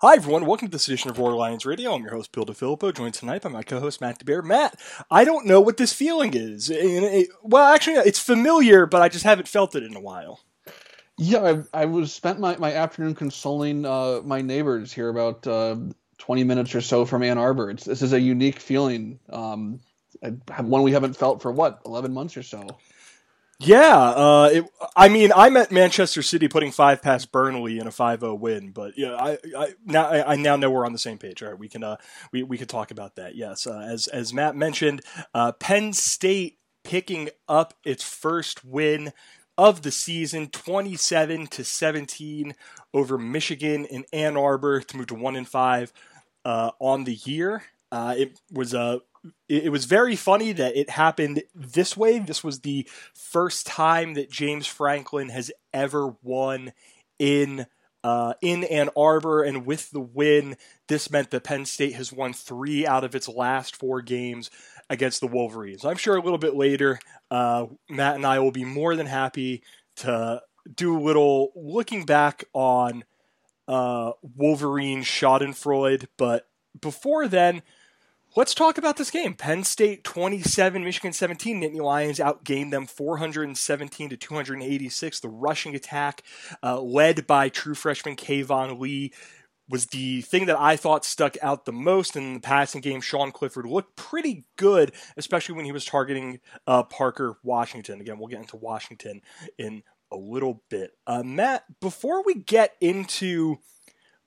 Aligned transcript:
Hi, 0.00 0.14
everyone. 0.14 0.46
Welcome 0.46 0.68
to 0.68 0.72
this 0.72 0.86
edition 0.86 1.10
of 1.10 1.18
Roar 1.18 1.34
Lions 1.34 1.66
Radio. 1.66 1.92
I'm 1.92 2.02
your 2.02 2.12
host, 2.12 2.30
Bill 2.30 2.46
DiFilippo, 2.46 2.94
joined 2.94 3.14
tonight 3.14 3.42
by 3.42 3.48
my 3.48 3.64
co 3.64 3.80
host, 3.80 4.00
Matt 4.00 4.24
DeBear. 4.24 4.44
Matt, 4.44 4.78
I 5.10 5.24
don't 5.24 5.44
know 5.44 5.60
what 5.60 5.76
this 5.76 5.92
feeling 5.92 6.34
is. 6.34 6.70
It, 6.70 7.30
well, 7.42 7.74
actually, 7.74 7.96
it's 7.96 8.20
familiar, 8.20 8.86
but 8.86 9.02
I 9.02 9.08
just 9.08 9.24
haven't 9.24 9.48
felt 9.48 9.74
it 9.74 9.82
in 9.82 9.96
a 9.96 10.00
while. 10.00 10.38
Yeah, 11.18 11.62
I, 11.74 11.82
I 11.82 11.86
was 11.86 12.14
spent 12.14 12.38
my, 12.38 12.56
my 12.58 12.74
afternoon 12.74 13.16
consoling 13.16 13.84
uh, 13.84 14.20
my 14.24 14.40
neighbors 14.40 14.92
here 14.92 15.08
about 15.08 15.44
uh, 15.48 15.74
20 16.18 16.44
minutes 16.44 16.76
or 16.76 16.80
so 16.80 17.04
from 17.04 17.24
Ann 17.24 17.36
Arbor. 17.36 17.68
It's, 17.68 17.82
this 17.82 18.00
is 18.00 18.12
a 18.12 18.20
unique 18.20 18.60
feeling, 18.60 19.18
um, 19.30 19.80
one 20.60 20.84
we 20.84 20.92
haven't 20.92 21.16
felt 21.16 21.42
for 21.42 21.50
what, 21.50 21.80
11 21.84 22.14
months 22.14 22.36
or 22.36 22.44
so. 22.44 22.78
Yeah, 23.60 23.96
uh, 23.96 24.50
it, 24.52 24.64
I 24.96 25.08
mean, 25.08 25.32
I'm 25.34 25.56
at 25.56 25.72
Manchester 25.72 26.22
City 26.22 26.46
putting 26.46 26.70
five 26.70 27.02
past 27.02 27.32
Burnley 27.32 27.80
in 27.80 27.88
a 27.88 27.90
5-0 27.90 28.38
win, 28.38 28.70
but 28.70 28.96
yeah, 28.96 29.16
I, 29.16 29.38
I 29.56 29.74
now 29.84 30.06
I, 30.06 30.32
I, 30.32 30.36
now 30.36 30.54
know 30.54 30.70
we're 30.70 30.86
on 30.86 30.92
the 30.92 30.98
same 30.98 31.18
page. 31.18 31.42
All 31.42 31.48
right, 31.48 31.58
we 31.58 31.68
can 31.68 31.82
uh, 31.82 31.96
we 32.30 32.44
we 32.44 32.56
could 32.56 32.68
talk 32.68 32.92
about 32.92 33.16
that. 33.16 33.34
Yes, 33.34 33.66
uh, 33.66 33.80
as 33.80 34.06
as 34.06 34.32
Matt 34.32 34.54
mentioned, 34.54 35.02
uh, 35.34 35.50
Penn 35.52 35.92
State 35.92 36.58
picking 36.84 37.30
up 37.48 37.74
its 37.84 38.04
first 38.04 38.64
win 38.64 39.12
of 39.56 39.82
the 39.82 39.90
season, 39.90 40.46
27 40.46 41.48
to 41.48 41.64
17 41.64 42.54
over 42.94 43.18
Michigan 43.18 43.84
in 43.86 44.04
Ann 44.12 44.36
Arbor 44.36 44.80
to 44.80 44.96
move 44.96 45.08
to 45.08 45.14
one 45.16 45.34
and 45.34 45.48
five 45.48 45.92
uh, 46.44 46.70
on 46.78 47.02
the 47.02 47.14
year. 47.14 47.64
Uh, 47.90 48.14
it 48.16 48.38
was 48.52 48.72
a 48.72 49.00
it 49.48 49.70
was 49.72 49.84
very 49.84 50.16
funny 50.16 50.52
that 50.52 50.76
it 50.76 50.90
happened 50.90 51.42
this 51.54 51.96
way. 51.96 52.18
This 52.18 52.44
was 52.44 52.60
the 52.60 52.88
first 53.14 53.66
time 53.66 54.14
that 54.14 54.30
James 54.30 54.66
Franklin 54.66 55.28
has 55.30 55.50
ever 55.72 56.14
won 56.22 56.72
in 57.18 57.66
uh, 58.04 58.34
in 58.40 58.62
Ann 58.64 58.90
Arbor, 58.96 59.42
and 59.42 59.66
with 59.66 59.90
the 59.90 60.00
win, 60.00 60.56
this 60.86 61.10
meant 61.10 61.30
that 61.30 61.42
Penn 61.42 61.64
State 61.64 61.94
has 61.94 62.12
won 62.12 62.32
three 62.32 62.86
out 62.86 63.02
of 63.02 63.14
its 63.14 63.28
last 63.28 63.74
four 63.74 64.02
games 64.02 64.50
against 64.88 65.20
the 65.20 65.26
Wolverines. 65.26 65.84
I'm 65.84 65.96
sure 65.96 66.16
a 66.16 66.22
little 66.22 66.38
bit 66.38 66.54
later, 66.54 67.00
uh, 67.30 67.66
Matt 67.90 68.14
and 68.14 68.24
I 68.24 68.38
will 68.38 68.52
be 68.52 68.64
more 68.64 68.94
than 68.94 69.06
happy 69.06 69.62
to 69.96 70.40
do 70.72 70.96
a 70.96 71.02
little 71.02 71.50
looking 71.56 72.04
back 72.04 72.44
on 72.52 73.04
uh, 73.66 74.12
Wolverine 74.36 75.02
Schadenfreude, 75.02 76.06
but 76.16 76.48
before 76.80 77.26
then 77.28 77.62
Let's 78.38 78.54
talk 78.54 78.78
about 78.78 78.96
this 78.96 79.10
game. 79.10 79.34
Penn 79.34 79.64
State 79.64 80.04
27, 80.04 80.84
Michigan 80.84 81.12
17. 81.12 81.60
Nittany 81.60 81.80
Lions 81.80 82.20
outgained 82.20 82.70
them 82.70 82.86
417 82.86 84.10
to 84.10 84.16
286. 84.16 85.18
The 85.18 85.28
rushing 85.28 85.74
attack, 85.74 86.22
uh, 86.62 86.80
led 86.80 87.26
by 87.26 87.48
true 87.48 87.74
freshman 87.74 88.14
Keyvone 88.14 88.78
Lee, 88.78 89.12
was 89.68 89.86
the 89.86 90.20
thing 90.20 90.46
that 90.46 90.56
I 90.56 90.76
thought 90.76 91.04
stuck 91.04 91.36
out 91.42 91.64
the 91.64 91.72
most 91.72 92.14
in 92.14 92.34
the 92.34 92.38
passing 92.38 92.80
game. 92.80 93.00
Sean 93.00 93.32
Clifford 93.32 93.66
looked 93.66 93.96
pretty 93.96 94.44
good, 94.54 94.92
especially 95.16 95.56
when 95.56 95.64
he 95.64 95.72
was 95.72 95.84
targeting 95.84 96.38
uh, 96.64 96.84
Parker 96.84 97.38
Washington. 97.42 98.00
Again, 98.00 98.20
we'll 98.20 98.28
get 98.28 98.38
into 98.38 98.56
Washington 98.56 99.20
in 99.58 99.82
a 100.12 100.16
little 100.16 100.62
bit. 100.70 100.92
Uh, 101.08 101.24
Matt, 101.24 101.64
before 101.80 102.22
we 102.22 102.34
get 102.34 102.76
into 102.80 103.56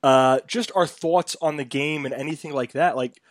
uh, 0.03 0.41
just 0.47 0.69
our 0.75 0.85
thoughts 0.85 1.37
on 1.41 1.55
the 1.55 1.63
game 1.63 2.05
and 2.05 2.13
anything 2.13 2.51
like 2.51 2.73
that, 2.73 2.97
like 2.97 3.21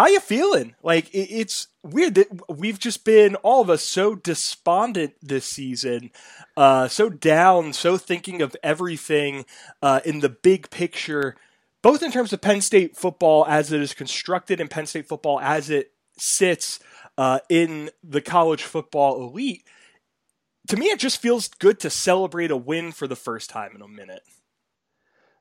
how 0.00 0.06
you 0.06 0.20
feeling? 0.20 0.74
Like 0.82 1.10
it's 1.12 1.68
weird 1.82 2.14
that 2.14 2.28
we've 2.48 2.78
just 2.78 3.04
been 3.04 3.34
all 3.36 3.60
of 3.60 3.68
us 3.68 3.82
so 3.82 4.14
despondent 4.14 5.12
this 5.20 5.44
season, 5.44 6.10
uh, 6.56 6.88
so 6.88 7.10
down, 7.10 7.74
so 7.74 7.98
thinking 7.98 8.40
of 8.40 8.56
everything 8.62 9.44
uh, 9.82 10.00
in 10.06 10.20
the 10.20 10.30
big 10.30 10.70
picture, 10.70 11.36
both 11.82 12.02
in 12.02 12.10
terms 12.10 12.32
of 12.32 12.40
Penn 12.40 12.62
State 12.62 12.96
football 12.96 13.44
as 13.46 13.72
it 13.72 13.82
is 13.82 13.92
constructed 13.92 14.58
and 14.58 14.70
Penn 14.70 14.86
State 14.86 15.06
football 15.06 15.38
as 15.38 15.68
it 15.68 15.92
sits 16.16 16.80
uh, 17.18 17.40
in 17.50 17.90
the 18.02 18.22
college 18.22 18.62
football 18.62 19.28
elite. 19.28 19.64
To 20.68 20.78
me, 20.78 20.86
it 20.86 20.98
just 20.98 21.20
feels 21.20 21.48
good 21.48 21.78
to 21.80 21.90
celebrate 21.90 22.50
a 22.50 22.56
win 22.56 22.92
for 22.92 23.06
the 23.06 23.16
first 23.16 23.50
time 23.50 23.72
in 23.74 23.82
a 23.82 23.88
minute. 23.88 24.22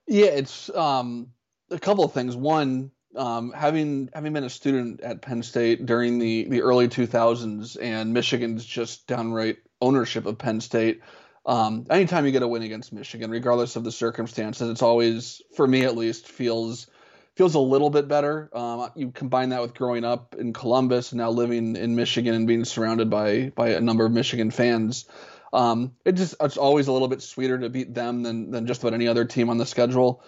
Yeah, 0.06 0.32
it's 0.32 0.70
um, 0.72 1.28
a 1.72 1.80
couple 1.80 2.04
of 2.04 2.12
things. 2.12 2.36
One, 2.36 2.92
um, 3.16 3.52
having 3.52 4.10
having 4.14 4.34
been 4.34 4.44
a 4.44 4.50
student 4.50 5.02
at 5.02 5.22
Penn 5.22 5.44
State 5.44 5.86
during 5.86 6.20
the 6.20 6.48
the 6.50 6.62
early 6.62 6.88
2000s 6.88 7.78
and 7.82 8.14
Michigan's 8.14 8.66
just 8.66 9.08
downright 9.08 9.58
ownership 9.82 10.26
of 10.26 10.38
Penn 10.38 10.62
State. 10.62 11.02
Um, 11.46 11.86
anytime 11.90 12.26
you 12.26 12.32
get 12.32 12.44
a 12.44 12.48
win 12.48 12.62
against 12.62 12.94
Michigan, 12.94 13.32
regardless 13.32 13.76
of 13.76 13.84
the 13.84 13.92
circumstances, 13.92 14.70
it's 14.70 14.82
always, 14.82 15.42
for 15.56 15.66
me 15.66 15.84
at 15.84 15.96
least, 15.98 16.28
feels 16.28 16.88
feels 17.36 17.56
a 17.56 17.60
little 17.60 17.90
bit 17.90 18.08
better. 18.08 18.50
Um, 18.54 18.92
you 18.96 19.12
combine 19.12 19.50
that 19.50 19.62
with 19.62 19.74
growing 19.74 20.04
up 20.04 20.36
in 20.38 20.54
Columbus 20.54 21.12
and 21.12 21.20
now 21.20 21.30
living 21.30 21.76
in 21.76 21.96
Michigan 21.96 22.36
and 22.36 22.46
being 22.46 22.66
surrounded 22.66 23.10
by 23.10 23.52
by 23.56 23.70
a 23.70 23.82
number 23.82 24.06
of 24.06 24.12
Michigan 24.12 24.52
fans. 24.52 25.06
Um, 25.52 25.96
it 26.06 26.12
just 26.14 26.36
it's 26.42 26.58
always 26.58 26.88
a 26.88 26.92
little 26.92 27.08
bit 27.08 27.22
sweeter 27.22 27.58
to 27.58 27.70
beat 27.70 27.94
them 27.94 28.24
than 28.24 28.52
than 28.52 28.68
just 28.68 28.82
about 28.84 28.94
any 28.94 29.08
other 29.08 29.26
team 29.26 29.50
on 29.50 29.58
the 29.58 29.66
schedule. 29.66 30.22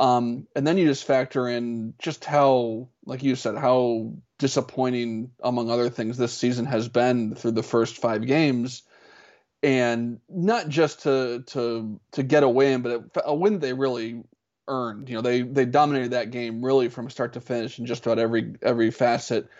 Um, 0.00 0.46
and 0.56 0.66
then 0.66 0.78
you 0.78 0.86
just 0.86 1.04
factor 1.04 1.46
in 1.46 1.92
just 1.98 2.24
how, 2.24 2.88
like 3.04 3.22
you 3.22 3.36
said, 3.36 3.56
how 3.56 4.14
disappointing, 4.38 5.30
among 5.42 5.70
other 5.70 5.90
things, 5.90 6.16
this 6.16 6.32
season 6.32 6.64
has 6.64 6.88
been 6.88 7.34
through 7.34 7.50
the 7.50 7.62
first 7.62 7.98
five 7.98 8.26
games, 8.26 8.82
and 9.62 10.18
not 10.30 10.70
just 10.70 11.02
to 11.02 11.44
to 11.48 12.00
to 12.12 12.22
get 12.22 12.44
a 12.44 12.48
win, 12.48 12.80
but 12.80 13.10
a 13.26 13.34
win 13.34 13.58
they 13.58 13.74
really 13.74 14.24
earned. 14.68 15.10
You 15.10 15.16
know, 15.16 15.20
they 15.20 15.42
they 15.42 15.66
dominated 15.66 16.12
that 16.12 16.30
game 16.30 16.64
really 16.64 16.88
from 16.88 17.10
start 17.10 17.34
to 17.34 17.42
finish 17.42 17.78
in 17.78 17.84
just 17.84 18.06
about 18.06 18.18
every 18.18 18.54
every 18.62 18.90
facet. 18.90 19.50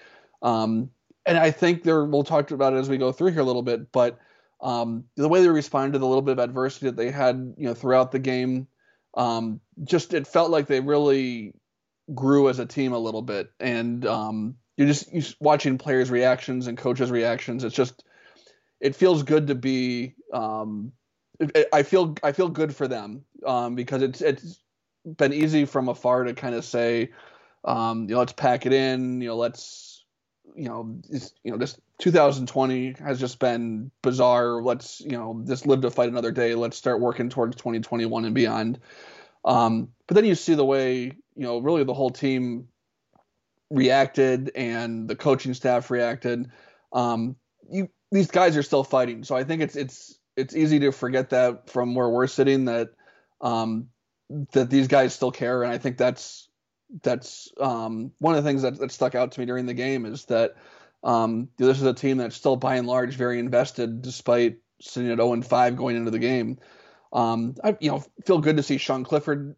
Um, 0.41 0.91
and 1.27 1.37
I 1.37 1.50
think 1.50 1.83
there 1.83 2.03
we'll 2.06 2.25
talk 2.25 2.50
about 2.50 2.73
it 2.73 2.77
as 2.77 2.89
we 2.89 2.97
go 2.97 3.12
through 3.12 3.33
here 3.33 3.43
a 3.43 3.45
little 3.45 3.62
bit, 3.62 3.93
but 3.93 4.19
um, 4.62 5.05
the 5.17 5.29
way 5.29 5.43
they 5.43 5.49
responded 5.49 5.93
to 5.93 5.99
the 5.99 6.06
little 6.06 6.23
bit 6.23 6.33
of 6.33 6.39
adversity 6.39 6.87
that 6.87 6.97
they 6.97 7.11
had, 7.11 7.55
you 7.59 7.67
know, 7.67 7.75
throughout 7.75 8.11
the 8.11 8.19
game 8.19 8.69
um, 9.15 9.60
just 9.84 10.15
it 10.15 10.26
felt 10.26 10.50
like 10.50 10.66
they 10.66 10.81
really 10.81 11.54
grew 12.15 12.48
as 12.48 12.59
a 12.59 12.66
team 12.66 12.93
a 12.93 12.98
little 12.98 13.22
bit, 13.22 13.50
and 13.59 14.04
um, 14.06 14.56
you're 14.76 14.88
just 14.88 15.12
you're 15.12 15.25
watching 15.41 15.78
players' 15.78 16.10
reactions 16.10 16.66
and 16.66 16.78
coaches' 16.78 17.10
reactions. 17.10 17.65
It's 17.65 17.75
just 17.75 18.04
it 18.81 18.97
feels 18.97 19.22
good 19.22 19.49
to 19.49 19.54
be. 19.54 20.15
Um, 20.32 20.93
I 21.72 21.82
feel 21.82 22.15
I 22.22 22.32
feel 22.32 22.49
good 22.49 22.75
for 22.75 22.87
them 22.87 23.25
um, 23.47 23.75
because 23.75 24.03
it's 24.03 24.20
it's 24.20 24.62
been 25.04 25.32
easy 25.32 25.65
from 25.65 25.88
afar 25.88 26.25
to 26.25 26.34
kind 26.34 26.54
of 26.54 26.65
say, 26.65 27.10
um, 27.65 28.03
you 28.03 28.15
know, 28.15 28.19
let's 28.19 28.34
pack 28.34 28.66
it 28.66 28.72
in. 28.72 29.20
You 29.20 29.28
know, 29.28 29.37
let's 29.37 29.90
you 30.56 30.69
know, 30.69 31.00
you 31.43 31.50
know, 31.50 31.56
this 31.56 31.78
2020 31.99 32.97
has 33.00 33.21
just 33.21 33.38
been 33.38 33.91
bizarre. 34.03 34.62
Let's, 34.62 35.00
you 35.00 35.12
know, 35.12 35.43
just 35.47 35.66
live 35.66 35.83
to 35.83 35.91
fight 35.91 36.09
another 36.09 36.33
day. 36.33 36.55
Let's 36.55 36.77
start 36.77 37.00
working 37.00 37.31
towards 37.31 37.56
2021 37.56 38.25
and 38.25 38.34
beyond. 38.34 38.78
Um, 39.44 39.88
but 40.06 40.15
then 40.15 40.25
you 40.25 40.34
see 40.34 40.55
the 40.55 40.65
way, 40.65 41.05
you 41.05 41.43
know, 41.43 41.59
really 41.59 41.84
the 41.84 41.94
whole 41.94 42.11
team 42.11 42.69
reacted 43.71 44.50
and 44.55 45.09
the 45.09 45.16
coaching 45.16 45.55
staff 45.55 45.91
reacted. 45.91 46.50
Um, 46.93 47.37
you 47.71 47.88
these 48.11 48.31
guys 48.31 48.56
are 48.56 48.62
still 48.62 48.84
fighting, 48.84 49.22
so 49.25 49.37
I 49.37 49.44
think 49.44 49.62
it's 49.62 49.77
it's 49.77 50.19
it's 50.37 50.55
easy 50.55 50.81
to 50.81 50.91
forget 50.91 51.31
that 51.31 51.71
from 51.71 51.94
where 51.94 52.09
we're 52.09 52.27
sitting 52.27 52.65
that 52.65 52.91
um, 53.41 53.88
that 54.53 54.69
these 54.69 54.88
guys 54.88 55.15
still 55.15 55.31
care, 55.31 55.62
and 55.62 55.72
I 55.72 55.78
think 55.78 55.97
that's 55.97 56.49
that's 57.03 57.53
um, 57.61 58.12
one 58.19 58.34
of 58.37 58.43
the 58.43 58.49
things 58.49 58.62
that, 58.62 58.78
that 58.78 58.93
stuck 58.93 59.15
out 59.15 59.33
to 59.33 59.41
me 59.41 59.47
during 59.47 59.67
the 59.67 59.75
game 59.75 60.05
is 60.06 60.25
that 60.27 60.56
um, 61.03 61.49
this 61.56 61.78
is 61.78 61.84
a 61.84 61.95
team 61.95 62.19
that's 62.19 62.37
still 62.37 62.56
by 62.56 62.77
and 62.77 62.87
large 62.87 63.15
very 63.15 63.39
invested, 63.39 64.03
despite 64.03 64.59
sitting 64.81 65.11
at 65.11 65.19
0 65.19 65.33
and 65.34 65.47
5 65.47 65.77
going 65.77 65.97
into 65.97 66.11
the 66.11 66.19
game. 66.19 66.59
Um, 67.12 67.55
I 67.65 67.77
you 67.81 67.91
know 67.91 68.05
feel 68.25 68.39
good 68.39 68.56
to 68.56 68.62
see 68.62 68.79
Sean 68.79 69.05
Clifford 69.05 69.56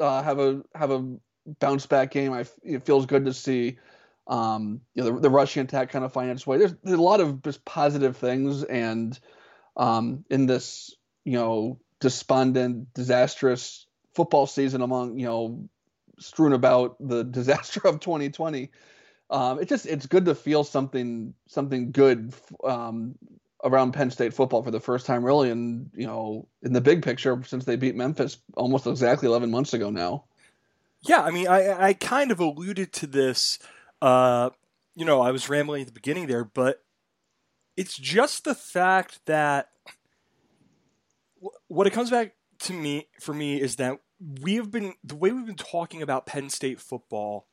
uh, 0.00 0.22
have 0.22 0.38
a 0.38 0.62
have 0.74 0.90
a 0.90 1.16
bounce 1.60 1.86
back 1.86 2.10
game. 2.10 2.32
I 2.32 2.44
it 2.62 2.84
feels 2.84 3.06
good 3.06 3.26
to 3.26 3.32
see 3.32 3.78
um, 4.26 4.80
you 4.94 5.02
know 5.02 5.12
the, 5.12 5.20
the 5.20 5.30
rushing 5.30 5.62
attack 5.62 5.90
kind 5.90 6.04
of 6.04 6.12
find 6.12 6.30
its 6.30 6.46
way. 6.46 6.58
There's, 6.58 6.74
there's 6.82 6.98
a 6.98 7.02
lot 7.02 7.20
of 7.20 7.42
just 7.42 7.64
positive 7.64 8.16
things, 8.16 8.64
and 8.64 9.18
um, 9.76 10.24
in 10.28 10.46
this 10.46 10.94
you 11.24 11.34
know 11.34 11.78
despondent, 12.00 12.92
disastrous 12.94 13.86
football 14.14 14.46
season 14.46 14.82
among 14.82 15.18
you 15.18 15.26
know 15.26 15.68
strewn 16.18 16.52
about 16.52 16.96
the 17.00 17.24
disaster 17.38 17.80
of 17.84 18.00
2020 18.00 18.70
um, 19.30 19.58
it's 19.60 19.68
just 19.68 19.86
it's 19.86 20.06
good 20.06 20.24
to 20.24 20.34
feel 20.34 20.64
something 20.64 21.34
something 21.46 21.92
good 21.92 22.32
um, 22.64 23.14
around 23.62 23.92
Penn 23.92 24.10
State 24.10 24.32
football 24.32 24.62
for 24.62 24.70
the 24.70 24.80
first 24.80 25.04
time, 25.06 25.24
really, 25.24 25.50
and 25.50 25.90
you 25.94 26.06
know, 26.06 26.48
in 26.62 26.72
the 26.72 26.80
big 26.80 27.02
picture, 27.02 27.42
since 27.44 27.64
they 27.64 27.76
beat 27.76 27.94
Memphis 27.94 28.38
almost 28.56 28.86
exactly 28.86 29.28
11 29.28 29.50
months 29.50 29.74
ago 29.74 29.90
now. 29.90 30.24
Yeah, 31.02 31.22
I 31.22 31.30
mean, 31.30 31.46
I 31.46 31.88
I 31.88 31.92
kind 31.92 32.30
of 32.30 32.40
alluded 32.40 32.92
to 32.94 33.06
this. 33.06 33.58
Uh, 34.00 34.50
you 34.94 35.04
know, 35.04 35.20
I 35.20 35.30
was 35.30 35.48
rambling 35.48 35.82
at 35.82 35.88
the 35.88 35.92
beginning 35.92 36.26
there, 36.26 36.44
but 36.44 36.82
it's 37.76 37.96
just 37.96 38.44
the 38.44 38.54
fact 38.54 39.20
that 39.26 39.68
what 41.68 41.86
it 41.86 41.92
comes 41.92 42.10
back 42.10 42.34
to 42.60 42.72
me 42.72 43.08
for 43.20 43.34
me 43.34 43.60
is 43.60 43.76
that 43.76 44.00
we 44.20 44.56
have 44.56 44.70
been 44.70 44.94
the 45.04 45.16
way 45.16 45.30
we've 45.30 45.46
been 45.46 45.54
talking 45.54 46.02
about 46.02 46.26
Penn 46.26 46.50
State 46.50 46.80
football 46.80 47.46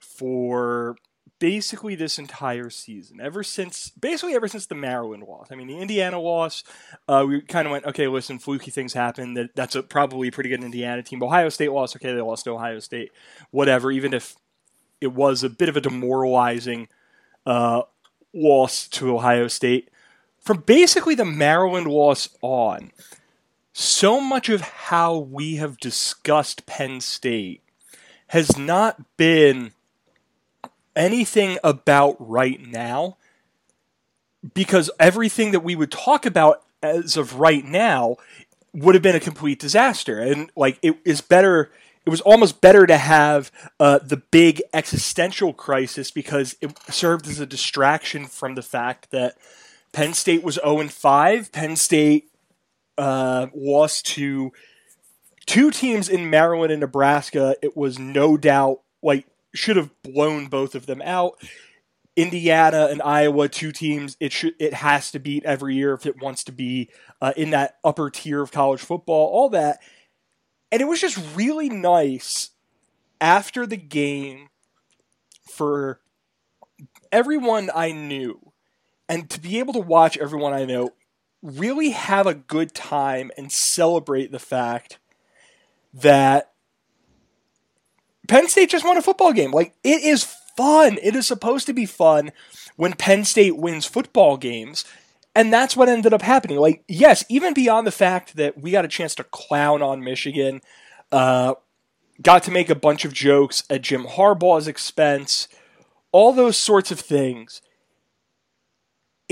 for 0.00 0.96
basically 1.38 1.94
this 1.94 2.18
entire 2.18 2.70
season, 2.70 3.20
ever 3.20 3.42
since 3.42 3.90
basically 3.90 4.34
ever 4.34 4.48
since 4.48 4.66
the 4.66 4.74
Maryland 4.74 5.24
loss. 5.24 5.48
I 5.50 5.54
mean, 5.54 5.66
the 5.66 5.78
Indiana 5.78 6.20
loss, 6.20 6.62
uh, 7.08 7.24
we 7.26 7.40
kind 7.40 7.66
of 7.66 7.72
went, 7.72 7.84
okay, 7.84 8.08
listen, 8.08 8.38
fluky 8.38 8.70
things 8.70 8.92
happen. 8.92 9.34
That 9.34 9.54
that's 9.54 9.74
a 9.74 9.82
probably 9.82 10.30
pretty 10.30 10.50
good 10.50 10.62
Indiana 10.62 11.02
team. 11.02 11.22
Ohio 11.22 11.48
State 11.48 11.72
lost, 11.72 11.96
okay, 11.96 12.14
they 12.14 12.20
lost 12.20 12.44
to 12.44 12.52
Ohio 12.52 12.78
State, 12.78 13.10
whatever. 13.50 13.90
Even 13.90 14.14
if 14.14 14.36
it 15.00 15.12
was 15.12 15.42
a 15.42 15.50
bit 15.50 15.68
of 15.68 15.76
a 15.76 15.80
demoralizing 15.80 16.88
uh, 17.44 17.82
loss 18.32 18.88
to 18.88 19.14
Ohio 19.14 19.48
State, 19.48 19.90
from 20.40 20.60
basically 20.60 21.14
the 21.14 21.24
Maryland 21.24 21.86
loss 21.86 22.28
on, 22.40 22.92
so 23.72 24.20
much 24.20 24.48
of 24.48 24.60
how 24.60 25.16
we 25.16 25.56
have 25.56 25.78
discussed 25.78 26.66
Penn 26.66 27.00
State 27.00 27.62
has 28.28 28.56
not 28.56 29.16
been 29.16 29.72
anything 30.94 31.58
about 31.64 32.16
right 32.18 32.60
now 32.60 33.16
because 34.54 34.90
everything 34.98 35.52
that 35.52 35.60
we 35.60 35.74
would 35.74 35.90
talk 35.90 36.26
about 36.26 36.62
as 36.82 37.16
of 37.16 37.38
right 37.38 37.64
now 37.64 38.16
would 38.74 38.94
have 38.94 39.02
been 39.02 39.16
a 39.16 39.20
complete 39.20 39.58
disaster 39.58 40.18
and 40.18 40.50
like 40.56 40.78
it 40.82 40.96
is 41.04 41.20
better 41.20 41.70
it 42.04 42.10
was 42.10 42.20
almost 42.22 42.60
better 42.60 42.86
to 42.86 42.96
have 42.96 43.52
uh, 43.78 43.98
the 43.98 44.16
big 44.16 44.60
existential 44.72 45.52
crisis 45.52 46.10
because 46.10 46.56
it 46.60 46.76
served 46.90 47.28
as 47.28 47.38
a 47.38 47.46
distraction 47.46 48.26
from 48.26 48.56
the 48.56 48.62
fact 48.62 49.10
that 49.12 49.36
Penn 49.92 50.14
State 50.14 50.42
was 50.42 50.54
0 50.54 50.88
5. 50.88 51.52
Penn 51.52 51.76
State 51.76 52.31
uh, 52.98 53.46
lost 53.54 54.06
to 54.06 54.52
two 55.46 55.70
teams 55.70 56.08
in 56.08 56.30
Maryland 56.30 56.72
and 56.72 56.80
Nebraska. 56.80 57.56
It 57.62 57.76
was 57.76 57.98
no 57.98 58.36
doubt 58.36 58.80
like 59.02 59.26
should 59.54 59.76
have 59.76 59.90
blown 60.02 60.46
both 60.46 60.74
of 60.74 60.86
them 60.86 61.02
out. 61.02 61.40
Indiana 62.14 62.88
and 62.90 63.00
Iowa, 63.00 63.48
two 63.48 63.72
teams 63.72 64.16
it 64.20 64.32
should 64.32 64.54
it 64.58 64.74
has 64.74 65.10
to 65.12 65.18
beat 65.18 65.44
every 65.44 65.74
year 65.74 65.94
if 65.94 66.04
it 66.04 66.20
wants 66.20 66.44
to 66.44 66.52
be 66.52 66.90
uh, 67.20 67.32
in 67.36 67.50
that 67.50 67.78
upper 67.82 68.10
tier 68.10 68.42
of 68.42 68.52
college 68.52 68.80
football. 68.80 69.28
All 69.28 69.48
that, 69.50 69.78
and 70.70 70.82
it 70.82 70.84
was 70.84 71.00
just 71.00 71.18
really 71.34 71.70
nice 71.70 72.50
after 73.20 73.66
the 73.66 73.78
game 73.78 74.48
for 75.50 76.00
everyone 77.10 77.70
I 77.74 77.92
knew, 77.92 78.52
and 79.08 79.30
to 79.30 79.40
be 79.40 79.58
able 79.58 79.72
to 79.72 79.80
watch 79.80 80.18
everyone 80.18 80.52
I 80.52 80.66
know 80.66 80.90
really 81.42 81.90
have 81.90 82.26
a 82.26 82.34
good 82.34 82.74
time 82.74 83.30
and 83.36 83.50
celebrate 83.50 84.30
the 84.30 84.38
fact 84.38 84.98
that 85.92 86.52
Penn 88.28 88.48
State 88.48 88.70
just 88.70 88.84
won 88.84 88.96
a 88.96 89.02
football 89.02 89.32
game. 89.32 89.50
Like 89.50 89.74
it 89.82 90.02
is 90.02 90.24
fun. 90.56 90.98
It 91.02 91.16
is 91.16 91.26
supposed 91.26 91.66
to 91.66 91.72
be 91.72 91.86
fun 91.86 92.30
when 92.76 92.92
Penn 92.94 93.24
State 93.24 93.56
wins 93.56 93.86
football 93.86 94.36
games. 94.36 94.84
And 95.34 95.52
that's 95.52 95.76
what 95.76 95.88
ended 95.88 96.12
up 96.12 96.22
happening. 96.22 96.58
Like, 96.58 96.84
yes, 96.88 97.24
even 97.30 97.54
beyond 97.54 97.86
the 97.86 97.92
fact 97.92 98.36
that 98.36 98.60
we 98.60 98.70
got 98.70 98.84
a 98.84 98.88
chance 98.88 99.14
to 99.14 99.24
clown 99.24 99.80
on 99.80 100.04
Michigan, 100.04 100.60
uh, 101.10 101.54
got 102.20 102.42
to 102.42 102.50
make 102.50 102.68
a 102.68 102.74
bunch 102.74 103.06
of 103.06 103.14
jokes 103.14 103.64
at 103.70 103.80
Jim 103.80 104.04
Harbaugh's 104.04 104.68
expense, 104.68 105.48
all 106.12 106.34
those 106.34 106.58
sorts 106.58 106.90
of 106.90 107.00
things 107.00 107.62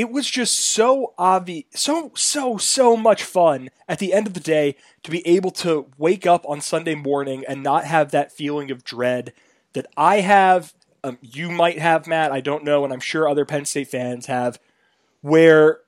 it 0.00 0.10
was 0.10 0.30
just 0.30 0.58
so 0.58 1.12
obvious, 1.18 1.66
so, 1.74 2.10
so, 2.14 2.56
so 2.56 2.96
much 2.96 3.22
fun 3.22 3.68
at 3.86 3.98
the 3.98 4.14
end 4.14 4.26
of 4.26 4.32
the 4.32 4.40
day 4.40 4.74
to 5.02 5.10
be 5.10 5.26
able 5.26 5.50
to 5.50 5.88
wake 5.98 6.26
up 6.26 6.42
on 6.48 6.62
Sunday 6.62 6.94
morning 6.94 7.44
and 7.46 7.62
not 7.62 7.84
have 7.84 8.10
that 8.10 8.32
feeling 8.32 8.70
of 8.70 8.82
dread 8.82 9.34
that 9.74 9.84
I 9.98 10.20
have, 10.20 10.72
um, 11.04 11.18
you 11.20 11.50
might 11.50 11.78
have, 11.78 12.06
Matt, 12.06 12.32
I 12.32 12.40
don't 12.40 12.64
know, 12.64 12.82
and 12.82 12.94
I'm 12.94 13.00
sure 13.00 13.28
other 13.28 13.44
Penn 13.44 13.66
State 13.66 13.88
fans 13.88 14.24
have, 14.24 14.58
where, 15.20 15.80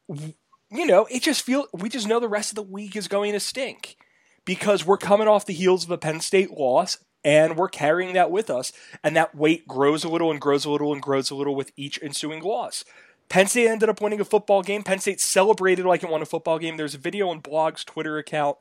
you 0.71 0.85
know, 0.85 1.07
it 1.11 1.23
just 1.23 1.41
feel 1.41 1.65
we 1.73 1.89
just 1.89 2.07
know 2.07 2.21
the 2.21 2.29
rest 2.29 2.51
of 2.51 2.57
the 2.57 2.63
week 2.63 2.95
is 2.95 3.09
going 3.09 3.33
to 3.33 3.41
stink 3.41 3.97
because 4.45 4.85
we're 4.85 4.99
coming 4.99 5.27
off 5.27 5.47
the 5.47 5.55
heels 5.55 5.85
of 5.85 5.91
a 5.91 5.97
Penn 5.97 6.21
State 6.21 6.51
loss 6.51 6.99
and 7.25 7.57
we're 7.57 7.69
carrying 7.69 8.13
that 8.13 8.31
with 8.31 8.51
us, 8.51 8.73
and 9.03 9.17
that 9.17 9.35
weight 9.35 9.67
grows 9.67 10.05
a 10.05 10.09
little 10.09 10.31
and 10.31 10.41
grows 10.41 10.65
a 10.65 10.71
little 10.71 10.93
and 10.93 11.01
grows 11.01 11.31
a 11.31 11.35
little 11.35 11.55
with 11.55 11.73
each 11.77 11.99
ensuing 12.03 12.43
loss. 12.43 12.85
Penn 13.33 13.47
State 13.47 13.69
ended 13.69 13.89
up 13.89 14.03
winning 14.03 14.21
a 14.21 14.27
football 14.27 14.63
game. 14.63 14.83
Penn 14.83 14.99
State 14.99 15.19
celebrated 15.19 15.87
like 15.87 16.03
it 16.03 16.11
won 16.11 16.21
a 16.21 16.27
football 16.27 16.59
game. 16.59 16.77
There's 16.77 16.95
a 16.95 16.99
video 16.99 17.31
on 17.31 17.41
Blog's 17.41 17.83
Twitter 17.83 18.19
account 18.19 18.59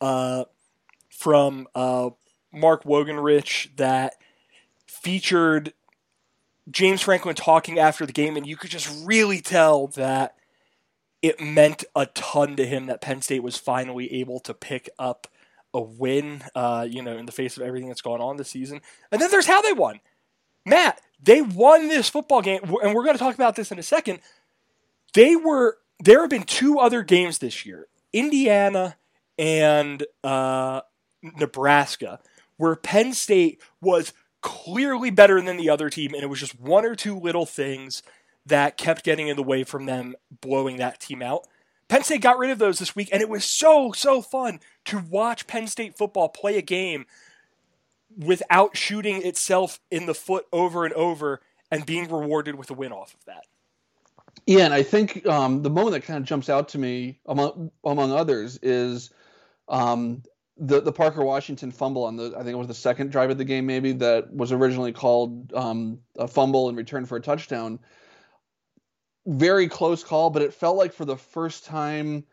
uh, 0.00 0.44
from 1.10 1.66
uh, 1.74 2.10
Mark 2.52 2.84
Wogenrich 2.84 3.76
that 3.78 4.14
featured 4.86 5.72
James 6.70 7.00
Franklin 7.00 7.34
talking 7.34 7.80
after 7.80 8.06
the 8.06 8.12
game, 8.12 8.36
and 8.36 8.46
you 8.46 8.56
could 8.56 8.70
just 8.70 9.04
really 9.04 9.40
tell 9.40 9.88
that 9.88 10.36
it 11.20 11.40
meant 11.40 11.82
a 11.96 12.06
ton 12.06 12.54
to 12.54 12.64
him 12.64 12.86
that 12.86 13.00
Penn 13.00 13.22
State 13.22 13.42
was 13.42 13.56
finally 13.56 14.20
able 14.20 14.38
to 14.38 14.54
pick 14.54 14.88
up 15.00 15.26
a 15.74 15.82
win, 15.82 16.44
uh, 16.54 16.86
you 16.88 17.02
know, 17.02 17.16
in 17.16 17.26
the 17.26 17.32
face 17.32 17.56
of 17.56 17.64
everything 17.64 17.88
that's 17.88 18.00
gone 18.00 18.20
on 18.20 18.36
this 18.36 18.50
season. 18.50 18.82
And 19.10 19.20
then 19.20 19.32
there's 19.32 19.46
how 19.46 19.62
they 19.62 19.72
won. 19.72 19.98
Matt, 20.64 21.00
they 21.22 21.40
won 21.40 21.88
this 21.88 22.08
football 22.08 22.42
game, 22.42 22.60
and 22.62 22.94
we're 22.94 23.04
going 23.04 23.14
to 23.14 23.22
talk 23.22 23.34
about 23.34 23.56
this 23.56 23.70
in 23.70 23.78
a 23.78 23.82
second. 23.82 24.20
They 25.14 25.36
were 25.36 25.78
there 26.02 26.20
have 26.20 26.30
been 26.30 26.42
two 26.42 26.78
other 26.78 27.02
games 27.02 27.38
this 27.38 27.64
year, 27.64 27.86
Indiana 28.12 28.96
and 29.38 30.04
uh, 30.24 30.80
Nebraska, 31.22 32.20
where 32.56 32.74
Penn 32.74 33.12
State 33.12 33.60
was 33.80 34.12
clearly 34.40 35.10
better 35.10 35.40
than 35.40 35.56
the 35.56 35.70
other 35.70 35.88
team, 35.88 36.12
and 36.14 36.22
it 36.22 36.28
was 36.28 36.40
just 36.40 36.58
one 36.58 36.84
or 36.84 36.96
two 36.96 37.18
little 37.18 37.46
things 37.46 38.02
that 38.44 38.76
kept 38.76 39.04
getting 39.04 39.28
in 39.28 39.36
the 39.36 39.42
way 39.42 39.62
from 39.62 39.86
them 39.86 40.16
blowing 40.40 40.76
that 40.78 40.98
team 40.98 41.22
out. 41.22 41.46
Penn 41.88 42.02
State 42.02 42.22
got 42.22 42.38
rid 42.38 42.50
of 42.50 42.58
those 42.58 42.78
this 42.78 42.96
week, 42.96 43.08
and 43.12 43.22
it 43.22 43.28
was 43.28 43.44
so, 43.44 43.92
so 43.92 44.20
fun 44.20 44.58
to 44.86 44.98
watch 44.98 45.46
Penn 45.46 45.68
State 45.68 45.96
football 45.96 46.28
play 46.28 46.58
a 46.58 46.62
game 46.62 47.06
without 48.16 48.76
shooting 48.76 49.24
itself 49.24 49.80
in 49.90 50.06
the 50.06 50.14
foot 50.14 50.46
over 50.52 50.84
and 50.84 50.94
over 50.94 51.40
and 51.70 51.86
being 51.86 52.08
rewarded 52.08 52.54
with 52.54 52.70
a 52.70 52.74
win 52.74 52.92
off 52.92 53.14
of 53.14 53.24
that. 53.24 53.44
Yeah, 54.46 54.64
and 54.64 54.74
I 54.74 54.82
think 54.82 55.26
um, 55.26 55.62
the 55.62 55.70
moment 55.70 55.92
that 55.92 56.04
kind 56.04 56.18
of 56.18 56.24
jumps 56.24 56.48
out 56.48 56.70
to 56.70 56.78
me 56.78 57.20
among 57.26 57.70
among 57.84 58.12
others 58.12 58.58
is 58.62 59.10
um, 59.68 60.22
the 60.56 60.80
the 60.80 60.92
Parker 60.92 61.24
Washington 61.24 61.70
fumble 61.70 62.04
on 62.04 62.16
the 62.16 62.34
I 62.36 62.42
think 62.42 62.54
it 62.54 62.58
was 62.58 62.68
the 62.68 62.74
second 62.74 63.10
drive 63.10 63.30
of 63.30 63.38
the 63.38 63.44
game 63.44 63.66
maybe 63.66 63.92
that 63.92 64.32
was 64.32 64.52
originally 64.52 64.92
called 64.92 65.52
um, 65.54 66.00
a 66.16 66.26
fumble 66.26 66.68
in 66.68 66.76
return 66.76 67.06
for 67.06 67.16
a 67.16 67.20
touchdown. 67.20 67.78
Very 69.26 69.68
close 69.68 70.02
call, 70.02 70.30
but 70.30 70.42
it 70.42 70.54
felt 70.54 70.76
like 70.76 70.92
for 70.92 71.04
the 71.04 71.16
first 71.16 71.64
time 71.64 72.24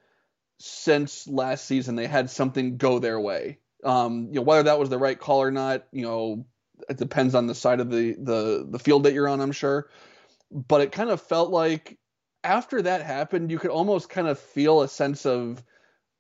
since 0.57 1.27
last 1.27 1.65
season 1.65 1.95
they 1.95 2.07
had 2.07 2.29
something 2.29 2.77
go 2.77 2.99
their 2.99 3.19
way. 3.19 3.59
Um, 3.83 4.27
you 4.27 4.35
know, 4.35 4.41
whether 4.41 4.63
that 4.63 4.79
was 4.79 4.89
the 4.89 4.97
right 4.97 5.19
call 5.19 5.41
or 5.41 5.51
not, 5.51 5.85
you 5.91 6.03
know, 6.03 6.45
it 6.89 6.97
depends 6.97 7.35
on 7.35 7.47
the 7.47 7.55
side 7.55 7.79
of 7.79 7.89
the 7.89 8.13
the 8.13 8.67
the 8.69 8.79
field 8.79 9.03
that 9.03 9.13
you're 9.13 9.27
on, 9.27 9.41
I'm 9.41 9.51
sure. 9.51 9.89
But 10.51 10.81
it 10.81 10.91
kind 10.91 11.09
of 11.09 11.21
felt 11.21 11.51
like 11.51 11.97
after 12.43 12.81
that 12.81 13.01
happened, 13.03 13.51
you 13.51 13.59
could 13.59 13.71
almost 13.71 14.09
kind 14.09 14.27
of 14.27 14.39
feel 14.39 14.81
a 14.81 14.87
sense 14.87 15.25
of 15.25 15.63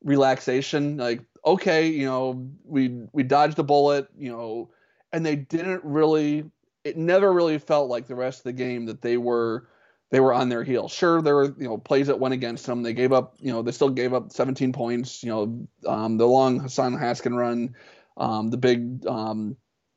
relaxation, 0.03 0.97
like 0.97 1.21
okay, 1.45 1.87
you 1.87 2.05
know, 2.05 2.49
we 2.63 3.01
we 3.13 3.23
dodged 3.23 3.59
a 3.59 3.63
bullet, 3.63 4.07
you 4.17 4.31
know, 4.31 4.69
and 5.11 5.25
they 5.25 5.35
didn't 5.35 5.83
really. 5.83 6.45
It 6.85 6.95
never 6.95 7.31
really 7.31 7.57
felt 7.57 7.89
like 7.89 8.07
the 8.07 8.15
rest 8.15 8.39
of 8.39 8.43
the 8.45 8.53
game 8.53 8.85
that 8.85 9.01
they 9.01 9.17
were 9.17 9.67
they 10.11 10.19
were 10.19 10.33
on 10.33 10.49
their 10.49 10.63
heels. 10.63 10.91
Sure, 10.91 11.21
there 11.21 11.35
were 11.35 11.53
you 11.57 11.67
know 11.67 11.77
plays 11.77 12.07
that 12.07 12.19
went 12.19 12.33
against 12.33 12.65
them. 12.65 12.83
They 12.83 12.93
gave 12.93 13.13
up 13.13 13.35
you 13.39 13.51
know 13.51 13.61
they 13.61 13.71
still 13.71 13.89
gave 13.89 14.13
up 14.13 14.31
17 14.31 14.73
points. 14.73 15.23
You 15.23 15.29
know 15.29 15.67
um, 15.87 16.17
the 16.17 16.27
long 16.27 16.59
Hassan 16.59 16.97
Haskin 16.97 17.35
run, 17.37 17.75
um, 18.17 18.49
the 18.49 18.57
big 18.57 19.05
um, 19.05 19.55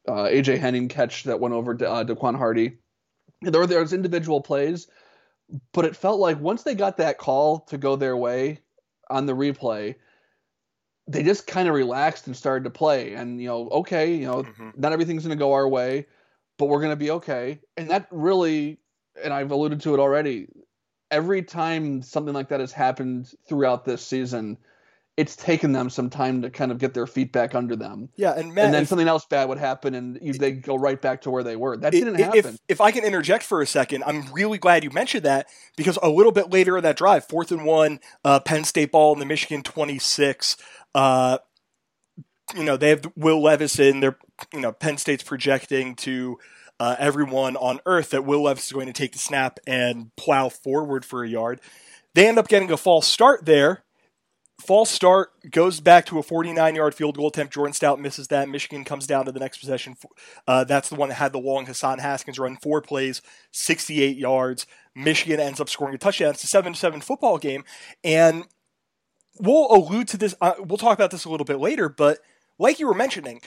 uh, 0.08 0.24
AJ 0.24 0.58
Henning 0.58 0.88
catch 0.88 1.24
that 1.24 1.40
went 1.40 1.54
over 1.54 1.74
to, 1.74 1.88
uh, 1.88 2.04
Daquan 2.04 2.36
Hardy. 2.36 2.78
There 3.40 3.60
were 3.60 3.66
those 3.66 3.92
individual 3.92 4.40
plays, 4.40 4.86
but 5.72 5.84
it 5.84 5.96
felt 5.96 6.20
like 6.20 6.38
once 6.40 6.62
they 6.62 6.74
got 6.74 6.98
that 6.98 7.18
call 7.18 7.60
to 7.60 7.78
go 7.78 7.96
their 7.96 8.16
way 8.16 8.60
on 9.10 9.26
the 9.26 9.32
replay, 9.32 9.94
they 11.08 11.22
just 11.22 11.46
kind 11.46 11.68
of 11.68 11.74
relaxed 11.74 12.26
and 12.26 12.36
started 12.36 12.64
to 12.64 12.70
play. 12.70 13.14
And 13.14 13.40
you 13.40 13.48
know, 13.48 13.68
okay, 13.68 14.14
you 14.14 14.26
know, 14.26 14.42
mm-hmm. 14.42 14.70
not 14.76 14.92
everything's 14.92 15.24
going 15.24 15.36
to 15.36 15.42
go 15.42 15.52
our 15.52 15.68
way, 15.68 16.06
but 16.58 16.66
we're 16.66 16.80
going 16.80 16.90
to 16.90 16.96
be 16.96 17.10
okay. 17.10 17.60
And 17.76 17.90
that 17.90 18.06
really 18.10 18.78
and 19.22 19.32
I've 19.32 19.50
alluded 19.50 19.80
to 19.82 19.94
it 19.94 20.00
already. 20.00 20.48
Every 21.10 21.42
time 21.42 22.02
something 22.02 22.34
like 22.34 22.48
that 22.48 22.60
has 22.60 22.72
happened 22.72 23.30
throughout 23.46 23.84
this 23.84 24.04
season, 24.04 24.58
it's 25.16 25.36
taken 25.36 25.72
them 25.72 25.90
some 25.90 26.08
time 26.08 26.40
to 26.42 26.50
kind 26.50 26.72
of 26.72 26.78
get 26.78 26.94
their 26.94 27.06
feet 27.06 27.32
back 27.32 27.54
under 27.54 27.76
them. 27.76 28.08
Yeah, 28.16 28.32
and 28.32 28.54
Matt, 28.54 28.66
and 28.66 28.74
then 28.74 28.82
if, 28.84 28.88
something 28.88 29.08
else 29.08 29.26
bad 29.26 29.48
would 29.48 29.58
happen, 29.58 29.94
and 29.94 30.18
you, 30.22 30.32
they 30.32 30.52
go 30.52 30.74
right 30.74 31.00
back 31.00 31.22
to 31.22 31.30
where 31.30 31.42
they 31.42 31.54
were. 31.54 31.76
That 31.76 31.92
didn't 31.92 32.14
happen. 32.14 32.38
If, 32.38 32.58
if 32.68 32.80
I 32.80 32.92
can 32.92 33.04
interject 33.04 33.44
for 33.44 33.60
a 33.60 33.66
second, 33.66 34.04
I'm 34.04 34.32
really 34.32 34.56
glad 34.56 34.84
you 34.84 34.90
mentioned 34.90 35.24
that 35.24 35.48
because 35.76 35.98
a 36.02 36.08
little 36.08 36.32
bit 36.32 36.50
later 36.50 36.78
in 36.78 36.82
that 36.84 36.96
drive, 36.96 37.26
fourth 37.26 37.52
and 37.52 37.66
one, 37.66 38.00
uh, 38.24 38.40
Penn 38.40 38.64
State 38.64 38.90
ball 38.90 39.12
in 39.12 39.18
the 39.18 39.26
Michigan 39.26 39.62
26. 39.62 40.56
Uh, 40.94 41.38
you 42.56 42.64
know, 42.64 42.78
they 42.78 42.88
have 42.88 43.04
Will 43.14 43.42
Levis 43.42 43.78
in. 43.78 44.00
They're, 44.00 44.18
you 44.52 44.60
know, 44.60 44.72
Penn 44.72 44.96
State's 44.96 45.22
projecting 45.22 45.94
to 45.96 46.38
uh, 46.82 46.96
everyone 46.98 47.54
on 47.58 47.78
earth 47.86 48.10
that 48.10 48.24
Will 48.24 48.42
Levis 48.42 48.66
is 48.66 48.72
going 48.72 48.88
to 48.88 48.92
take 48.92 49.12
the 49.12 49.18
snap 49.18 49.60
and 49.68 50.10
plow 50.16 50.48
forward 50.48 51.04
for 51.04 51.22
a 51.22 51.28
yard. 51.28 51.60
They 52.14 52.26
end 52.26 52.38
up 52.38 52.48
getting 52.48 52.72
a 52.72 52.76
false 52.76 53.06
start 53.06 53.46
there. 53.46 53.84
False 54.60 54.90
start 54.90 55.30
goes 55.48 55.78
back 55.78 56.06
to 56.06 56.18
a 56.18 56.24
49 56.24 56.74
yard 56.74 56.96
field 56.96 57.16
goal 57.16 57.28
attempt. 57.28 57.54
Jordan 57.54 57.72
Stout 57.72 58.00
misses 58.00 58.26
that. 58.28 58.48
Michigan 58.48 58.82
comes 58.82 59.06
down 59.06 59.26
to 59.26 59.32
the 59.32 59.38
next 59.38 59.58
possession. 59.58 59.94
Uh, 60.48 60.64
that's 60.64 60.88
the 60.88 60.96
one 60.96 61.10
that 61.10 61.14
had 61.14 61.30
the 61.30 61.38
long 61.38 61.66
Hassan 61.66 62.00
Haskins 62.00 62.40
run, 62.40 62.56
four 62.56 62.82
plays, 62.82 63.22
68 63.52 64.16
yards. 64.16 64.66
Michigan 64.96 65.38
ends 65.38 65.60
up 65.60 65.68
scoring 65.68 65.94
a 65.94 65.98
touchdown. 65.98 66.30
It's 66.30 66.42
a 66.42 66.48
7 66.48 66.74
7 66.74 67.00
football 67.00 67.38
game. 67.38 67.62
And 68.02 68.46
we'll 69.38 69.70
allude 69.70 70.08
to 70.08 70.16
this. 70.16 70.34
Uh, 70.40 70.54
we'll 70.58 70.78
talk 70.78 70.98
about 70.98 71.12
this 71.12 71.26
a 71.26 71.30
little 71.30 71.44
bit 71.44 71.60
later, 71.60 71.88
but 71.88 72.18
like 72.58 72.80
you 72.80 72.88
were 72.88 72.94
mentioning, 72.94 73.40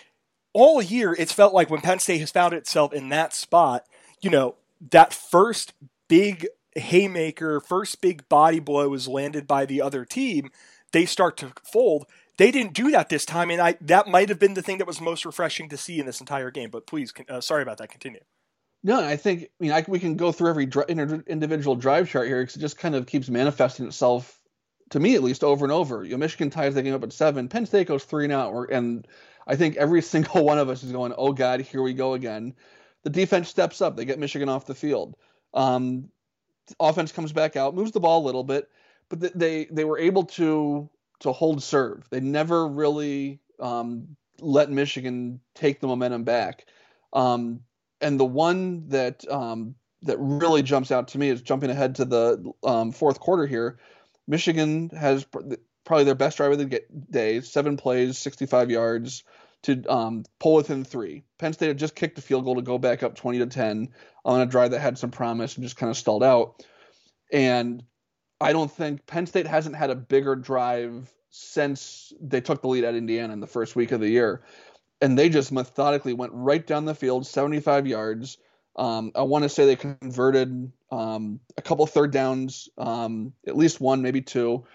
all 0.55 0.81
year 0.81 1.13
it's 1.13 1.33
felt 1.33 1.53
like 1.53 1.69
when 1.69 1.81
Penn 1.81 1.99
State 1.99 2.19
has 2.19 2.31
found 2.31 2.53
itself 2.53 2.93
in 2.93 3.09
that 3.09 3.33
spot, 3.33 3.85
you 4.21 4.29
know, 4.29 4.55
that 4.89 5.13
first 5.13 5.73
big 6.07 6.47
haymaker, 6.75 7.59
first 7.59 8.01
big 8.01 8.27
body 8.29 8.59
blow 8.59 8.93
is 8.93 9.07
landed 9.07 9.47
by 9.47 9.65
the 9.65 9.81
other 9.81 10.05
team, 10.05 10.49
they 10.93 11.05
start 11.05 11.35
to 11.37 11.51
fold. 11.71 12.05
They 12.37 12.51
didn't 12.51 12.73
do 12.73 12.89
that 12.91 13.09
this 13.09 13.25
time, 13.25 13.51
and 13.51 13.61
I 13.61 13.77
that 13.81 14.07
might 14.07 14.29
have 14.29 14.39
been 14.39 14.53
the 14.53 14.61
thing 14.61 14.77
that 14.77 14.87
was 14.87 15.01
most 15.01 15.25
refreshing 15.25 15.69
to 15.69 15.77
see 15.77 15.99
in 15.99 16.05
this 16.05 16.21
entire 16.21 16.51
game. 16.51 16.69
But 16.69 16.87
please, 16.87 17.13
uh, 17.29 17.41
sorry 17.41 17.61
about 17.61 17.77
that. 17.77 17.89
Continue. 17.89 18.21
No, 18.81 19.03
I 19.03 19.17
think 19.17 19.43
I 19.43 19.47
mean 19.59 19.71
I, 19.73 19.83
we 19.87 19.99
can 19.99 20.15
go 20.15 20.31
through 20.31 20.49
every 20.49 20.69
individual 21.27 21.75
drive 21.75 22.09
chart 22.09 22.27
here 22.27 22.41
because 22.41 22.55
it 22.55 22.61
just 22.61 22.77
kind 22.77 22.95
of 22.95 23.07
keeps 23.07 23.29
manifesting 23.29 23.87
itself 23.87 24.39
to 24.91 24.99
me 24.99 25.15
at 25.15 25.23
least 25.23 25.43
over 25.43 25.65
and 25.65 25.71
over. 25.71 26.03
You 26.03 26.11
know, 26.11 26.17
Michigan 26.17 26.49
ties 26.49 26.75
the 26.75 26.83
game 26.83 26.93
up 26.93 27.03
at 27.03 27.11
seven. 27.11 27.49
Penn 27.49 27.65
State 27.65 27.87
goes 27.87 28.05
three 28.05 28.25
and 28.25 28.33
out, 28.33 28.69
and 28.69 29.05
I 29.47 29.55
think 29.55 29.75
every 29.77 30.01
single 30.13 30.43
one 30.45 30.59
of 30.59 30.69
us 30.69 30.83
is 30.83 30.91
going, 30.91 31.13
"Oh 31.17 31.33
God, 31.33 31.61
here 31.61 31.81
we 31.81 31.93
go 31.93 32.13
again." 32.13 32.53
The 33.03 33.09
defense 33.09 33.49
steps 33.49 33.81
up. 33.81 33.95
They 33.95 34.05
get 34.05 34.19
Michigan 34.19 34.49
off 34.49 34.65
the 34.65 34.75
field. 34.75 35.15
Um, 35.53 36.09
offense 36.79 37.11
comes 37.11 37.31
back 37.31 37.55
out, 37.55 37.75
moves 37.75 37.91
the 37.91 37.99
ball 37.99 38.23
a 38.23 38.25
little 38.25 38.43
bit, 38.43 38.69
but 39.09 39.37
they 39.37 39.65
they 39.65 39.85
were 39.85 39.99
able 39.99 40.23
to 40.23 40.89
to 41.19 41.31
hold 41.31 41.63
serve. 41.63 42.07
They 42.09 42.19
never 42.19 42.67
really 42.67 43.39
um, 43.59 44.15
let 44.39 44.69
Michigan 44.69 45.39
take 45.53 45.79
the 45.79 45.87
momentum 45.87 46.23
back. 46.23 46.65
Um, 47.13 47.61
and 48.01 48.19
the 48.19 48.25
one 48.25 48.89
that 48.89 49.29
um, 49.31 49.75
that 50.01 50.17
really 50.19 50.61
jumps 50.61 50.91
out 50.91 51.07
to 51.09 51.17
me 51.17 51.29
is 51.29 51.41
jumping 51.41 51.69
ahead 51.69 51.95
to 51.95 52.05
the 52.05 52.51
um, 52.63 52.91
fourth 52.91 53.19
quarter 53.19 53.45
here. 53.47 53.79
Michigan 54.27 54.89
has 54.89 55.25
probably 55.85 56.03
their 56.03 56.15
best 56.15 56.37
drive 56.37 56.51
of 56.51 56.57
the 56.57 56.81
day, 57.09 57.41
seven 57.41 57.77
plays, 57.77 58.17
65 58.17 58.71
yards 58.71 59.23
to 59.63 59.83
um, 59.87 60.23
pull 60.39 60.55
within 60.55 60.83
three. 60.83 61.23
Penn 61.39 61.53
State 61.53 61.67
had 61.67 61.77
just 61.77 61.95
kicked 61.95 62.17
a 62.17 62.21
field 62.21 62.45
goal 62.45 62.55
to 62.55 62.61
go 62.61 62.77
back 62.77 63.03
up 63.03 63.15
20 63.15 63.39
to 63.39 63.47
10 63.47 63.89
on 64.23 64.41
a 64.41 64.45
drive 64.45 64.71
that 64.71 64.79
had 64.79 64.97
some 64.97 65.11
promise 65.11 65.55
and 65.55 65.63
just 65.63 65.77
kind 65.77 65.89
of 65.89 65.97
stalled 65.97 66.23
out. 66.23 66.63
And 67.31 67.83
I 68.39 68.53
don't 68.53 68.71
think 68.71 69.07
Penn 69.07 69.25
State 69.25 69.47
hasn't 69.47 69.75
had 69.75 69.89
a 69.89 69.95
bigger 69.95 70.35
drive 70.35 71.11
since 71.29 72.13
they 72.21 72.41
took 72.41 72.61
the 72.61 72.67
lead 72.67 72.83
at 72.83 72.95
Indiana 72.95 73.33
in 73.33 73.39
the 73.39 73.47
first 73.47 73.75
week 73.75 73.91
of 73.91 73.99
the 73.99 74.09
year. 74.09 74.43
And 75.01 75.17
they 75.17 75.29
just 75.29 75.51
methodically 75.51 76.13
went 76.13 76.31
right 76.33 76.65
down 76.65 76.85
the 76.85 76.95
field, 76.95 77.27
75 77.27 77.87
yards. 77.87 78.37
Um, 78.75 79.11
I 79.15 79.23
want 79.23 79.43
to 79.43 79.49
say 79.49 79.65
they 79.65 79.75
converted 79.75 80.71
um, 80.91 81.39
a 81.57 81.61
couple 81.61 81.85
third 81.87 82.11
downs, 82.11 82.69
um, 82.77 83.33
at 83.47 83.57
least 83.57 83.81
one, 83.81 84.01
maybe 84.01 84.21
two, 84.21 84.65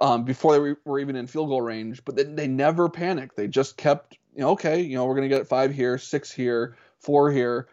um, 0.00 0.24
before 0.24 0.52
they 0.52 0.74
were 0.84 0.98
even 0.98 1.16
in 1.16 1.26
field 1.26 1.48
goal 1.48 1.62
range. 1.62 2.04
But 2.04 2.16
they, 2.16 2.24
they 2.24 2.46
never 2.46 2.88
panicked. 2.88 3.36
They 3.36 3.48
just 3.48 3.76
kept, 3.76 4.18
you 4.34 4.42
know, 4.42 4.50
okay, 4.50 4.80
you 4.80 4.96
know, 4.96 5.04
we're 5.04 5.14
going 5.14 5.28
to 5.28 5.36
get 5.36 5.46
five 5.46 5.72
here, 5.72 5.98
six 5.98 6.30
here, 6.30 6.76
four 6.98 7.30
here, 7.30 7.68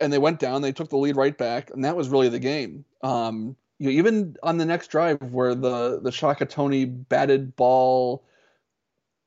and 0.00 0.12
they 0.12 0.18
went 0.18 0.40
down. 0.40 0.62
They 0.62 0.72
took 0.72 0.90
the 0.90 0.96
lead 0.96 1.16
right 1.16 1.36
back, 1.36 1.70
and 1.70 1.84
that 1.84 1.96
was 1.96 2.08
really 2.08 2.28
the 2.28 2.38
game. 2.38 2.84
Um, 3.02 3.56
you 3.78 3.86
know, 3.86 3.92
even 3.92 4.36
on 4.42 4.58
the 4.58 4.66
next 4.66 4.88
drive 4.88 5.22
where 5.22 5.54
the 5.54 6.00
the 6.02 6.12
Shaka 6.12 6.46
Toney 6.46 6.84
batted 6.84 7.54
ball, 7.56 8.24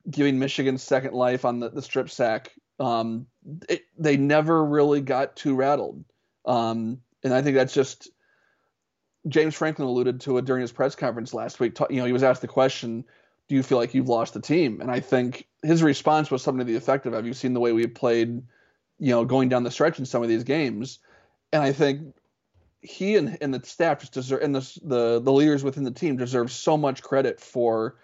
giving 0.10 0.40
Michigan 0.40 0.78
second 0.78 1.14
life 1.14 1.46
on 1.46 1.60
the, 1.60 1.70
the 1.70 1.82
strip 1.82 2.10
sack, 2.10 2.52
um, 2.80 3.28
it, 3.70 3.84
they 3.98 4.18
never 4.18 4.64
really 4.64 5.02
got 5.02 5.36
too 5.36 5.56
rattled. 5.56 6.04
Um, 6.46 7.02
and 7.24 7.34
I 7.34 7.42
think 7.42 7.56
that's 7.56 7.74
just 7.74 8.10
James 9.28 9.56
Franklin 9.56 9.88
alluded 9.88 10.22
to 10.22 10.38
it 10.38 10.46
during 10.46 10.62
his 10.62 10.72
press 10.72 10.96
conference 10.96 11.34
last 11.34 11.60
week. 11.60 11.78
You 11.90 11.98
know, 11.98 12.06
he 12.06 12.14
was 12.14 12.24
asked 12.24 12.42
the 12.42 12.48
question, 12.48 13.06
"Do 13.48 13.56
you 13.56 13.64
feel 13.64 13.78
like 13.78 13.94
you've 13.94 14.10
lost 14.10 14.34
the 14.34 14.42
team?" 14.42 14.82
And 14.82 14.90
I 14.90 15.00
think 15.00 15.48
his 15.64 15.84
response 15.84 16.32
was 16.32 16.42
something 16.42 16.66
to 16.66 16.72
the 16.72 16.78
effect 16.78 17.06
of, 17.06 17.14
"Have 17.14 17.28
you 17.28 17.34
seen 17.34 17.54
the 17.54 17.60
way 17.60 17.72
we've 17.72 17.94
played?" 17.94 18.42
You 19.00 19.12
know, 19.12 19.26
going 19.26 19.50
down 19.50 19.64
the 19.64 19.72
stretch 19.72 20.00
in 20.00 20.06
some 20.06 20.24
of 20.24 20.30
these 20.30 20.44
games, 20.44 21.00
and 21.52 21.62
I 21.62 21.72
think 21.72 22.16
he 22.82 23.16
and, 23.16 23.38
and 23.42 23.54
the 23.54 23.66
staff 23.66 24.00
just 24.00 24.14
deserve, 24.14 24.42
and 24.42 24.56
the, 24.56 24.80
the 24.84 25.22
the 25.22 25.32
leaders 25.32 25.64
within 25.64 25.84
the 25.84 25.92
team 25.92 26.18
deserve 26.18 26.52
so 26.52 26.78
much 26.78 27.04
credit 27.04 27.40
for. 27.40 27.98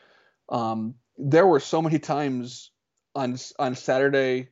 Um, 0.50 0.95
there 1.17 1.47
were 1.47 1.59
so 1.59 1.81
many 1.81 2.00
times 2.00 2.71
on 3.15 3.38
on 3.57 3.75
Saturday, 3.75 4.50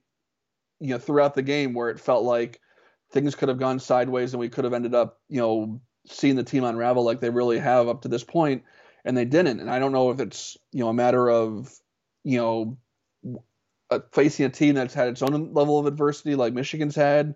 you 0.79 0.89
know, 0.89 0.97
throughout 0.97 1.35
the 1.35 1.43
game 1.43 1.73
where 1.73 1.89
it 1.89 1.99
felt 1.99 2.23
like 2.23 2.59
things 3.11 3.35
could 3.35 3.49
have 3.49 3.59
gone 3.59 3.79
sideways 3.79 4.33
and 4.33 4.39
we 4.39 4.49
could 4.49 4.63
have 4.63 4.73
ended 4.73 4.95
up, 4.95 5.19
you 5.29 5.39
know, 5.39 5.79
seeing 6.07 6.35
the 6.35 6.43
team 6.43 6.63
unravel 6.63 7.03
like 7.03 7.19
they 7.19 7.29
really 7.29 7.59
have 7.59 7.87
up 7.87 8.01
to 8.01 8.07
this 8.07 8.23
point, 8.23 8.63
and 9.03 9.15
they 9.17 9.25
didn't. 9.25 9.59
And 9.59 9.69
I 9.69 9.79
don't 9.79 9.91
know 9.91 10.11
if 10.11 10.19
it's 10.19 10.57
you 10.71 10.81
know 10.81 10.89
a 10.89 10.93
matter 10.93 11.29
of 11.29 11.73
you 12.23 12.37
know 12.37 12.77
facing 14.11 14.45
a 14.45 14.49
team 14.49 14.75
that's 14.75 14.93
had 14.93 15.09
its 15.09 15.21
own 15.21 15.53
level 15.53 15.79
of 15.79 15.85
adversity 15.85 16.35
like 16.35 16.53
Michigan's 16.53 16.95
had, 16.95 17.35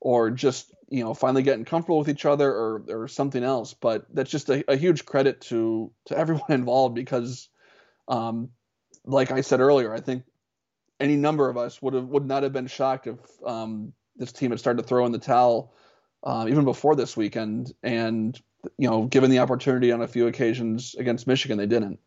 or 0.00 0.30
just 0.30 0.72
you 0.88 1.02
know 1.04 1.14
finally 1.14 1.42
getting 1.42 1.64
comfortable 1.64 1.98
with 1.98 2.08
each 2.08 2.24
other, 2.24 2.50
or 2.50 2.84
or 2.88 3.08
something 3.08 3.42
else. 3.42 3.74
But 3.74 4.06
that's 4.12 4.30
just 4.30 4.48
a, 4.50 4.64
a 4.70 4.76
huge 4.76 5.04
credit 5.04 5.40
to 5.42 5.92
to 6.06 6.18
everyone 6.18 6.50
involved 6.50 6.94
because, 6.94 7.48
um, 8.08 8.50
like 9.04 9.30
I 9.30 9.40
said 9.40 9.60
earlier, 9.60 9.92
I 9.92 10.00
think 10.00 10.24
any 11.00 11.16
number 11.16 11.48
of 11.48 11.56
us 11.56 11.82
would 11.82 11.94
have 11.94 12.06
would 12.06 12.26
not 12.26 12.42
have 12.42 12.52
been 12.52 12.68
shocked 12.68 13.06
if 13.06 13.18
um, 13.44 13.92
this 14.16 14.32
team 14.32 14.50
had 14.50 14.60
started 14.60 14.82
to 14.82 14.88
throw 14.88 15.04
in 15.06 15.12
the 15.12 15.18
towel 15.18 15.74
um, 16.24 16.48
even 16.48 16.64
before 16.64 16.96
this 16.96 17.16
weekend. 17.16 17.72
And 17.82 18.40
you 18.78 18.88
know, 18.88 19.04
given 19.04 19.30
the 19.30 19.40
opportunity 19.40 19.92
on 19.92 20.02
a 20.02 20.08
few 20.08 20.26
occasions 20.26 20.94
against 20.96 21.26
Michigan, 21.26 21.58
they 21.58 21.66
didn't. 21.66 21.98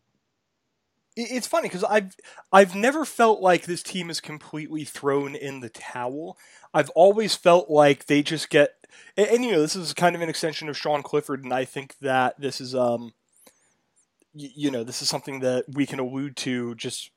It's 1.18 1.46
funny 1.46 1.68
because 1.68 1.84
I've 1.84 2.14
I've 2.52 2.74
never 2.74 3.04
felt 3.06 3.40
like 3.40 3.64
this 3.64 3.82
team 3.82 4.10
is 4.10 4.20
completely 4.20 4.84
thrown 4.84 5.34
in 5.34 5.60
the 5.60 5.70
towel. 5.70 6.36
I've 6.74 6.90
always 6.90 7.34
felt 7.34 7.70
like 7.70 8.04
they 8.04 8.22
just 8.22 8.50
get 8.50 8.74
and, 9.16 9.28
and 9.28 9.44
you 9.44 9.52
know 9.52 9.60
this 9.60 9.76
is 9.76 9.94
kind 9.94 10.14
of 10.14 10.22
an 10.22 10.28
extension 10.28 10.68
of 10.68 10.76
Sean 10.76 11.02
Clifford, 11.02 11.44
and 11.44 11.52
I 11.52 11.64
think 11.64 11.96
that 12.00 12.38
this 12.40 12.60
is 12.60 12.74
um 12.74 13.14
you, 14.34 14.50
you 14.54 14.70
know 14.70 14.84
this 14.84 15.02
is 15.02 15.08
something 15.08 15.40
that 15.40 15.64
we 15.72 15.86
can 15.86 15.98
allude 15.98 16.36
to 16.38 16.74
just 16.74 17.10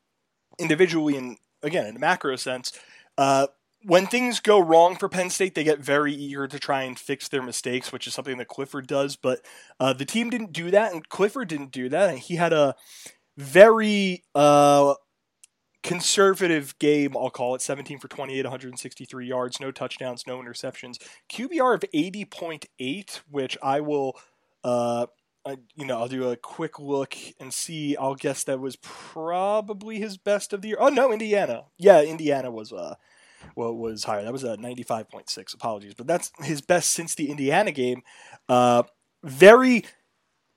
individually 0.58 1.18
and 1.18 1.38
again 1.62 1.86
in 1.86 1.96
a 1.96 2.00
macro 2.00 2.36
sense. 2.36 2.72
Uh, 3.18 3.48
when 3.84 4.08
things 4.08 4.40
go 4.40 4.60
wrong 4.60 4.96
for 4.96 5.08
Penn 5.08 5.30
State, 5.30 5.56
they 5.56 5.64
get 5.64 5.80
very 5.80 6.14
eager 6.14 6.48
to 6.48 6.60
try 6.60 6.84
and 6.84 7.00
fix 7.00 7.28
their 7.28 7.42
mistakes, 7.42 7.92
which 7.92 8.08
is 8.08 8.14
something 8.14 8.38
that 8.38 8.48
Clifford 8.48 8.88
does. 8.88 9.16
But 9.16 9.40
uh, 9.80 9.94
the 9.94 10.06
team 10.06 10.30
didn't 10.30 10.52
do 10.52 10.72
that, 10.72 10.94
and 10.94 11.08
Clifford 11.08 11.48
didn't 11.48 11.72
do 11.72 11.90
that, 11.90 12.10
and 12.10 12.20
he 12.20 12.36
had 12.36 12.52
a 12.52 12.76
very 13.38 14.24
uh, 14.36 14.96
conservative 15.82 16.78
game. 16.80 17.16
I'll 17.16 17.30
call 17.30 17.56
it 17.56 17.62
17 17.62 18.00
for 18.00 18.08
28, 18.10 18.46
163 18.46 19.28
yards, 19.28 19.60
no 19.60 19.72
touchdowns, 19.72 20.28
no 20.28 20.40
interceptions, 20.40 20.98
QBR 21.32 21.76
of 21.76 21.82
80.8, 21.94 23.22
which 23.30 23.58
I 23.64 23.80
will. 23.80 24.18
Uh, 24.64 25.08
I, 25.46 25.56
you 25.76 25.86
know, 25.86 25.98
I'll 25.98 26.10
do 26.10 26.30
a 26.30 26.36
quick 26.36 26.80
look 26.80 27.16
and 27.40 27.54
see. 27.54 27.96
I'll 27.96 28.16
guess 28.16 28.44
that 28.44 28.60
was 28.60 28.76
probably 28.76 29.98
his 29.98 30.18
best 30.18 30.52
of 30.52 30.62
the 30.62 30.68
year. 30.70 30.78
Oh 30.80 30.90
no, 30.90 31.14
Indiana. 31.14 31.64
Yeah, 31.78 32.02
Indiana 32.02 32.52
was 32.52 32.74
uh 32.74 32.96
well, 33.56 33.76
was 33.76 34.04
higher. 34.04 34.24
That 34.24 34.34
was 34.34 34.44
a 34.44 34.58
95.6. 34.58 35.54
Apologies, 35.54 35.94
but 35.94 36.08
that's 36.08 36.32
his 36.42 36.62
best 36.62 36.92
since 36.92 37.16
the 37.16 37.30
Indiana 37.30 37.72
game. 37.72 38.04
Uh, 38.48 38.84
very, 39.24 39.86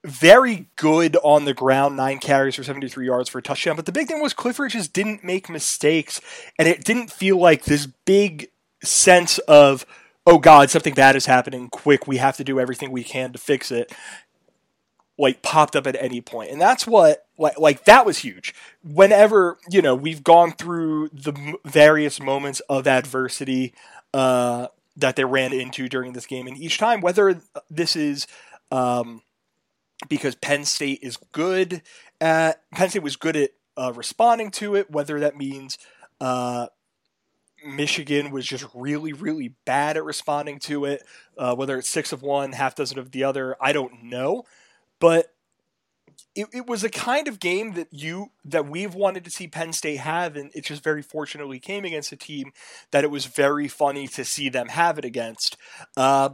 very 0.05 0.69
good 0.77 1.17
on 1.23 1.45
the 1.45 1.55
ground. 1.55 1.97
Nine 1.97 2.19
carries 2.19 2.55
for 2.55 2.65
73 2.65 3.07
yards 3.07 3.29
for 3.29 3.39
a 3.39 3.43
touchdown. 3.43 3.77
But 3.77 3.87
the 3.87 3.93
big 3.93 4.09
thing 4.09 4.21
was 4.21 4.33
Clifford 4.33 4.71
just 4.71 4.93
didn't 4.93 5.25
make 5.25 5.49
mistakes, 5.49 6.21
and 6.59 6.69
it 6.69 6.85
didn't 6.85 7.11
feel 7.11 7.39
like 7.39 7.65
this 7.65 7.87
big 7.87 8.49
sense 8.85 9.39
of 9.41 9.87
oh 10.27 10.39
god 10.39 10.71
something 10.71 10.95
bad 10.95 11.15
is 11.15 11.27
happening 11.27 11.69
quick 11.69 12.07
we 12.07 12.17
have 12.17 12.37
to 12.37 12.45
do 12.45 12.59
everything 12.59 12.91
we 12.91 13.05
can 13.05 13.33
to 13.33 13.39
fix 13.39 13.71
it 13.71 13.93
like 15.23 15.41
popped 15.41 15.77
up 15.77 15.87
at 15.87 15.97
any 16.01 16.21
point 16.21 16.51
and 16.51 16.61
that's 16.61 16.87
what 16.87 17.27
like 17.39 17.59
like 17.59 17.85
that 17.85 18.05
was 18.05 18.19
huge 18.19 18.55
whenever 18.83 19.57
you 19.71 19.81
know 19.81 19.95
we've 19.95 20.25
gone 20.25 20.53
through 20.53 21.09
the 21.09 21.55
various 21.65 22.21
moments 22.21 22.61
of 22.69 22.87
adversity 22.87 23.73
uh, 24.13 24.67
that 24.97 25.17
they 25.17 25.25
ran 25.25 25.53
into 25.53 25.89
during 25.89 26.13
this 26.13 26.27
game 26.27 26.47
and 26.47 26.59
each 26.59 26.77
time 26.77 27.01
whether 27.01 27.41
this 27.71 27.95
is 27.95 28.27
um, 28.73 29.23
because 30.09 30.35
Penn 30.35 30.65
State 30.65 31.01
is 31.03 31.17
good 31.33 31.83
at 32.21 32.63
Penn 32.73 32.89
State 32.89 33.03
was 33.03 33.17
good 33.17 33.37
at 33.37 33.51
uh, 33.77 33.93
responding 33.95 34.51
to 34.51 34.75
it, 34.75 34.91
whether 34.91 35.21
that 35.21 35.37
means 35.37 35.79
uh, 36.21 36.67
Michigan 37.65 38.31
was 38.31 38.47
just 38.47 38.67
really, 38.75 39.13
really 39.13 39.55
bad 39.65 39.97
at 39.97 40.05
responding 40.05 40.59
to 40.61 40.85
it, 40.85 41.03
uh, 41.39 41.55
whether 41.55 41.79
it's 41.79 41.89
six 41.89 42.13
of 42.13 42.23
one, 42.23 42.53
half 42.53 42.75
dozen 42.75 42.99
of 42.99 43.13
the 43.13 43.25
other, 43.25 43.57
I 43.61 43.73
don't 43.73 44.05
know. 44.05 44.45
But 45.03 45.35
it, 46.37 46.47
it 46.55 46.67
was 46.69 46.85
a 46.85 46.89
kind 46.89 47.27
of 47.27 47.41
game 47.41 47.73
that 47.73 47.89
you 47.91 48.31
that 48.45 48.69
we've 48.69 48.95
wanted 48.95 49.25
to 49.25 49.31
see 49.31 49.49
Penn 49.49 49.73
State 49.73 49.97
have, 49.97 50.37
and 50.37 50.53
it 50.55 50.65
just 50.65 50.85
very 50.85 51.03
fortunately 51.03 51.59
came 51.59 51.85
against 51.85 52.13
a 52.13 52.17
team 52.17 52.53
that 52.93 53.03
it 53.03 53.11
was 53.11 53.27
very 53.27 53.67
funny 53.67 54.07
to 54.07 54.25
see 54.25 54.49
them 54.49 54.69
have 54.69 54.99
it 54.99 55.05
against. 55.05 55.57
Uh, 55.97 56.31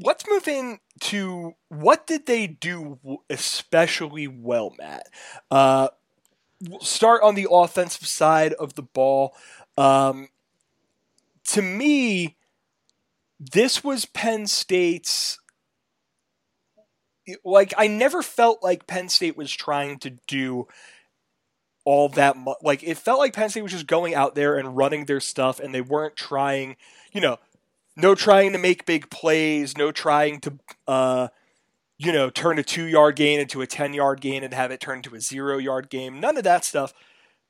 let's 0.00 0.24
move 0.26 0.48
in 0.48 0.78
to 1.00 1.56
what 1.68 2.06
did 2.06 2.24
they 2.24 2.46
do 2.46 2.98
especially 3.28 4.26
well, 4.26 4.74
Matt. 4.78 5.08
Uh, 5.50 5.88
start 6.80 7.22
on 7.22 7.34
the 7.34 7.46
offensive 7.50 8.08
side 8.08 8.54
of 8.54 8.76
the 8.76 8.82
ball. 8.82 9.34
Um, 9.76 10.28
to 11.48 11.60
me, 11.60 12.38
this 13.38 13.84
was 13.84 14.06
Penn 14.06 14.46
State's 14.46 15.38
like 17.44 17.74
I 17.76 17.86
never 17.86 18.22
felt 18.22 18.62
like 18.62 18.86
Penn 18.86 19.08
State 19.08 19.36
was 19.36 19.52
trying 19.52 19.98
to 20.00 20.10
do 20.26 20.66
all 21.84 22.08
that 22.10 22.36
much. 22.36 22.58
Like 22.62 22.82
it 22.82 22.98
felt 22.98 23.18
like 23.18 23.32
Penn 23.32 23.48
State 23.48 23.62
was 23.62 23.72
just 23.72 23.86
going 23.86 24.14
out 24.14 24.34
there 24.34 24.56
and 24.56 24.76
running 24.76 25.06
their 25.06 25.20
stuff, 25.20 25.60
and 25.60 25.74
they 25.74 25.80
weren't 25.80 26.16
trying, 26.16 26.76
you 27.12 27.20
know, 27.20 27.38
no 27.96 28.14
trying 28.14 28.52
to 28.52 28.58
make 28.58 28.86
big 28.86 29.10
plays, 29.10 29.76
no 29.76 29.92
trying 29.92 30.40
to, 30.40 30.58
uh, 30.86 31.28
you 31.98 32.12
know, 32.12 32.28
turn 32.28 32.58
a 32.58 32.62
two 32.62 32.84
yard 32.84 33.16
gain 33.16 33.40
into 33.40 33.62
a 33.62 33.66
ten 33.66 33.94
yard 33.94 34.20
gain 34.20 34.44
and 34.44 34.52
have 34.52 34.70
it 34.70 34.80
turn 34.80 34.98
into 34.98 35.14
a 35.14 35.20
zero 35.20 35.58
yard 35.58 35.88
game. 35.88 36.20
None 36.20 36.36
of 36.36 36.44
that 36.44 36.64
stuff. 36.64 36.92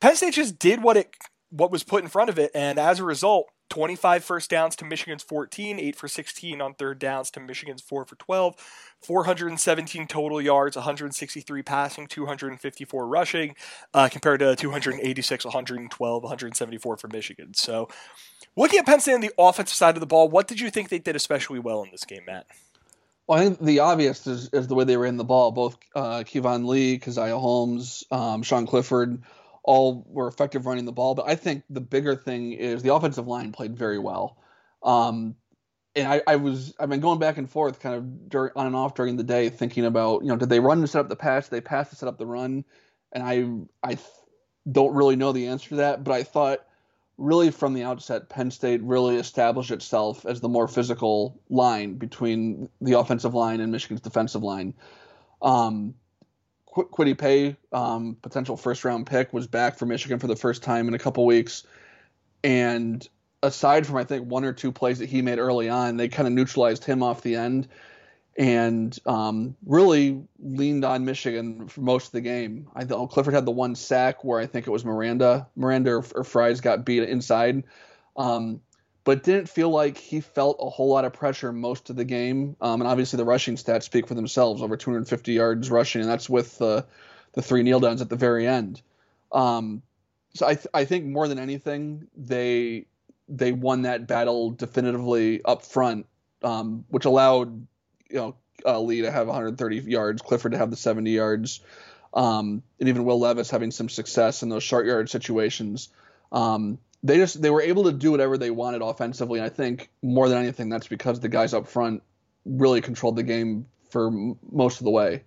Penn 0.00 0.16
State 0.16 0.34
just 0.34 0.58
did 0.58 0.82
what 0.82 0.96
it 0.96 1.16
what 1.50 1.70
was 1.70 1.82
put 1.82 2.02
in 2.02 2.08
front 2.08 2.30
of 2.30 2.38
it, 2.38 2.50
and 2.54 2.78
as 2.78 3.00
a 3.00 3.04
result, 3.04 3.46
25 3.68 4.24
first 4.24 4.50
downs 4.50 4.76
to 4.76 4.84
Michigan's 4.84 5.22
14, 5.22 5.78
8 5.78 5.96
for 5.96 6.08
16 6.08 6.60
on 6.60 6.74
third 6.74 6.98
downs 6.98 7.30
to 7.32 7.40
Michigan's 7.40 7.82
4 7.82 8.04
for 8.04 8.14
12, 8.16 8.54
417 9.00 10.06
total 10.06 10.40
yards, 10.40 10.76
163 10.76 11.62
passing, 11.62 12.06
254 12.06 13.06
rushing, 13.06 13.56
uh, 13.92 14.08
compared 14.08 14.40
to 14.40 14.54
286, 14.54 15.44
112, 15.44 16.22
174 16.22 16.96
for 16.96 17.08
Michigan. 17.08 17.54
So, 17.54 17.88
looking 18.56 18.78
at 18.78 18.86
Penn 18.86 19.00
State 19.00 19.14
on 19.14 19.20
the 19.20 19.32
offensive 19.38 19.76
side 19.76 19.96
of 19.96 20.00
the 20.00 20.06
ball, 20.06 20.28
what 20.28 20.46
did 20.46 20.60
you 20.60 20.70
think 20.70 20.88
they 20.88 20.98
did 20.98 21.16
especially 21.16 21.58
well 21.58 21.82
in 21.82 21.90
this 21.90 22.04
game, 22.04 22.22
Matt? 22.26 22.46
Well, 23.26 23.40
I 23.40 23.44
think 23.44 23.60
the 23.60 23.80
obvious 23.80 24.24
is, 24.28 24.48
is 24.52 24.68
the 24.68 24.76
way 24.76 24.84
they 24.84 24.96
ran 24.96 25.16
the 25.16 25.24
ball. 25.24 25.50
Both 25.50 25.76
uh, 25.96 26.22
Keyvone 26.24 26.66
Lee, 26.66 27.00
Caziah 27.00 27.40
Holmes, 27.40 28.04
um, 28.12 28.44
Sean 28.44 28.66
Clifford 28.66 29.22
all 29.66 30.06
were 30.08 30.28
effective 30.28 30.64
running 30.64 30.84
the 30.84 30.92
ball. 30.92 31.14
But 31.14 31.28
I 31.28 31.34
think 31.34 31.64
the 31.68 31.80
bigger 31.80 32.14
thing 32.14 32.52
is 32.52 32.82
the 32.82 32.94
offensive 32.94 33.26
line 33.26 33.52
played 33.52 33.76
very 33.76 33.98
well. 33.98 34.38
Um, 34.82 35.34
and 35.94 36.06
I, 36.06 36.22
I, 36.26 36.36
was 36.36 36.74
I've 36.78 36.88
been 36.88 37.00
going 37.00 37.18
back 37.18 37.36
and 37.36 37.50
forth 37.50 37.80
kind 37.80 37.94
of 37.94 38.28
during, 38.28 38.52
on 38.54 38.66
and 38.66 38.76
off 38.76 38.94
during 38.94 39.16
the 39.16 39.24
day 39.24 39.48
thinking 39.48 39.84
about 39.84 40.22
you 40.22 40.28
know 40.28 40.36
did 40.36 40.48
they 40.48 40.60
run 40.60 40.80
to 40.82 40.86
set 40.86 41.00
up 41.00 41.08
the 41.08 41.16
pass 41.16 41.48
did 41.48 41.56
they 41.56 41.60
pass 41.62 41.90
to 41.90 41.96
set 41.96 42.08
up 42.08 42.18
the 42.18 42.26
run 42.26 42.64
and 43.12 43.22
I 43.22 43.88
I 43.88 43.98
don't 44.70 44.94
really 44.94 45.16
know 45.16 45.32
the 45.32 45.46
answer 45.46 45.70
to 45.70 45.76
that 45.76 46.04
but 46.04 46.12
I 46.12 46.22
thought 46.22 46.66
really 47.18 47.50
from 47.50 47.72
the 47.72 47.82
outset 47.82 48.28
Penn 48.28 48.50
State 48.50 48.82
really 48.82 49.16
established 49.16 49.70
itself 49.70 50.26
as 50.26 50.40
the 50.40 50.48
more 50.48 50.68
physical 50.68 51.40
line 51.48 51.94
between 51.94 52.68
the 52.80 52.98
offensive 52.98 53.34
line 53.34 53.60
and 53.60 53.72
Michigan's 53.72 54.02
defensive 54.02 54.42
line. 54.42 54.74
Um, 55.40 55.94
Qu- 56.76 56.88
Kwity 56.90 57.16
Paye, 57.16 57.56
um, 57.72 58.18
potential 58.20 58.56
first 58.56 58.84
round 58.84 59.06
pick, 59.06 59.32
was 59.32 59.46
back 59.46 59.78
for 59.78 59.86
Michigan 59.86 60.18
for 60.18 60.26
the 60.26 60.36
first 60.36 60.62
time 60.62 60.88
in 60.88 60.94
a 60.94 60.98
couple 60.98 61.24
weeks. 61.24 61.64
And 62.44 63.06
aside 63.42 63.86
from, 63.86 63.96
I 63.96 64.04
think, 64.04 64.30
one 64.30 64.44
or 64.44 64.52
two 64.52 64.72
plays 64.72 64.98
that 64.98 65.08
he 65.08 65.22
made 65.22 65.38
early 65.38 65.70
on, 65.70 65.96
they 65.96 66.08
kind 66.08 66.26
of 66.26 66.34
neutralized 66.34 66.84
him 66.84 67.02
off 67.02 67.22
the 67.22 67.36
end 67.36 67.68
and 68.36 68.98
um, 69.06 69.56
really 69.64 70.22
leaned 70.38 70.84
on 70.84 71.06
Michigan 71.06 71.66
for 71.68 71.80
most 71.80 72.08
of 72.08 72.12
the 72.12 72.20
game. 72.20 72.68
I 72.76 72.84
thought 72.84 73.10
Clifford 73.10 73.32
had 73.32 73.46
the 73.46 73.52
one 73.52 73.74
sack 73.74 74.22
where 74.22 74.38
I 74.38 74.44
think 74.44 74.66
it 74.66 74.70
was 74.70 74.84
Miranda, 74.84 75.48
Miranda 75.56 75.92
or, 75.92 76.04
or 76.14 76.24
Fries 76.24 76.60
got 76.60 76.84
beat 76.84 77.04
inside. 77.04 77.64
Um, 78.18 78.60
but 79.06 79.22
didn't 79.22 79.48
feel 79.48 79.70
like 79.70 79.96
he 79.96 80.20
felt 80.20 80.56
a 80.58 80.68
whole 80.68 80.88
lot 80.88 81.04
of 81.04 81.12
pressure 81.12 81.52
most 81.52 81.90
of 81.90 81.96
the 81.96 82.04
game. 82.04 82.56
Um, 82.60 82.80
and 82.80 82.88
obviously, 82.88 83.18
the 83.18 83.24
rushing 83.24 83.54
stats 83.54 83.84
speak 83.84 84.08
for 84.08 84.14
themselves 84.14 84.60
over 84.60 84.76
250 84.76 85.32
yards 85.32 85.70
rushing, 85.70 86.00
and 86.00 86.10
that's 86.10 86.28
with 86.28 86.58
the, 86.58 86.84
the 87.32 87.40
three 87.40 87.62
kneel 87.62 87.78
downs 87.78 88.02
at 88.02 88.08
the 88.08 88.16
very 88.16 88.48
end. 88.48 88.82
Um, 89.30 89.82
so 90.34 90.48
I, 90.48 90.54
th- 90.54 90.66
I 90.74 90.84
think 90.86 91.06
more 91.06 91.28
than 91.28 91.38
anything, 91.38 92.08
they 92.16 92.86
they 93.28 93.52
won 93.52 93.82
that 93.82 94.08
battle 94.08 94.50
definitively 94.50 95.40
up 95.44 95.64
front, 95.64 96.06
um, 96.42 96.84
which 96.88 97.04
allowed 97.04 97.64
you 98.10 98.16
know 98.16 98.36
uh, 98.64 98.80
Lee 98.80 99.02
to 99.02 99.10
have 99.12 99.28
130 99.28 99.76
yards, 99.82 100.20
Clifford 100.20 100.50
to 100.50 100.58
have 100.58 100.70
the 100.70 100.76
70 100.76 101.12
yards, 101.12 101.60
um, 102.12 102.60
and 102.80 102.88
even 102.88 103.04
Will 103.04 103.20
Levis 103.20 103.50
having 103.50 103.70
some 103.70 103.88
success 103.88 104.42
in 104.42 104.48
those 104.48 104.64
short 104.64 104.84
yard 104.84 105.08
situations. 105.08 105.90
Um, 106.32 106.78
they 107.06 107.18
just 107.18 107.40
they 107.40 107.50
were 107.50 107.62
able 107.62 107.84
to 107.84 107.92
do 107.92 108.10
whatever 108.10 108.36
they 108.36 108.50
wanted 108.50 108.82
offensively. 108.82 109.38
And 109.38 109.46
I 109.46 109.48
think 109.48 109.90
more 110.02 110.28
than 110.28 110.38
anything, 110.38 110.68
that's 110.68 110.88
because 110.88 111.20
the 111.20 111.28
guys 111.28 111.54
up 111.54 111.66
front 111.66 112.02
really 112.44 112.80
controlled 112.80 113.16
the 113.16 113.22
game 113.22 113.66
for 113.90 114.08
m- 114.08 114.38
most 114.50 114.80
of 114.80 114.84
the 114.84 114.90
way. 114.90 115.22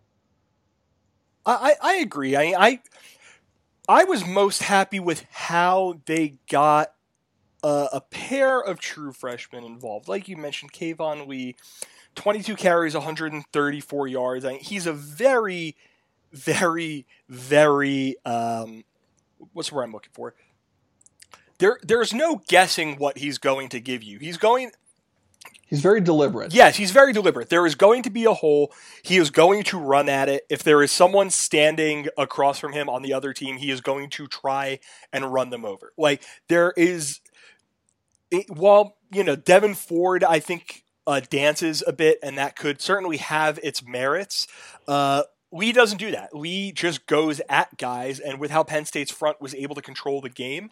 I, 1.45 1.75
I 1.81 1.93
agree. 1.95 2.35
I, 2.35 2.53
I 2.57 2.79
I 3.87 4.03
was 4.03 4.25
most 4.25 4.63
happy 4.63 4.99
with 4.99 5.25
how 5.31 6.01
they 6.05 6.35
got 6.49 6.93
a, 7.63 7.87
a 7.93 8.01
pair 8.01 8.59
of 8.59 8.79
true 8.79 9.11
freshmen 9.13 9.63
involved. 9.63 10.07
Like 10.07 10.27
you 10.27 10.37
mentioned, 10.37 10.73
Keyvone 10.73 11.27
Lee, 11.27 11.55
22 12.15 12.55
carries, 12.55 12.93
134 12.93 14.07
yards. 14.07 14.45
I 14.45 14.55
he's 14.57 14.85
a 14.85 14.93
very, 14.93 15.75
very, 16.31 17.07
very 17.29 18.15
um, 18.25 18.83
what's 19.53 19.69
the 19.69 19.75
word 19.75 19.83
I'm 19.83 19.91
looking 19.93 20.11
for? 20.13 20.35
There 21.59 21.79
there's 21.83 22.13
no 22.13 22.41
guessing 22.47 22.97
what 22.97 23.19
he's 23.19 23.37
going 23.37 23.69
to 23.69 23.79
give 23.79 24.01
you. 24.03 24.19
He's 24.19 24.37
going 24.37 24.71
He's 25.69 25.81
very 25.81 26.01
deliberate. 26.01 26.51
Yes, 26.51 26.77
he's 26.77 26.89
very 26.89 27.13
deliberate. 27.13 27.49
There 27.49 27.65
is 27.65 27.75
going 27.75 28.01
to 28.03 28.09
be 28.09 28.25
a 28.25 28.33
hole. 28.33 28.73
He 29.03 29.17
is 29.17 29.29
going 29.29 29.63
to 29.65 29.77
run 29.77 30.09
at 30.09 30.27
it. 30.27 30.43
If 30.49 30.63
there 30.63 30.81
is 30.81 30.91
someone 30.91 31.29
standing 31.29 32.07
across 32.17 32.57
from 32.57 32.73
him 32.73 32.89
on 32.89 33.03
the 33.03 33.13
other 33.13 33.33
team, 33.33 33.57
he 33.57 33.69
is 33.69 33.79
going 33.79 34.09
to 34.11 34.27
try 34.27 34.79
and 35.13 35.31
run 35.31 35.51
them 35.51 35.65
over. 35.65 35.93
Like 35.95 36.23
there 36.47 36.73
is 36.75 37.19
while, 38.47 38.97
you 39.11 39.23
know, 39.23 39.35
Devyn 39.35 39.75
Ford 39.75 40.23
I 40.23 40.39
think 40.39 40.85
uh, 41.05 41.21
dances 41.29 41.83
a 41.85 41.93
bit 41.93 42.17
and 42.23 42.35
that 42.39 42.55
could 42.55 42.81
certainly 42.81 43.17
have 43.17 43.59
its 43.61 43.85
merits. 43.85 44.47
Uh, 44.87 45.23
Lee 45.51 45.71
doesn't 45.71 45.97
do 45.97 46.11
that. 46.11 46.35
Lee 46.35 46.71
just 46.71 47.07
goes 47.07 47.41
at 47.49 47.77
guys, 47.77 48.19
and 48.19 48.39
with 48.39 48.51
how 48.51 48.63
Penn 48.63 48.85
State's 48.85 49.11
front 49.11 49.41
was 49.41 49.55
able 49.55 49.75
to 49.75 49.81
control 49.81 50.21
the 50.21 50.29
game 50.29 50.69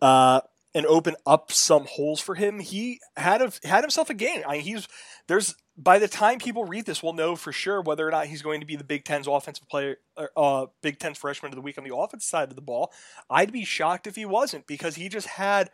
uh, 0.00 0.40
and 0.74 0.86
open 0.86 1.16
up 1.26 1.50
some 1.50 1.86
holes 1.86 2.20
for 2.20 2.36
him, 2.36 2.60
he 2.60 3.00
had 3.16 3.42
a, 3.42 3.52
had 3.64 3.82
himself 3.82 4.08
a 4.08 4.14
game. 4.14 4.42
I 4.46 4.58
he's 4.58 4.86
there's 5.26 5.56
by 5.76 5.98
the 5.98 6.08
time 6.08 6.38
people 6.38 6.64
read 6.64 6.86
this, 6.86 7.02
we'll 7.02 7.14
know 7.14 7.34
for 7.34 7.52
sure 7.52 7.80
whether 7.80 8.06
or 8.06 8.10
not 8.10 8.26
he's 8.26 8.42
going 8.42 8.60
to 8.60 8.66
be 8.66 8.76
the 8.76 8.84
Big 8.84 9.04
Ten's 9.04 9.26
offensive 9.26 9.68
player, 9.68 9.96
uh, 10.36 10.66
Big 10.82 10.98
Ten's 10.98 11.16
freshman 11.16 11.52
of 11.52 11.56
the 11.56 11.62
week 11.62 11.78
on 11.78 11.84
the 11.84 11.96
offensive 11.96 12.28
side 12.28 12.50
of 12.50 12.56
the 12.56 12.62
ball. 12.62 12.92
I'd 13.30 13.50
be 13.50 13.64
shocked 13.64 14.06
if 14.06 14.14
he 14.14 14.26
wasn't 14.26 14.66
because 14.66 14.96
he 14.96 15.08
just 15.08 15.26
had 15.26 15.70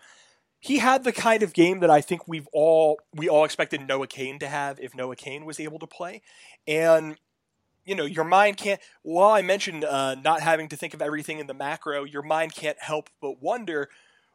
he 0.60 0.78
had 0.78 1.04
the 1.04 1.12
kind 1.12 1.42
of 1.42 1.52
game 1.52 1.80
that 1.80 1.90
I 1.90 2.00
think 2.00 2.26
we've 2.26 2.48
all 2.52 2.98
we 3.12 3.28
all 3.28 3.44
expected 3.44 3.86
Noah 3.86 4.06
Cain 4.06 4.38
to 4.38 4.48
have 4.48 4.80
if 4.80 4.94
Noah 4.94 5.16
Cain 5.16 5.44
was 5.44 5.60
able 5.60 5.78
to 5.80 5.86
play, 5.86 6.22
and 6.66 7.16
you 7.86 7.94
know 7.94 8.04
your 8.04 8.24
mind 8.24 8.58
can't 8.58 8.80
while 9.02 9.30
i 9.30 9.40
mentioned 9.40 9.84
uh, 9.84 10.14
not 10.16 10.40
having 10.42 10.68
to 10.68 10.76
think 10.76 10.92
of 10.92 11.00
everything 11.00 11.38
in 11.38 11.46
the 11.46 11.54
macro 11.54 12.04
your 12.04 12.22
mind 12.22 12.54
can't 12.54 12.78
help 12.80 13.08
but 13.20 13.40
wonder 13.42 13.88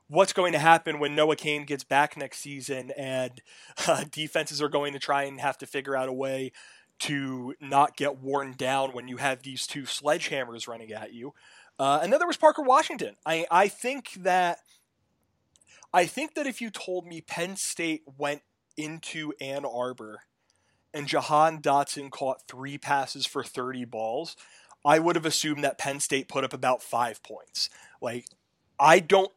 what's 0.07 0.33
going 0.33 0.53
to 0.53 0.59
happen 0.59 0.97
when 0.97 1.13
noah 1.13 1.35
cain 1.35 1.65
gets 1.65 1.83
back 1.83 2.17
next 2.17 2.39
season 2.39 2.91
and 2.97 3.41
uh, 3.87 4.03
defenses 4.11 4.61
are 4.61 4.69
going 4.69 4.93
to 4.93 4.99
try 4.99 5.23
and 5.23 5.39
have 5.39 5.57
to 5.57 5.67
figure 5.67 5.95
out 5.95 6.09
a 6.09 6.13
way 6.13 6.51
to 7.01 7.55
not 7.59 7.97
get 7.97 8.19
worn 8.19 8.53
down 8.55 8.91
when 8.91 9.07
you 9.07 9.17
have 9.17 9.41
these 9.41 9.65
two 9.65 9.83
sledgehammers 9.83 10.67
running 10.67 10.91
at 10.91 11.11
you. 11.11 11.33
Uh, 11.79 11.99
and 12.03 12.13
then 12.13 12.19
there 12.19 12.27
was 12.27 12.37
parker 12.37 12.61
washington. 12.61 13.15
I, 13.25 13.45
I 13.49 13.67
think 13.67 14.13
that 14.19 14.59
i 15.93 16.05
think 16.05 16.35
that 16.35 16.45
if 16.45 16.61
you 16.61 16.69
told 16.69 17.07
me 17.07 17.21
penn 17.21 17.55
state 17.55 18.03
went 18.17 18.41
into 18.77 19.33
ann 19.41 19.65
arbor 19.65 20.21
and 20.93 21.07
Jahan 21.07 21.61
Dotson 21.61 22.09
caught 22.09 22.47
three 22.47 22.77
passes 22.77 23.25
for 23.25 23.43
30 23.43 23.85
balls, 23.85 24.35
I 24.83 24.99
would 24.99 25.15
have 25.15 25.25
assumed 25.25 25.63
that 25.63 25.77
Penn 25.77 25.99
State 25.99 26.27
put 26.27 26.43
up 26.43 26.53
about 26.53 26.81
five 26.81 27.21
points. 27.23 27.69
Like, 28.01 28.25
I 28.79 28.99
don't, 28.99 29.31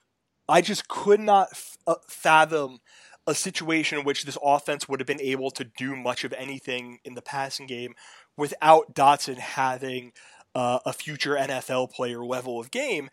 I 0.49 0.61
just 0.61 0.89
could 0.89 1.21
not 1.21 1.49
f- 1.53 1.77
uh, 1.87 1.97
fathom 2.09 2.81
a 3.27 3.35
situation 3.35 3.99
in 3.99 4.05
which 4.05 4.25
this 4.25 4.39
offense 4.43 4.89
would 4.89 5.01
have 5.01 5.07
been 5.07 5.21
able 5.21 5.51
to 5.53 5.65
do 5.65 5.97
much 5.97 6.25
of 6.25 6.33
anything 6.35 6.99
in 7.05 7.15
the 7.15 7.23
passing 7.23 7.67
game 7.67 7.95
without 8.37 8.95
Dotson 8.95 9.39
having 9.39 10.13
uh, 10.55 10.81
a 10.85 10.93
future 10.93 11.35
NFL 11.35 11.93
player 11.93 12.25
level 12.25 12.61
of 12.61 12.71
game. 12.71 13.11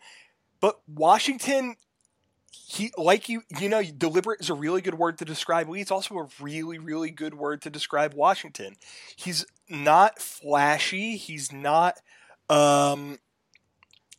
But 0.60 0.80
Washington, 0.86 1.76
he 2.52 2.92
like 2.98 3.28
you 3.28 3.42
you 3.60 3.68
know 3.68 3.82
deliberate 3.82 4.40
is 4.40 4.50
a 4.50 4.54
really 4.54 4.82
good 4.82 4.94
word 4.94 5.18
to 5.18 5.24
describe 5.24 5.68
Lee. 5.68 5.80
It's 5.80 5.90
also 5.90 6.16
a 6.18 6.28
really 6.40 6.78
really 6.78 7.10
good 7.10 7.34
word 7.34 7.62
to 7.62 7.70
describe 7.70 8.14
Washington. 8.14 8.76
He's 9.16 9.46
not 9.68 10.20
flashy. 10.20 11.16
He's 11.16 11.50
not 11.50 11.98
um 12.50 13.18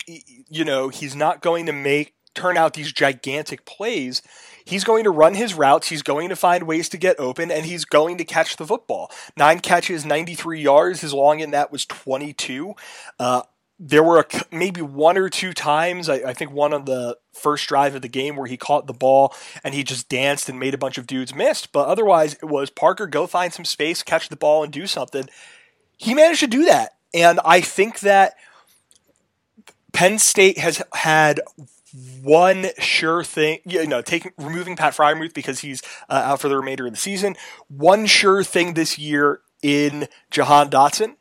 you 0.07 0.65
know 0.65 0.89
he's 0.89 1.15
not 1.15 1.41
going 1.41 1.67
to 1.67 1.73
make 1.73 2.15
turn 2.33 2.57
out 2.57 2.73
these 2.73 2.91
gigantic 2.91 3.65
plays. 3.65 4.21
He's 4.65 4.83
going 4.83 5.03
to 5.03 5.11
run 5.11 5.35
his 5.35 5.53
routes. 5.53 5.89
He's 5.89 6.01
going 6.01 6.29
to 6.29 6.35
find 6.35 6.63
ways 6.63 6.89
to 6.89 6.97
get 6.97 7.19
open, 7.19 7.51
and 7.51 7.65
he's 7.65 7.85
going 7.85 8.17
to 8.17 8.25
catch 8.25 8.57
the 8.57 8.65
football. 8.65 9.11
Nine 9.37 9.59
catches, 9.59 10.05
93 10.05 10.61
yards. 10.61 11.01
His 11.01 11.13
long 11.13 11.41
in 11.41 11.51
that 11.51 11.71
was 11.71 11.85
22. 11.85 12.73
Uh, 13.19 13.43
there 13.85 14.03
were 14.03 14.19
a, 14.19 14.25
maybe 14.55 14.81
one 14.81 15.17
or 15.17 15.29
two 15.29 15.51
times, 15.51 16.07
I, 16.07 16.15
I, 16.15 16.33
think 16.33 16.51
one 16.51 16.73
on 16.73 16.85
the 16.85 17.17
first 17.33 17.67
drive 17.67 17.95
of 17.95 18.01
the 18.01 18.07
game 18.07 18.37
where 18.37 18.47
he 18.47 18.55
caught 18.55 18.87
the 18.87 18.93
ball 18.93 19.35
and 19.61 19.73
he 19.73 19.83
just 19.83 20.07
danced 20.07 20.47
and 20.47 20.57
made 20.57 20.73
a 20.73 20.77
bunch 20.77 20.97
of 20.97 21.05
dudes 21.05 21.35
missed. 21.35 21.73
But 21.73 21.87
otherwise, 21.87 22.35
it 22.35 22.45
was 22.45 22.69
Parker, 22.69 23.07
go 23.07 23.27
find 23.27 23.51
some 23.51 23.65
space, 23.65 24.01
catch 24.01 24.29
the 24.29 24.37
ball, 24.37 24.63
and 24.63 24.71
do 24.71 24.87
something. 24.87 25.25
He 25.97 26.13
managed 26.13 26.39
to 26.39 26.47
do 26.47 26.63
that. 26.65 26.93
And 27.13 27.41
I 27.43 27.59
think 27.59 27.99
that 27.99 28.35
Penn 29.91 30.17
State 30.17 30.59
has 30.59 30.81
had 30.93 31.41
one 32.23 32.67
sure 32.79 33.23
thing, 33.23 33.59
you 33.65 33.85
know, 33.85 34.01
taking 34.01 34.31
removing 34.37 34.77
Pat 34.77 34.93
Freiermuth 34.93 35.33
because 35.33 35.59
he's 35.59 35.81
uh, 36.09 36.21
out 36.25 36.39
for 36.39 36.47
the 36.47 36.55
remainder 36.55 36.87
of 36.87 36.93
the 36.93 36.97
season. 36.97 37.35
One 37.67 38.05
sure 38.05 38.45
thing 38.45 38.75
this 38.75 38.97
year 38.97 39.41
in 39.61 40.07
Jahan 40.31 40.69
Dotson. 40.69 41.17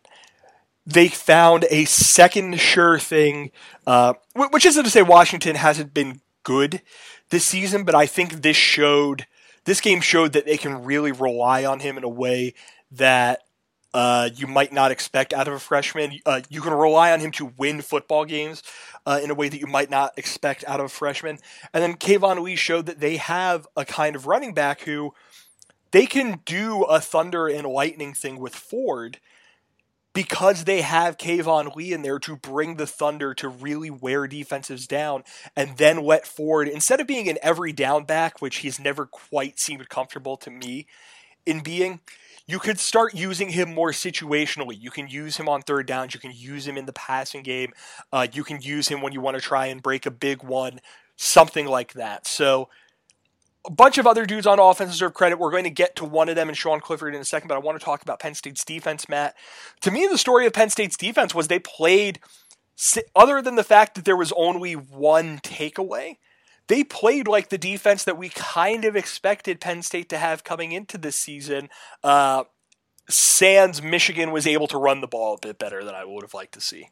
They 0.85 1.09
found 1.09 1.65
a 1.71 1.85
second 1.85 2.59
sure 2.59 2.99
thing, 2.99 3.53
uh, 3.87 4.15
which 4.35 4.67
isn't 4.67 4.85
to 4.85 4.91
say 4.91 5.03
Washington 5.03 5.55
hasn't 5.57 5.95
been 5.95 6.21
good 6.43 6.83
this 7.31 7.45
season, 7.45 7.85
but 7.85 7.95
I 7.95 8.07
think 8.07 8.43
this 8.43 8.57
showed 8.57 9.27
this 9.65 9.81
game 9.81 10.01
showed 10.01 10.33
that 10.33 10.45
they 10.45 10.57
can 10.57 10.85
really 10.85 11.13
rely 11.13 11.65
on 11.65 11.81
him 11.81 11.97
in 11.97 12.03
a 12.03 12.09
way 12.09 12.55
that 12.91 13.43
uh, 13.95 14.31
you 14.35 14.47
might 14.47 14.73
not 14.73 14.91
expect 14.91 15.33
out 15.33 15.47
of 15.47 15.55
a 15.55 15.59
freshman. 15.59 16.19
Uh, 16.25 16.41
you 16.49 16.61
can 16.61 16.73
rely 16.73 17.13
on 17.13 17.21
him 17.21 17.31
to 17.33 17.53
win 17.57 17.81
football 17.81 18.25
games 18.25 18.63
uh, 19.07 19.21
in 19.23 19.31
a 19.31 19.35
way 19.35 19.49
that 19.49 19.61
you 19.61 19.67
might 19.67 19.91
not 19.91 20.13
expect 20.17 20.65
out 20.67 20.81
of 20.81 20.87
a 20.87 20.89
freshman. 20.89 21.39
And 21.73 21.83
then 21.83 21.95
Keyvone 21.95 22.43
Lee 22.43 22.57
showed 22.57 22.87
that 22.87 23.01
they 23.01 23.17
have 23.17 23.67
a 23.77 23.85
kind 23.85 24.17
of 24.17 24.27
running 24.27 24.55
back 24.55 24.83
who 24.83 25.15
they 25.91 26.07
can 26.07 26.41
do 26.45 26.85
a 26.85 27.01
thunder 27.01 27.47
and 27.47 27.67
lightning 27.67 28.15
thing 28.15 28.39
with 28.39 28.55
Ford 28.55 29.21
because 30.15 30.65
they 30.65 30.83
have 30.83 31.17
Keyvone 31.17 31.75
Lee 31.75 31.93
in 31.93 32.03
there 32.03 32.19
to 32.19 32.37
bring 32.37 32.77
the 32.77 32.87
Thunder 32.87 33.35
to 33.35 33.49
really 33.49 33.91
wear 33.91 34.27
defenses 34.27 34.87
down 34.87 35.25
and 35.57 35.77
then 35.79 36.05
let 36.05 36.27
Ford, 36.27 36.69
instead 36.69 37.01
of 37.01 37.07
being 37.07 37.29
an 37.29 37.39
every 37.43 37.73
down 37.73 38.05
back, 38.05 38.41
which 38.43 38.59
he's 38.59 38.79
never 38.79 39.07
quite 39.07 39.59
seemed 39.59 39.89
comfortable 39.89 40.37
to 40.39 40.51
me 40.51 40.87
in 41.47 41.61
being, 41.63 42.01
you 42.47 42.59
could 42.59 42.79
start 42.79 43.15
using 43.15 43.51
him 43.51 43.73
more 43.73 43.93
situationally. 43.93 44.79
You 44.79 44.91
can 44.91 45.09
use 45.09 45.37
him 45.37 45.49
on 45.49 45.63
third 45.63 45.87
downs. 45.87 46.13
You 46.13 46.21
can 46.21 46.33
use 46.35 46.67
him 46.67 46.77
in 46.77 46.87
the 46.87 46.93
passing 46.93 47.43
game. 47.43 47.73
Uh, 48.13 48.27
you 48.33 48.45
can 48.45 48.61
use 48.61 48.89
him 48.89 49.01
when 49.01 49.13
you 49.13 49.21
want 49.21 49.37
to 49.37 49.41
try 49.41 49.67
and 49.67 49.83
break 49.83 50.07
a 50.07 50.11
big 50.11 50.43
one, 50.43 50.81
something 51.17 51.67
like 51.67 51.95
that. 51.95 52.27
So, 52.27 52.69
a 53.65 53.71
bunch 53.71 53.99
of 53.99 54.07
other 54.07 54.27
dudes 54.27 54.47
on 54.47 54.59
offense 54.59 54.91
deserve 54.91 55.15
credit. 55.15 55.39
We're 55.39 55.51
going 55.51 55.65
to 55.65 55.71
get 55.71 55.97
to 55.97 56.05
one 56.05 56.29
of 56.29 56.37
them 56.37 56.49
and 56.49 56.57
Sean 56.57 56.81
Clifford 56.81 57.15
in 57.15 57.21
a 57.21 57.25
second, 57.25 57.49
but 57.49 57.55
I 57.55 57.61
want 57.61 57.79
to 57.79 57.85
talk 57.85 58.03
about 58.03 58.19
Penn 58.19 58.35
State's 58.35 58.65
defense, 58.65 59.09
Matt. 59.09 59.37
To 59.83 59.91
me, 59.91 60.07
the 60.07 60.19
story 60.19 60.47
of 60.47 60.53
Penn 60.53 60.71
State's 60.71 60.97
defense 60.97 61.35
was 61.35 61.49
they 61.49 61.59
played, 61.59 62.19
other 63.15 63.41
than 63.41 63.55
the 63.55 63.65
fact 63.65 63.95
that 63.95 64.05
there 64.05 64.17
was 64.17 64.33
only 64.33 64.75
one 64.75 65.39
takeaway, 65.39 66.17
they 66.67 66.83
played 66.83 67.29
like 67.29 67.51
the 67.51 67.59
defense 67.59 68.05
that 68.05 68.19
we 68.19 68.31
kind 68.31 68.85
of 68.85 68.97
expected 68.97 69.61
Penn 69.61 69.83
State 69.83 70.09
to 70.09 70.19
have 70.19 70.45
coming 70.45 70.73
into 70.73 70.99
this 70.99 71.17
season. 71.17 71.69
Uh, 72.03 72.45
Sans 73.09 73.83
Michigan 73.83 74.33
was 74.33 74.47
able 74.47 74.69
to 74.69 74.79
run 74.79 75.01
the 75.01 75.09
ball 75.09 75.35
a 75.35 75.47
bit 75.47 75.59
better 75.59 75.85
than 75.85 75.95
I 75.95 76.05
would 76.05 76.23
have 76.23 76.35
liked 76.35 76.55
to 76.55 76.61
see. 76.61 76.89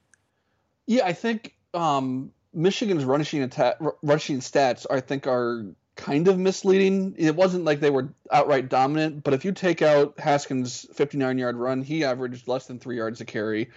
Yeah, 0.87 1.07
I 1.07 1.13
think 1.13 1.55
um, 1.73 2.33
Michigan's 2.53 3.05
rushing 3.05 3.43
attack, 3.43 3.77
rushing 4.03 4.41
stats, 4.41 4.87
I 4.91 5.01
think, 5.01 5.27
are 5.27 5.65
kind 6.01 6.29
of 6.29 6.39
misleading. 6.39 7.15
It 7.19 7.37
wasn't 7.37 7.65
like 7.65 7.81
they 7.81 7.91
were 7.91 8.09
outright 8.31 8.69
dominant, 8.69 9.23
but 9.23 9.35
if 9.35 9.45
you 9.45 9.53
take 9.53 9.83
out 9.83 10.19
Haskins' 10.19 10.87
59 10.95 11.39
yard 11.39 11.57
run, 11.57 11.83
he 11.83 12.05
averaged 12.05 12.49
less 12.49 12.67
than 12.67 12.79
three 12.79 12.97
yards 12.97 13.21
a 13.21 13.25
carry. 13.25 13.71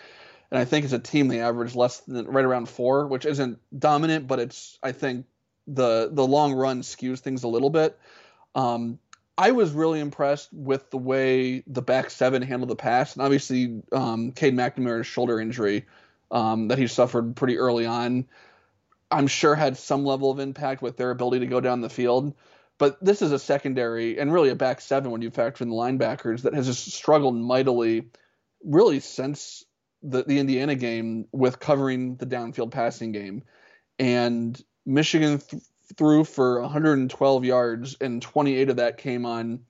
And 0.51 0.59
I 0.59 0.65
think 0.65 0.85
as 0.85 0.93
a 0.93 0.99
team, 0.99 1.27
they 1.27 1.41
averaged 1.41 1.75
less 1.75 1.99
than 2.01 2.25
right 2.27 2.45
around 2.45 2.69
four, 2.69 3.07
which 3.07 3.25
isn't 3.25 3.59
dominant, 3.77 4.27
but 4.27 4.39
it's, 4.39 4.77
I 4.83 4.91
think, 4.91 5.25
the 5.65 6.09
the 6.11 6.25
long 6.27 6.53
run 6.53 6.81
skews 6.81 7.19
things 7.19 7.43
a 7.43 7.47
little 7.47 7.69
bit. 7.69 7.97
Um, 8.53 8.99
I 9.37 9.51
was 9.51 9.71
really 9.71 9.99
impressed 9.99 10.49
with 10.53 10.89
the 10.91 10.97
way 10.97 11.63
the 11.65 11.81
back 11.81 12.09
seven 12.09 12.41
handled 12.41 12.69
the 12.69 12.75
pass, 12.75 13.15
and 13.15 13.23
obviously 13.23 13.81
um, 13.91 14.31
Cade 14.31 14.55
McNamara's 14.55 15.07
shoulder 15.07 15.39
injury 15.39 15.85
um, 16.29 16.67
that 16.67 16.77
he 16.77 16.87
suffered 16.87 17.35
pretty 17.35 17.57
early 17.57 17.85
on, 17.85 18.27
I'm 19.13 19.27
sure 19.27 19.55
had 19.55 19.77
some 19.77 20.05
level 20.05 20.31
of 20.31 20.39
impact 20.39 20.81
with 20.81 20.97
their 20.97 21.11
ability 21.11 21.39
to 21.39 21.47
go 21.47 21.61
down 21.61 21.81
the 21.81 21.89
field. 21.89 22.33
But 22.79 23.03
this 23.03 23.21
is 23.21 23.31
a 23.31 23.39
secondary 23.39 24.19
and 24.19 24.33
really 24.33 24.49
a 24.49 24.55
back 24.55 24.81
seven 24.81 25.11
when 25.11 25.21
you 25.21 25.29
factor 25.29 25.63
in 25.63 25.69
the 25.69 25.75
linebackers 25.75 26.41
that 26.41 26.53
has 26.53 26.65
just 26.65 26.91
struggled 26.91 27.35
mightily, 27.35 28.09
really 28.63 28.99
since 28.99 29.63
the 30.01 30.23
the 30.23 30.39
Indiana 30.39 30.75
game 30.75 31.27
with 31.31 31.59
covering 31.59 32.15
the 32.15 32.25
downfield 32.25 32.71
passing 32.71 33.11
game, 33.11 33.43
and 33.99 34.61
Michigan 34.85 35.37
th- 35.37 35.63
threw 35.95 36.23
for 36.23 36.61
112 36.61 37.45
yards, 37.45 37.95
and 38.01 38.21
28 38.21 38.69
of 38.69 38.75
that 38.77 38.97
came 38.97 39.25
on 39.25 39.61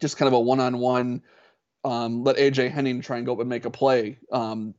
just 0.00 0.16
kind 0.16 0.28
of 0.28 0.34
a 0.34 0.40
one-on-one. 0.40 1.22
Um, 1.84 2.22
let 2.22 2.36
AJ 2.36 2.70
Henning 2.70 3.00
try 3.00 3.16
and 3.16 3.26
go 3.26 3.32
up 3.32 3.40
and 3.40 3.48
make 3.48 3.64
a 3.64 3.70
play. 3.70 4.18
Um, 4.30 4.74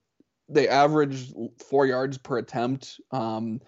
they 0.49 0.67
averaged 0.67 1.33
four 1.69 1.85
yards 1.85 2.17
per 2.17 2.37
attempt. 2.37 2.99
Um, 3.11 3.61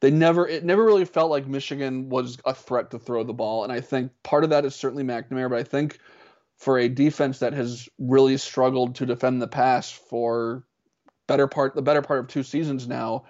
they 0.00 0.10
never 0.10 0.46
it 0.46 0.64
never 0.64 0.84
really 0.84 1.04
felt 1.04 1.30
like 1.30 1.46
Michigan 1.46 2.08
was 2.08 2.38
a 2.44 2.54
threat 2.54 2.90
to 2.90 2.98
throw 2.98 3.24
the 3.24 3.32
ball, 3.32 3.64
and 3.64 3.72
I 3.72 3.80
think 3.80 4.12
part 4.22 4.44
of 4.44 4.50
that 4.50 4.64
is 4.64 4.74
certainly 4.74 5.04
McNamara, 5.04 5.50
but 5.50 5.58
I 5.58 5.64
think 5.64 5.98
for 6.58 6.78
a 6.78 6.88
defense 6.88 7.38
that 7.40 7.52
has 7.52 7.88
really 7.98 8.36
struggled 8.36 8.96
to 8.96 9.06
defend 9.06 9.40
the 9.40 9.48
pass 9.48 9.90
for 9.90 10.64
better 11.26 11.46
part 11.46 11.74
the 11.74 11.82
better 11.82 12.02
part 12.02 12.20
of 12.20 12.28
two 12.28 12.42
seasons 12.42 12.86
now, 12.86 13.24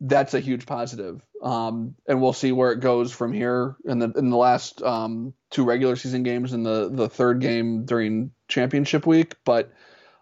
that's 0.00 0.34
a 0.34 0.40
huge 0.40 0.66
positive. 0.66 1.20
Um, 1.42 1.94
and 2.08 2.22
we'll 2.22 2.32
see 2.32 2.52
where 2.52 2.72
it 2.72 2.80
goes 2.80 3.12
from 3.12 3.32
here 3.32 3.76
in 3.84 3.98
the 3.98 4.10
in 4.12 4.30
the 4.30 4.36
last 4.36 4.82
um, 4.82 5.34
two 5.50 5.64
regular 5.64 5.96
season 5.96 6.22
games 6.22 6.52
and 6.52 6.64
the 6.64 6.90
the 6.90 7.08
third 7.08 7.40
game 7.40 7.84
during 7.84 8.30
championship 8.48 9.06
week. 9.06 9.34
But 9.44 9.72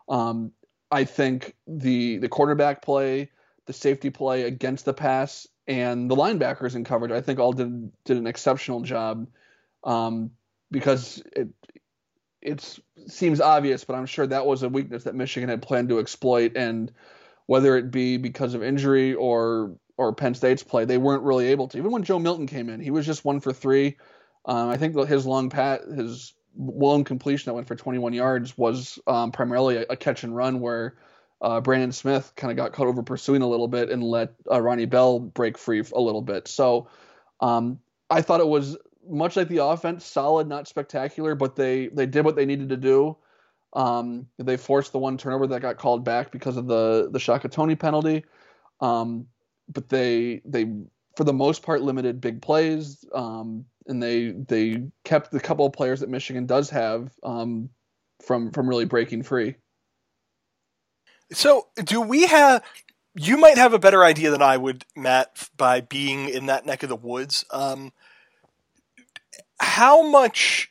um, 0.09 0.53
I 0.92 1.05
think 1.05 1.55
the 1.66 2.18
the 2.18 2.28
quarterback 2.28 2.83
play, 2.83 3.31
the 3.66 3.72
safety 3.72 4.11
play 4.11 4.42
against 4.42 4.85
the 4.85 4.92
pass, 4.94 5.48
and 5.66 6.11
the 6.11 6.16
linebackers 6.16 6.76
in 6.76 6.85
coverage, 6.85 7.12
I 7.12 7.22
think 7.22 7.38
all 7.38 7.52
did 7.52 7.90
did 8.05 8.18
an 8.18 8.26
exceptional 8.26 8.83
job. 8.83 9.26
Um, 9.85 10.33
because 10.70 11.22
it 11.35 11.48
it 12.42 12.78
seems 13.09 13.40
obvious, 13.40 13.85
but 13.85 13.94
I'm 13.94 14.07
sure 14.07 14.26
that 14.26 14.46
was 14.46 14.62
a 14.62 14.68
weakness 14.68 15.05
that 15.05 15.14
Michigan 15.14 15.48
had 15.48 15.62
planned 15.62 15.88
to 15.88 15.98
exploit 15.98 16.57
and 16.57 16.92
whether 17.46 17.76
it 17.76 17.90
be 17.90 18.16
because 18.16 18.55
of 18.55 18.62
injury 18.62 19.14
or 19.14 19.76
or 19.96 20.14
Penn 20.14 20.35
State's 20.35 20.62
play, 20.62 20.85
they 20.85 20.98
weren't 20.98 21.22
really 21.22 21.48
able 21.48 21.68
to. 21.68 21.78
Even 21.78 21.90
when 21.90 22.02
Joe 22.02 22.18
Milton 22.18 22.46
came 22.46 22.68
in, 22.68 22.81
he 22.81 22.90
was 22.90 23.07
just 23.07 23.24
one 23.24 23.40
for 23.40 23.52
three. 23.52 23.98
Um, 24.44 24.68
I 24.68 24.76
think 24.76 24.96
his 25.07 25.26
long 25.26 25.50
pat, 25.50 25.83
his 25.85 26.35
long 26.57 27.05
completion 27.05 27.51
that 27.51 27.55
went 27.55 27.67
for 27.67 27.77
21 27.77 28.12
yards 28.12 28.57
was 28.57 28.99
um, 29.07 29.33
primarily 29.33 29.77
a, 29.77 29.87
a, 29.91 29.97
catch 29.97 30.25
and 30.25 30.35
run 30.37 30.61
where 30.61 30.97
uh, 31.41 31.61
Brandon 31.61 31.93
Smith 31.93 32.33
kind 32.37 32.51
of 32.51 32.57
got 32.57 32.73
caught 32.73 32.87
over 32.87 33.03
pursuing 33.03 33.43
a 33.43 33.49
little 33.49 33.69
bit 33.69 33.91
and 33.91 34.03
let 34.03 34.35
uh, 34.51 34.61
Ronnie 34.61 34.87
Bell 34.87 35.19
break 35.19 35.59
free 35.59 35.83
a 35.95 36.01
little 36.01 36.23
bit. 36.23 36.49
So 36.49 36.88
um, 37.41 37.81
I 38.11 38.23
thought 38.23 38.41
it 38.41 38.49
was 38.49 38.77
much 39.09 39.37
like 39.37 39.49
the 39.49 39.65
offense, 39.65 40.05
solid, 40.05 40.47
not 40.47 40.69
spectacular, 40.69 41.35
but 41.35 41.57
they 41.57 41.88
they 41.88 42.07
did 42.07 42.25
what 42.25 42.37
they 42.37 42.47
needed 42.47 42.69
to 42.69 42.77
do. 42.77 43.17
Um, 43.73 44.29
they 44.38 44.57
forced 44.57 44.93
the 44.93 44.99
one 44.99 45.17
turnover 45.17 45.47
that 45.49 45.62
got 45.62 45.79
called 45.79 46.05
back 46.05 46.31
because 46.31 46.57
of 46.57 46.67
the 46.67 47.09
the 47.11 47.19
Shaka 47.19 47.49
Toney 47.49 47.75
penalty. 47.75 48.25
Um, 48.81 49.27
but 49.73 49.88
they 49.88 50.43
they 50.45 50.73
for 51.16 51.25
the 51.25 51.33
most 51.33 51.62
part 51.62 51.83
limited 51.83 52.20
big 52.20 52.42
plays, 52.42 53.05
um, 53.14 53.64
and 53.87 54.03
they 54.03 54.31
they 54.31 54.83
kept 55.05 55.31
the 55.31 55.40
couple 55.40 55.66
of 55.66 55.72
players 55.72 56.01
that 56.01 56.09
Michigan 56.09 56.46
does 56.46 56.70
have 56.70 57.12
um, 57.22 57.68
from 58.25 58.51
from 58.51 58.68
really 58.68 58.85
breaking 58.85 59.22
free. 59.22 59.57
So, 61.33 61.68
do 61.83 62.01
we 62.01 62.27
have? 62.27 62.62
You 63.14 63.37
might 63.37 63.59
have 63.59 63.75
a 63.75 63.79
better 63.79 64.05
idea 64.05 64.31
than 64.31 64.40
I 64.42 64.57
would, 64.57 64.85
Matt, 64.96 65.51
by 65.57 65.83
being 65.83 66.29
in 66.29 66.46
that 66.46 66.64
neck 66.64 66.83
of 66.83 66.88
the 66.88 66.96
woods. 66.96 67.44
Um, 67.51 67.92
how 69.61 70.03
much 70.03 70.70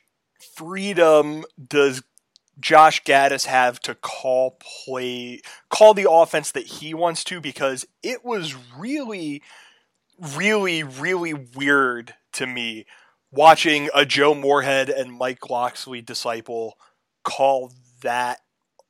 freedom 0.56 1.44
does 1.68 2.02
Josh 2.60 3.02
Gattis 3.04 3.46
have 3.46 3.80
to 3.80 3.94
call 3.94 4.58
play, 4.60 5.40
call 5.70 5.94
the 5.94 6.10
offense 6.10 6.52
that 6.52 6.66
he 6.66 6.94
wants 6.94 7.24
to 7.24 7.40
because 7.40 7.86
it 8.02 8.24
was 8.24 8.54
really, 8.76 9.42
really, 10.36 10.82
really 10.82 11.34
weird 11.34 12.14
to 12.34 12.46
me 12.46 12.86
watching 13.30 13.88
a 13.94 14.06
Joe 14.06 14.34
Moorhead 14.34 14.88
and 14.88 15.12
Mike 15.12 15.50
Locksley 15.50 16.00
disciple 16.00 16.74
call 17.24 17.72
that 18.02 18.40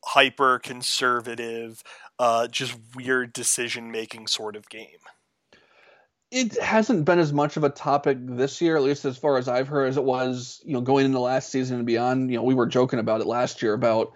hyper 0.04 0.58
conservative, 0.58 1.82
uh, 2.18 2.48
just 2.48 2.76
weird 2.94 3.32
decision 3.32 3.90
making 3.90 4.26
sort 4.26 4.56
of 4.56 4.68
game. 4.68 4.86
It 6.30 6.60
hasn't 6.60 7.04
been 7.04 7.18
as 7.18 7.32
much 7.32 7.56
of 7.56 7.64
a 7.64 7.68
topic 7.68 8.16
this 8.20 8.60
year, 8.60 8.76
at 8.76 8.82
least 8.82 9.04
as 9.04 9.18
far 9.18 9.36
as 9.36 9.48
I've 9.48 9.68
heard, 9.68 9.88
as 9.88 9.98
it 9.98 10.04
was, 10.04 10.62
you 10.64 10.72
know, 10.72 10.80
going 10.80 11.04
into 11.04 11.18
last 11.20 11.50
season 11.50 11.76
and 11.76 11.86
beyond. 11.86 12.30
You 12.30 12.38
know, 12.38 12.42
we 12.42 12.54
were 12.54 12.66
joking 12.66 12.98
about 12.98 13.20
it 13.20 13.26
last 13.26 13.62
year 13.62 13.74
about, 13.74 14.12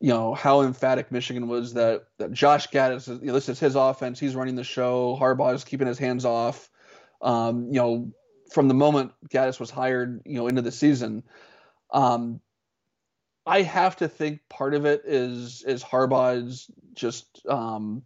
you 0.00 0.08
know, 0.08 0.34
how 0.34 0.62
emphatic 0.62 1.10
Michigan 1.10 1.48
was 1.48 1.74
that 1.74 2.04
that 2.18 2.32
Josh 2.32 2.68
Gattis, 2.68 3.08
you 3.08 3.26
know, 3.26 3.32
this 3.32 3.48
is 3.48 3.58
his 3.58 3.76
offense, 3.76 4.20
he's 4.20 4.36
running 4.36 4.56
the 4.56 4.64
show, 4.64 5.16
Harbaugh 5.20 5.54
is 5.54 5.64
keeping 5.64 5.86
his 5.86 5.98
hands 5.98 6.24
off. 6.24 6.68
Um, 7.22 7.68
you 7.68 7.80
know, 7.80 8.12
from 8.52 8.68
the 8.68 8.74
moment 8.74 9.12
Gattis 9.30 9.58
was 9.58 9.70
hired, 9.70 10.22
you 10.26 10.34
know, 10.34 10.48
into 10.48 10.62
the 10.62 10.72
season, 10.72 11.22
um, 11.90 12.40
I 13.46 13.62
have 13.62 13.96
to 13.96 14.08
think 14.08 14.40
part 14.48 14.74
of 14.74 14.84
it 14.84 15.02
is 15.06 15.62
is 15.62 15.82
Harbaugh's 15.82 16.70
just 16.94 17.46
um, 17.48 18.02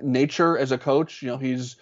nature 0.00 0.56
as 0.56 0.72
a 0.72 0.78
coach. 0.78 1.20
You 1.20 1.28
know, 1.28 1.36
he's 1.36 1.76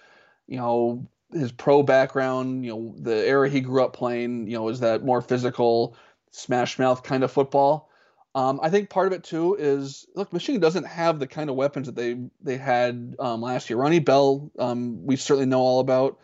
you 0.47 0.57
know 0.57 1.07
his 1.31 1.51
pro 1.51 1.83
background. 1.83 2.65
You 2.65 2.71
know, 2.71 2.95
the 2.97 3.25
era 3.27 3.49
he 3.49 3.61
grew 3.61 3.83
up 3.83 3.93
playing. 3.93 4.47
You 4.47 4.57
know, 4.57 4.69
is 4.69 4.81
that 4.81 5.05
more 5.05 5.21
physical, 5.21 5.95
smash 6.31 6.79
mouth 6.79 7.03
kind 7.03 7.23
of 7.23 7.31
football. 7.31 7.89
Um, 8.35 8.59
I 8.63 8.69
think 8.69 8.89
part 8.89 9.07
of 9.07 9.13
it 9.13 9.23
too 9.23 9.55
is 9.59 10.07
look, 10.15 10.33
Michigan 10.33 10.59
doesn't 10.59 10.85
have 10.85 11.19
the 11.19 11.27
kind 11.27 11.49
of 11.49 11.55
weapons 11.55 11.85
that 11.85 11.95
they 11.95 12.17
they 12.41 12.57
had 12.57 13.15
um, 13.19 13.41
last 13.41 13.69
year. 13.69 13.77
Ronnie 13.77 13.99
Bell, 13.99 14.51
um, 14.57 15.05
we 15.05 15.15
certainly 15.15 15.45
know 15.45 15.59
all 15.59 15.79
about. 15.79 16.19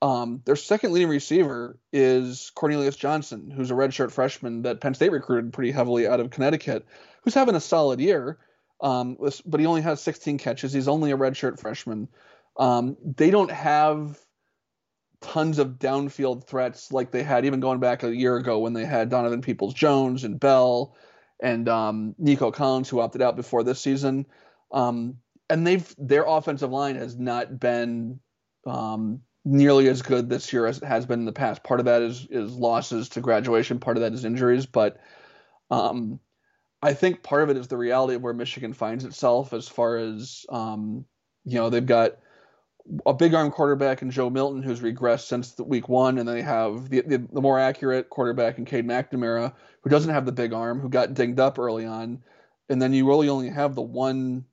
Um, 0.00 0.42
their 0.44 0.56
second 0.56 0.92
leading 0.92 1.08
receiver 1.08 1.78
is 1.92 2.52
Cornelius 2.54 2.96
Johnson, 2.96 3.50
who's 3.50 3.70
a 3.70 3.74
redshirt 3.74 4.12
freshman 4.12 4.62
that 4.62 4.80
Penn 4.80 4.94
State 4.94 5.10
recruited 5.10 5.52
pretty 5.52 5.72
heavily 5.72 6.06
out 6.06 6.20
of 6.20 6.30
Connecticut, 6.30 6.86
who's 7.22 7.34
having 7.34 7.56
a 7.56 7.60
solid 7.60 7.98
year. 7.98 8.38
Um, 8.80 9.16
but 9.44 9.58
he 9.58 9.66
only 9.66 9.80
has 9.80 10.00
16 10.00 10.38
catches. 10.38 10.72
He's 10.72 10.86
only 10.86 11.10
a 11.10 11.16
redshirt 11.16 11.58
freshman. 11.58 12.06
Um, 12.56 12.96
they 13.02 13.32
don't 13.32 13.50
have 13.50 14.16
tons 15.20 15.58
of 15.58 15.80
downfield 15.80 16.44
threats 16.44 16.92
like 16.92 17.10
they 17.10 17.24
had 17.24 17.44
even 17.44 17.58
going 17.58 17.80
back 17.80 18.04
a 18.04 18.14
year 18.14 18.36
ago 18.36 18.60
when 18.60 18.72
they 18.72 18.84
had 18.84 19.08
Donovan 19.08 19.42
Peoples 19.42 19.74
Jones 19.74 20.22
and 20.22 20.38
Bell 20.38 20.94
and 21.40 21.68
um, 21.68 22.14
Nico 22.18 22.50
Collins, 22.50 22.88
who 22.88 23.00
opted 23.00 23.22
out 23.22 23.36
before 23.36 23.62
this 23.62 23.80
season. 23.80 24.26
Um, 24.72 25.18
and 25.50 25.66
they've 25.66 25.94
their 25.96 26.24
offensive 26.26 26.70
line 26.70 26.96
has 26.96 27.16
not 27.16 27.58
been 27.58 28.20
um, 28.66 29.22
nearly 29.44 29.88
as 29.88 30.02
good 30.02 30.28
this 30.28 30.52
year 30.52 30.66
as 30.66 30.78
it 30.78 30.84
has 30.84 31.06
been 31.06 31.20
in 31.20 31.26
the 31.26 31.32
past. 31.32 31.64
Part 31.64 31.80
of 31.80 31.86
that 31.86 32.02
is 32.02 32.26
is 32.30 32.52
losses 32.52 33.08
to 33.10 33.20
graduation. 33.20 33.78
Part 33.78 33.96
of 33.96 34.02
that 34.02 34.12
is 34.12 34.24
injuries, 34.24 34.66
but 34.66 34.98
um, 35.70 36.20
I 36.82 36.94
think 36.94 37.22
part 37.22 37.42
of 37.42 37.50
it 37.50 37.56
is 37.56 37.68
the 37.68 37.76
reality 37.76 38.14
of 38.14 38.22
where 38.22 38.34
Michigan 38.34 38.72
finds 38.72 39.04
itself 39.04 39.52
as 39.52 39.68
far 39.68 39.96
as 39.96 40.44
um, 40.48 41.06
you 41.44 41.54
know 41.54 41.70
they've 41.70 41.84
got 41.84 42.18
a 43.06 43.12
big 43.12 43.34
arm 43.34 43.50
quarterback 43.50 44.02
in 44.02 44.10
Joe 44.10 44.30
Milton 44.30 44.62
who's 44.62 44.80
regressed 44.80 45.26
since 45.26 45.52
the 45.52 45.64
week 45.64 45.88
one, 45.88 46.18
and 46.18 46.28
they 46.28 46.42
have 46.42 46.88
the, 46.88 47.02
the, 47.02 47.18
the 47.32 47.40
more 47.40 47.58
accurate 47.58 48.10
quarterback 48.10 48.58
in 48.58 48.64
Cade 48.64 48.86
McNamara 48.86 49.52
who 49.82 49.90
doesn't 49.90 50.12
have 50.12 50.26
the 50.26 50.32
big 50.32 50.52
arm 50.52 50.80
who 50.80 50.88
got 50.88 51.14
dinged 51.14 51.40
up 51.40 51.58
early 51.58 51.84
on, 51.84 52.22
and 52.68 52.80
then 52.80 52.92
you 52.92 53.06
really 53.06 53.28
only 53.28 53.48
have 53.48 53.74
the 53.74 53.82
one 53.82 54.44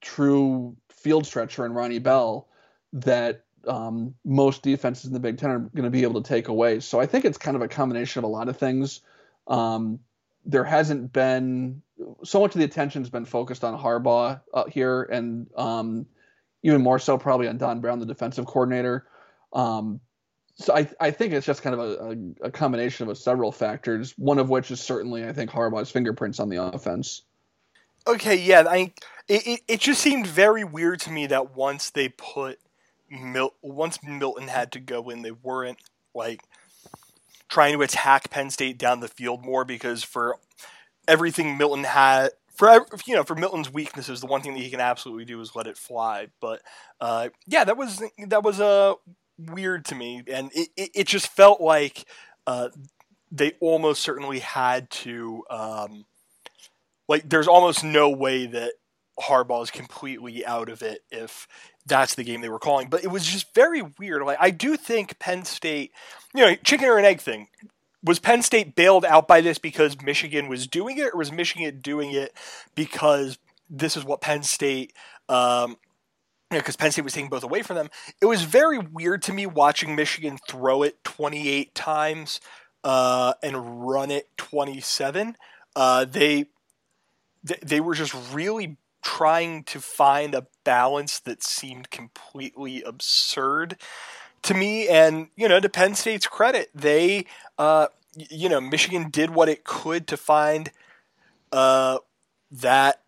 true 0.00 0.76
field 0.90 1.26
stretcher 1.26 1.66
in 1.66 1.72
Ronnie 1.72 1.98
Bell 1.98 2.48
that 2.92 3.44
um, 3.66 4.14
most 4.24 4.62
defenses 4.62 5.06
in 5.06 5.12
the 5.12 5.20
Big 5.20 5.38
Ten 5.38 5.50
are 5.50 5.58
going 5.58 5.84
to 5.84 5.90
be 5.90 6.02
able 6.02 6.22
to 6.22 6.28
take 6.28 6.48
away. 6.48 6.80
So 6.80 7.00
I 7.00 7.06
think 7.06 7.24
it's 7.24 7.38
kind 7.38 7.56
of 7.56 7.62
a 7.62 7.68
combination 7.68 8.20
of 8.20 8.24
a 8.24 8.32
lot 8.32 8.48
of 8.48 8.56
things. 8.56 9.00
Um, 9.46 10.00
there 10.44 10.64
hasn't 10.64 11.12
been 11.12 11.82
so 12.24 12.40
much 12.40 12.54
of 12.54 12.58
the 12.58 12.64
attention 12.64 13.02
has 13.02 13.10
been 13.10 13.24
focused 13.24 13.64
on 13.64 13.78
Harbaugh 13.78 14.40
uh, 14.54 14.64
here, 14.66 15.02
and 15.02 15.48
um, 15.56 16.06
even 16.62 16.82
more 16.82 16.98
so 16.98 17.18
probably 17.18 17.48
on 17.48 17.58
Don 17.58 17.80
Brown, 17.80 17.98
the 17.98 18.06
defensive 18.06 18.46
coordinator. 18.46 19.06
Um, 19.52 20.00
so 20.56 20.74
I, 20.74 20.88
I 21.00 21.10
think 21.10 21.32
it's 21.32 21.46
just 21.46 21.62
kind 21.62 21.74
of 21.74 21.80
a, 21.80 22.44
a, 22.44 22.46
a 22.48 22.50
combination 22.50 23.08
of 23.08 23.16
several 23.16 23.52
factors. 23.52 24.14
One 24.18 24.38
of 24.38 24.50
which 24.50 24.70
is 24.70 24.80
certainly 24.80 25.24
I 25.24 25.32
think 25.32 25.50
Harbaugh's 25.50 25.90
fingerprints 25.90 26.40
on 26.40 26.48
the 26.48 26.62
offense. 26.62 27.22
Okay, 28.06 28.36
yeah, 28.36 28.64
I 28.68 28.92
it, 29.28 29.46
it, 29.46 29.60
it 29.68 29.80
just 29.80 30.00
seemed 30.00 30.26
very 30.26 30.64
weird 30.64 31.00
to 31.00 31.10
me 31.12 31.26
that 31.26 31.54
once 31.54 31.90
they 31.90 32.08
put 32.08 32.58
Mil- 33.10 33.54
once 33.62 34.02
Milton 34.02 34.48
had 34.48 34.72
to 34.72 34.80
go 34.80 35.10
in, 35.10 35.22
they 35.22 35.30
weren't 35.30 35.78
like 36.14 36.42
trying 37.48 37.74
to 37.74 37.82
attack 37.82 38.30
Penn 38.30 38.50
State 38.50 38.78
down 38.78 39.00
the 39.00 39.08
field 39.08 39.44
more 39.44 39.64
because 39.64 40.02
for 40.02 40.36
everything 41.06 41.56
Milton 41.56 41.84
had 41.84 42.30
for 42.58 42.84
you 43.06 43.14
know 43.14 43.22
for 43.22 43.36
Milton's 43.36 43.72
weaknesses, 43.72 44.20
the 44.20 44.26
one 44.26 44.42
thing 44.42 44.54
that 44.54 44.60
he 44.60 44.70
can 44.70 44.80
absolutely 44.80 45.24
do 45.24 45.40
is 45.40 45.54
let 45.54 45.68
it 45.68 45.78
fly. 45.78 46.26
But 46.40 46.60
uh, 47.00 47.28
yeah, 47.46 47.64
that 47.64 47.76
was 47.76 48.02
that 48.26 48.42
was 48.42 48.60
uh, 48.60 48.94
weird 49.38 49.84
to 49.86 49.94
me, 49.94 50.24
and 50.26 50.50
it, 50.52 50.68
it, 50.76 50.90
it 50.94 51.06
just 51.06 51.28
felt 51.28 51.60
like 51.60 52.04
uh, 52.46 52.70
they 53.30 53.52
almost 53.60 54.02
certainly 54.02 54.40
had 54.40 54.90
to. 54.90 55.44
Um, 55.48 56.04
like, 57.08 57.26
there's 57.28 57.48
almost 57.48 57.84
no 57.84 58.10
way 58.10 58.44
that 58.46 58.72
Harbaugh 59.18 59.62
is 59.62 59.70
completely 59.70 60.44
out 60.44 60.68
of 60.68 60.82
it 60.82 61.00
if 61.10 61.48
that's 61.86 62.16
the 62.16 62.24
game 62.24 62.40
they 62.40 62.48
were 62.48 62.58
calling. 62.58 62.88
But 62.88 63.04
it 63.04 63.08
was 63.08 63.24
just 63.24 63.54
very 63.54 63.82
weird. 63.98 64.22
Like 64.22 64.38
I 64.40 64.50
do 64.50 64.76
think 64.76 65.18
Penn 65.18 65.44
State, 65.44 65.92
you 66.34 66.44
know, 66.44 66.54
chicken 66.56 66.88
or 66.88 66.98
an 66.98 67.04
egg 67.04 67.20
thing. 67.20 67.48
Was 68.04 68.18
Penn 68.18 68.42
State 68.42 68.76
bailed 68.76 69.04
out 69.04 69.26
by 69.26 69.40
this 69.40 69.58
because 69.58 70.00
Michigan 70.00 70.48
was 70.48 70.66
doing 70.66 70.98
it, 70.98 71.14
or 71.14 71.18
was 71.18 71.32
Michigan 71.32 71.80
doing 71.80 72.12
it 72.12 72.32
because 72.74 73.38
this 73.68 73.96
is 73.96 74.04
what 74.04 74.20
Penn 74.20 74.42
State, 74.44 74.92
um, 75.28 75.76
because 76.50 76.76
Penn 76.76 76.92
State 76.92 77.02
was 77.02 77.12
taking 77.12 77.28
both 77.28 77.42
away 77.42 77.62
from 77.62 77.76
them? 77.76 77.90
It 78.20 78.26
was 78.26 78.42
very 78.42 78.78
weird 78.78 79.22
to 79.22 79.32
me 79.32 79.46
watching 79.46 79.96
Michigan 79.96 80.38
throw 80.48 80.82
it 80.84 81.02
28 81.02 81.74
times 81.74 82.40
uh, 82.84 83.34
and 83.42 83.86
run 83.88 84.10
it 84.10 84.28
27. 84.36 85.36
Uh, 85.74 86.04
they 86.04 86.46
they 87.62 87.80
were 87.80 87.94
just 87.94 88.14
really 88.32 88.76
trying 89.02 89.62
to 89.64 89.80
find 89.80 90.34
a 90.34 90.46
balance 90.64 91.20
that 91.20 91.42
seemed 91.42 91.90
completely 91.90 92.82
absurd 92.82 93.76
to 94.42 94.54
me. 94.54 94.88
And, 94.88 95.28
you 95.36 95.48
know, 95.48 95.60
to 95.60 95.68
Penn 95.68 95.94
State's 95.94 96.26
credit, 96.26 96.70
they, 96.74 97.26
uh, 97.58 97.88
you 98.14 98.48
know, 98.48 98.60
Michigan 98.60 99.10
did 99.10 99.30
what 99.30 99.48
it 99.48 99.64
could 99.64 100.06
to 100.08 100.16
find 100.16 100.70
uh, 101.52 101.98
that 102.50 103.02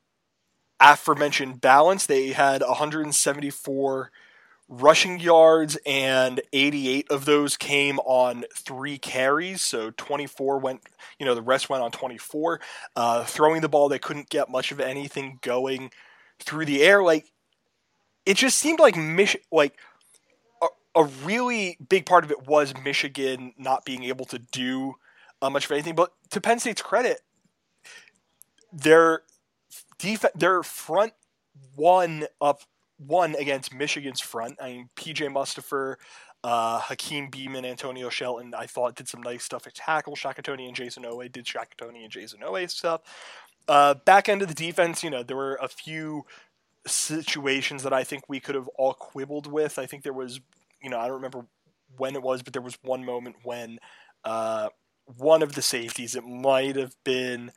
aforementioned 0.81 1.61
balance. 1.61 2.07
They 2.07 2.29
had 2.29 2.63
174 2.63 4.11
rushing 4.69 5.19
yards, 5.19 5.77
and 5.85 6.41
88 6.53 7.11
of 7.11 7.25
those 7.25 7.57
came 7.57 7.99
on 8.01 8.45
three 8.55 8.99
carries. 8.99 9.63
So 9.63 9.91
24 9.97 10.59
went, 10.59 10.83
you 11.19 11.27
know, 11.27 11.35
the 11.35 11.43
rest 11.43 11.69
went 11.69 11.83
on 11.83 11.91
24. 11.91 12.61
Uh, 12.95 13.25
throwing 13.25 13.61
the 13.63 13.69
ball, 13.69 13.89
they 13.89 13.99
couldn't 13.99 14.31
get 14.31 14.49
much 14.49 14.71
of 14.71 14.81
anything 14.81 15.39
going 15.43 15.91
through 16.39 16.67
the 16.67 16.83
air. 16.83 17.03
Like 17.03 17.27
it 18.27 18.37
just 18.37 18.59
seemed 18.59 18.81
like 18.81 18.97
Mich- 18.97 19.37
like 19.51 19.77
a, 20.95 21.05
really 21.05 21.79
big 21.89 22.07
part 22.07 22.25
of 22.25 22.31
it 22.31 22.47
was 22.47 22.75
Michigan 22.83 23.55
not 23.59 23.85
being 23.85 24.05
able 24.05 24.25
to 24.27 24.39
do 24.39 24.95
uh, 25.43 25.51
much 25.51 25.67
of 25.67 25.73
anything. 25.73 25.95
But 25.95 26.13
to 26.31 26.41
Penn 26.41 26.59
State's 26.59 26.83
credit, 26.83 27.21
their 28.73 29.23
def- 29.99 30.33
their 30.35 30.63
front 30.63 31.13
one 31.75 32.27
up 32.41 32.63
one 32.99 33.35
against 33.37 33.75
Michigan's 33.75 34.21
front. 34.21 34.59
I 34.61 34.73
mean, 34.73 34.89
PJ 34.97 35.33
Mustipher, 35.33 35.97
uh, 36.45 36.81
Hakeem 36.81 37.31
Beamon, 37.31 37.65
Antonio 37.65 38.11
Shelton, 38.11 38.55
I 38.55 38.67
thought 38.67 38.95
did 38.95 39.09
some 39.09 39.23
nice 39.23 39.45
stuff 39.45 39.67
at 39.67 39.75
tackle. 39.75 40.17
Shaka 40.17 40.43
Toney 40.43 40.67
and 40.67 40.77
Jayson 40.77 41.05
Oweh 41.05 41.31
did 41.31 41.47
Shaka 41.47 41.75
Toney 41.77 42.05
and 42.05 42.13
Jayson 42.13 42.41
Oweh 42.41 42.69
stuff. 42.69 43.03
Uh, 43.69 43.95
back 43.95 44.29
end 44.29 44.43
of 44.43 44.49
the 44.49 44.55
defense, 44.55 45.03
you 45.03 45.11
know, 45.11 45.23
there 45.23 45.37
were 45.37 45.59
a 45.63 45.69
few 45.69 46.25
situations 46.87 47.83
that 47.83 47.93
I 47.93 48.05
think 48.05 48.25
we 48.29 48.41
could 48.41 48.55
have 48.55 48.69
all 48.69 48.95
quibbled 48.95 49.47
with. 49.47 49.79
I 49.79 49.87
think 49.87 50.03
there 50.03 50.13
was, 50.13 50.41
you 50.83 50.91
know, 50.91 50.99
I 50.99 51.07
don't 51.07 51.17
remember 51.17 51.47
when 51.97 52.15
it 52.15 52.23
was, 52.23 52.43
but 52.43 52.53
there 52.53 52.63
was 52.63 52.79
one 52.83 53.05
moment 53.05 53.37
when 53.43 53.79
uh, 54.25 54.69
one 55.05 55.43
of 55.43 55.55
the 55.55 55.63
safeties, 55.63 56.15
it 56.15 56.25
might 56.25 56.77
have 56.77 56.95
been 57.05 57.53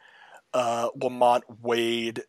uh, 0.54 0.90
Lamont 0.96 1.44
Wade, 1.62 2.24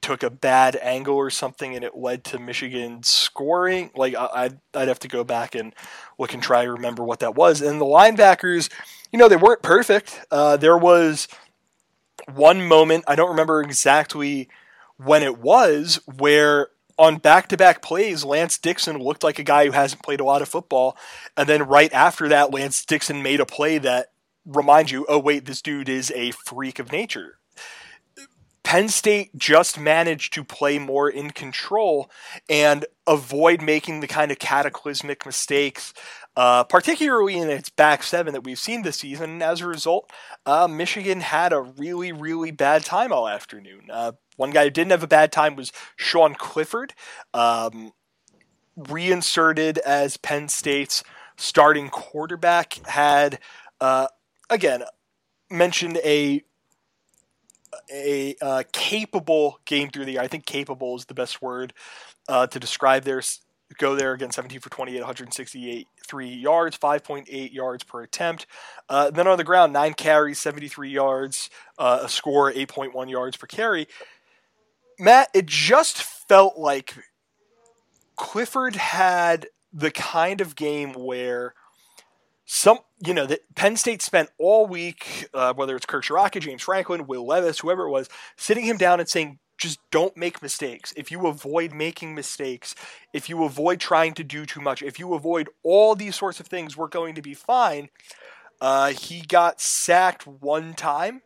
took 0.00 0.22
a 0.22 0.30
bad 0.30 0.78
angle 0.80 1.16
or 1.16 1.28
something 1.28 1.74
and 1.74 1.84
it 1.84 1.96
led 1.96 2.24
to 2.24 2.38
Michigan 2.38 3.02
scoring. 3.02 3.90
Like 3.94 4.14
I'd, 4.14 4.58
I'd 4.72 4.88
have 4.88 5.00
to 5.00 5.08
go 5.08 5.24
back 5.24 5.54
and 5.54 5.74
look 6.18 6.32
and 6.32 6.42
try 6.42 6.64
to 6.64 6.72
remember 6.72 7.02
what 7.02 7.20
that 7.20 7.34
was. 7.34 7.60
And 7.60 7.80
the 7.80 7.84
linebackers, 7.84 8.70
you 9.12 9.18
know, 9.18 9.28
they 9.28 9.36
weren't 9.36 9.62
perfect. 9.62 10.20
Uh, 10.30 10.56
there 10.56 10.78
was 10.78 11.28
one 12.32 12.66
moment, 12.66 13.04
I 13.06 13.16
don't 13.16 13.30
remember 13.30 13.60
exactly 13.60 14.48
when 14.96 15.22
it 15.22 15.38
was, 15.38 16.00
where 16.06 16.68
on 16.98 17.18
back 17.18 17.48
to 17.48 17.56
back 17.56 17.80
plays, 17.80 18.24
Lance 18.24 18.58
Dixon 18.58 18.98
looked 18.98 19.22
like 19.22 19.38
a 19.38 19.44
guy 19.44 19.66
who 19.66 19.72
hasn't 19.72 20.02
played 20.02 20.20
a 20.20 20.24
lot 20.24 20.42
of 20.42 20.48
football. 20.48 20.96
And 21.36 21.48
then 21.48 21.62
right 21.62 21.92
after 21.92 22.28
that, 22.28 22.52
Lance 22.52 22.84
Dixon 22.84 23.22
made 23.22 23.40
a 23.40 23.46
play 23.46 23.78
that 23.78 24.12
reminds 24.44 24.90
you, 24.90 25.06
oh, 25.08 25.18
wait, 25.18 25.44
this 25.44 25.62
dude 25.62 25.88
is 25.88 26.10
a 26.14 26.32
freak 26.32 26.78
of 26.78 26.90
nature. 26.90 27.38
Penn 28.64 28.88
State 28.88 29.34
just 29.34 29.78
managed 29.78 30.34
to 30.34 30.44
play 30.44 30.78
more 30.78 31.08
in 31.08 31.30
control 31.30 32.10
and 32.50 32.84
avoid 33.06 33.62
making 33.62 34.00
the 34.00 34.06
kind 34.06 34.30
of 34.30 34.38
cataclysmic 34.38 35.24
mistakes, 35.24 35.94
uh, 36.36 36.64
particularly 36.64 37.38
in 37.38 37.48
its 37.48 37.70
back 37.70 38.02
seven 38.02 38.34
that 38.34 38.44
we've 38.44 38.58
seen 38.58 38.82
this 38.82 38.98
season. 38.98 39.30
And 39.30 39.42
as 39.42 39.62
a 39.62 39.66
result, 39.66 40.12
uh, 40.44 40.68
Michigan 40.68 41.20
had 41.20 41.54
a 41.54 41.60
really, 41.62 42.12
really 42.12 42.50
bad 42.50 42.84
time 42.84 43.10
all 43.10 43.26
afternoon. 43.26 43.88
Uh, 43.90 44.12
one 44.38 44.50
guy 44.50 44.64
who 44.64 44.70
didn't 44.70 44.92
have 44.92 45.02
a 45.02 45.08
bad 45.08 45.32
time 45.32 45.56
was 45.56 45.72
Sean 45.96 46.34
Clifford, 46.34 46.94
um, 47.34 47.92
reinserted 48.76 49.78
as 49.78 50.16
Penn 50.16 50.48
State's 50.48 51.02
starting 51.36 51.90
quarterback, 51.90 52.74
had, 52.86 53.40
uh, 53.80 54.06
again, 54.48 54.84
mentioned 55.50 55.98
a 55.98 56.42
a 57.92 58.34
uh, 58.40 58.62
capable 58.72 59.60
game 59.66 59.90
through 59.90 60.04
the 60.04 60.12
year. 60.12 60.22
I 60.22 60.28
think 60.28 60.46
capable 60.46 60.96
is 60.96 61.04
the 61.04 61.14
best 61.14 61.42
word 61.42 61.72
uh, 62.28 62.46
to 62.46 62.58
describe 62.58 63.04
their 63.04 63.22
go 63.76 63.94
there 63.94 64.14
again 64.14 64.30
17 64.30 64.60
for 64.60 64.70
28 64.70 64.94
168 64.98 65.86
3 66.06 66.28
yards 66.28 66.78
5.8 66.78 67.52
yards 67.52 67.84
per 67.84 68.02
attempt 68.02 68.46
uh, 68.88 69.10
then 69.10 69.26
on 69.26 69.36
the 69.36 69.44
ground 69.44 69.74
9 69.74 69.92
carries 69.92 70.38
73 70.38 70.88
yards 70.88 71.50
uh, 71.76 72.00
a 72.02 72.08
score 72.08 72.50
8.1 72.50 73.10
yards 73.10 73.36
per 73.36 73.46
carry 73.46 73.86
matt 74.98 75.28
it 75.34 75.46
just 75.46 76.02
felt 76.02 76.58
like 76.58 76.94
clifford 78.16 78.76
had 78.76 79.46
the 79.72 79.90
kind 79.90 80.40
of 80.40 80.56
game 80.56 80.92
where 80.92 81.54
some 82.50 82.78
you 83.06 83.12
know 83.12 83.26
that 83.26 83.40
Penn 83.54 83.76
State 83.76 84.00
spent 84.00 84.30
all 84.38 84.66
week, 84.66 85.28
uh, 85.34 85.52
whether 85.52 85.76
it's 85.76 85.84
Kirk 85.86 86.04
Ciarrocca, 86.04 86.40
James 86.40 86.62
Franklin, 86.62 87.06
Will 87.06 87.26
Levis, 87.26 87.58
whoever 87.60 87.86
it 87.86 87.90
was, 87.90 88.08
sitting 88.36 88.64
him 88.64 88.78
down 88.78 89.00
and 89.00 89.08
saying, 89.08 89.38
just 89.58 89.78
don't 89.90 90.16
make 90.16 90.40
mistakes. 90.40 90.94
If 90.96 91.10
you 91.10 91.26
avoid 91.26 91.74
making 91.74 92.14
mistakes, 92.14 92.74
if 93.12 93.28
you 93.28 93.44
avoid 93.44 93.80
trying 93.80 94.14
to 94.14 94.24
do 94.24 94.46
too 94.46 94.60
much, 94.60 94.82
if 94.82 94.98
you 94.98 95.12
avoid 95.14 95.48
all 95.62 95.94
these 95.94 96.16
sorts 96.16 96.40
of 96.40 96.46
things, 96.46 96.76
we're 96.76 96.88
going 96.88 97.14
to 97.16 97.22
be 97.22 97.34
fine. 97.34 97.90
Uh, 98.60 98.88
he 98.88 99.20
got 99.20 99.60
sacked 99.60 100.26
one 100.26 100.74
time 100.74 101.22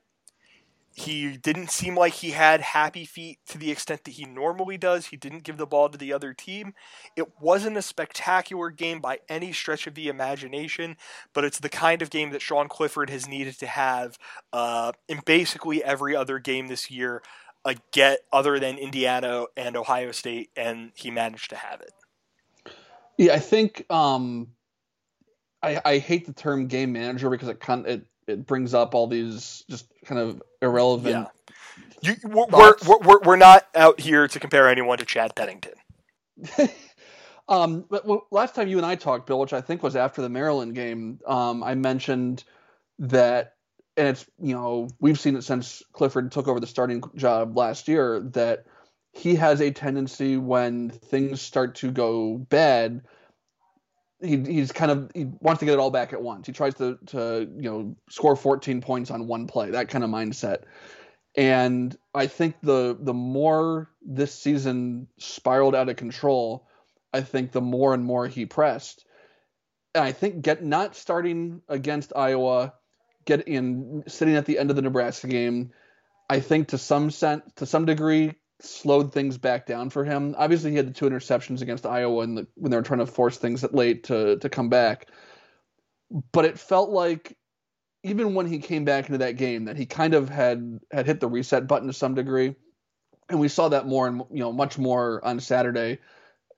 he 0.94 1.36
didn't 1.38 1.70
seem 1.70 1.96
like 1.96 2.12
he 2.14 2.30
had 2.32 2.60
happy 2.60 3.04
feet 3.04 3.38
to 3.46 3.56
the 3.56 3.70
extent 3.70 4.04
that 4.04 4.12
he 4.12 4.26
normally 4.26 4.76
does. 4.76 5.06
He 5.06 5.16
didn't 5.16 5.44
give 5.44 5.56
the 5.56 5.66
ball 5.66 5.88
to 5.88 5.96
the 5.96 6.12
other 6.12 6.34
team. 6.34 6.74
It 7.16 7.40
wasn't 7.40 7.78
a 7.78 7.82
spectacular 7.82 8.70
game 8.70 9.00
by 9.00 9.20
any 9.28 9.52
stretch 9.52 9.86
of 9.86 9.94
the 9.94 10.08
imagination, 10.08 10.96
but 11.32 11.44
it's 11.44 11.58
the 11.58 11.70
kind 11.70 12.02
of 12.02 12.10
game 12.10 12.30
that 12.30 12.42
Sean 12.42 12.68
Clifford 12.68 13.08
has 13.08 13.26
needed 13.26 13.58
to 13.60 13.66
have 13.66 14.18
uh, 14.52 14.92
in 15.08 15.20
basically 15.24 15.82
every 15.82 16.14
other 16.14 16.38
game 16.38 16.68
this 16.68 16.90
year, 16.90 17.22
uh, 17.64 17.74
get 17.92 18.20
other 18.32 18.58
than 18.58 18.76
Indiana 18.76 19.46
and 19.56 19.76
Ohio 19.76 20.12
State, 20.12 20.50
and 20.56 20.92
he 20.94 21.10
managed 21.10 21.50
to 21.50 21.56
have 21.56 21.80
it. 21.80 21.92
Yeah, 23.16 23.34
I 23.34 23.38
think 23.38 23.90
um, 23.90 24.48
I, 25.62 25.80
I 25.84 25.98
hate 25.98 26.26
the 26.26 26.32
term 26.32 26.66
game 26.66 26.92
manager 26.92 27.30
because 27.30 27.48
it 27.48 27.60
kind 27.60 27.86
it 27.86 28.06
it 28.32 28.46
brings 28.46 28.74
up 28.74 28.94
all 28.94 29.06
these 29.06 29.64
just 29.68 29.86
kind 30.04 30.20
of 30.20 30.42
irrelevant. 30.60 31.28
Yeah. 31.28 31.54
You, 32.02 32.16
we're, 32.24 32.46
we're, 32.50 32.98
we're, 32.98 33.20
we're 33.20 33.36
not 33.36 33.66
out 33.74 34.00
here 34.00 34.26
to 34.26 34.40
compare 34.40 34.68
anyone 34.68 34.98
to 34.98 35.04
Chad 35.04 35.34
Pennington. 35.36 35.74
um, 37.48 37.84
but 37.88 38.04
last 38.32 38.54
time 38.54 38.68
you 38.68 38.76
and 38.76 38.86
I 38.86 38.96
talked, 38.96 39.26
Bill, 39.26 39.38
which 39.38 39.52
I 39.52 39.60
think 39.60 39.82
was 39.82 39.94
after 39.94 40.20
the 40.20 40.28
Maryland 40.28 40.74
game, 40.74 41.20
um, 41.26 41.62
I 41.62 41.74
mentioned 41.74 42.42
that, 42.98 43.54
and 43.96 44.08
it's 44.08 44.26
you 44.40 44.54
know 44.54 44.88
we've 45.00 45.20
seen 45.20 45.36
it 45.36 45.42
since 45.42 45.82
Clifford 45.92 46.32
took 46.32 46.48
over 46.48 46.58
the 46.58 46.66
starting 46.66 47.02
job 47.14 47.56
last 47.56 47.86
year 47.86 48.20
that 48.32 48.66
he 49.12 49.34
has 49.36 49.60
a 49.60 49.70
tendency 49.70 50.36
when 50.36 50.90
things 50.90 51.40
start 51.40 51.76
to 51.76 51.90
go 51.90 52.38
bad 52.38 53.02
he, 54.22 54.38
he's 54.38 54.72
kind 54.72 54.90
of 54.90 55.10
he 55.14 55.26
wants 55.40 55.60
to 55.60 55.66
get 55.66 55.74
it 55.74 55.78
all 55.78 55.90
back 55.90 56.12
at 56.12 56.22
once. 56.22 56.46
He 56.46 56.52
tries 56.52 56.74
to 56.74 56.98
to 57.06 57.48
you 57.56 57.70
know 57.70 57.96
score 58.08 58.36
14 58.36 58.80
points 58.80 59.10
on 59.10 59.26
one 59.26 59.46
play, 59.46 59.70
that 59.70 59.88
kind 59.88 60.04
of 60.04 60.10
mindset. 60.10 60.62
And 61.36 61.96
I 62.14 62.26
think 62.26 62.56
the 62.62 62.96
the 62.98 63.14
more 63.14 63.90
this 64.02 64.34
season 64.34 65.08
spiraled 65.18 65.74
out 65.74 65.88
of 65.88 65.96
control, 65.96 66.68
I 67.12 67.22
think 67.22 67.52
the 67.52 67.60
more 67.60 67.94
and 67.94 68.04
more 68.04 68.26
he 68.26 68.46
pressed. 68.46 69.04
And 69.94 70.04
I 70.04 70.12
think 70.12 70.42
get 70.42 70.62
not 70.62 70.96
starting 70.96 71.62
against 71.68 72.12
Iowa, 72.14 72.74
get 73.24 73.48
in 73.48 74.04
sitting 74.06 74.36
at 74.36 74.46
the 74.46 74.58
end 74.58 74.70
of 74.70 74.76
the 74.76 74.82
Nebraska 74.82 75.26
game, 75.26 75.72
I 76.30 76.40
think 76.40 76.68
to 76.68 76.78
some 76.78 77.10
sense 77.10 77.42
to 77.56 77.66
some 77.66 77.86
degree 77.86 78.34
slowed 78.64 79.12
things 79.12 79.38
back 79.38 79.66
down 79.66 79.90
for 79.90 80.04
him. 80.04 80.34
Obviously, 80.38 80.70
he 80.70 80.76
had 80.76 80.88
the 80.88 80.92
two 80.92 81.08
interceptions 81.08 81.62
against 81.62 81.86
Iowa 81.86 82.26
the, 82.26 82.46
when 82.54 82.70
they 82.70 82.76
were 82.76 82.82
trying 82.82 83.00
to 83.00 83.06
force 83.06 83.38
things 83.38 83.62
late 83.72 84.04
to 84.04 84.38
to 84.38 84.48
come 84.48 84.68
back. 84.68 85.08
But 86.32 86.44
it 86.44 86.58
felt 86.58 86.90
like 86.90 87.36
even 88.02 88.34
when 88.34 88.46
he 88.46 88.58
came 88.58 88.84
back 88.84 89.06
into 89.06 89.18
that 89.18 89.36
game, 89.36 89.64
that 89.66 89.76
he 89.76 89.86
kind 89.86 90.14
of 90.14 90.28
had 90.28 90.80
had 90.90 91.06
hit 91.06 91.20
the 91.20 91.28
reset 91.28 91.66
button 91.66 91.86
to 91.86 91.92
some 91.92 92.14
degree, 92.14 92.54
and 93.28 93.40
we 93.40 93.48
saw 93.48 93.68
that 93.68 93.86
more 93.86 94.06
and 94.06 94.22
you 94.30 94.40
know 94.40 94.52
much 94.52 94.78
more 94.78 95.24
on 95.24 95.40
Saturday. 95.40 95.98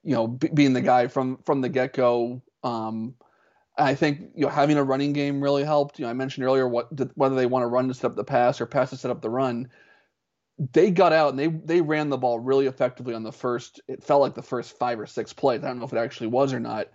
You 0.03 0.15
know, 0.15 0.27
b- 0.27 0.51
being 0.53 0.73
the 0.73 0.81
guy 0.81 1.07
from 1.07 1.39
from 1.39 1.61
the 1.61 1.69
get 1.69 1.95
go. 1.95 2.43
Um, 2.63 3.15
I 3.77 3.95
think 3.95 4.21
you 4.35 4.43
know 4.43 4.51
having 4.51 4.77
a 4.77 4.85
running 4.85 5.13
game 5.13 5.43
really 5.43 5.65
helped. 5.65 5.99
You 5.99 6.05
know, 6.05 6.11
I 6.11 6.15
mentioned 6.15 6.45
earlier 6.45 6.69
what 6.69 6.89
whether 7.17 7.35
they 7.35 7.47
want 7.47 7.63
to 7.63 7.69
run 7.69 7.89
to 7.89 7.95
set 7.95 8.11
up 8.11 8.17
the 8.17 8.25
pass 8.25 8.61
or 8.61 8.67
pass 8.67 8.91
to 8.91 8.97
set 8.97 9.11
up 9.11 9.23
the 9.23 9.31
run 9.31 9.69
they 10.59 10.91
got 10.91 11.13
out 11.13 11.31
and 11.31 11.39
they 11.39 11.49
they 11.49 11.81
ran 11.81 12.11
the 12.11 12.19
ball 12.19 12.39
really 12.39 12.67
effectively 12.67 13.15
on 13.15 13.23
the 13.23 13.33
first. 13.33 13.81
It 13.89 14.05
felt 14.05 14.21
like 14.21 14.35
the 14.35 14.43
first 14.43 14.79
five 14.79 15.01
or 15.01 15.07
six 15.07 15.33
plays. 15.33 15.65
I 15.65 15.69
don't 15.69 15.79
know 15.79 15.85
if 15.85 15.93
it 15.93 15.99
actually 15.99 16.29
was 16.29 16.53
or 16.53 16.61
not, 16.61 16.89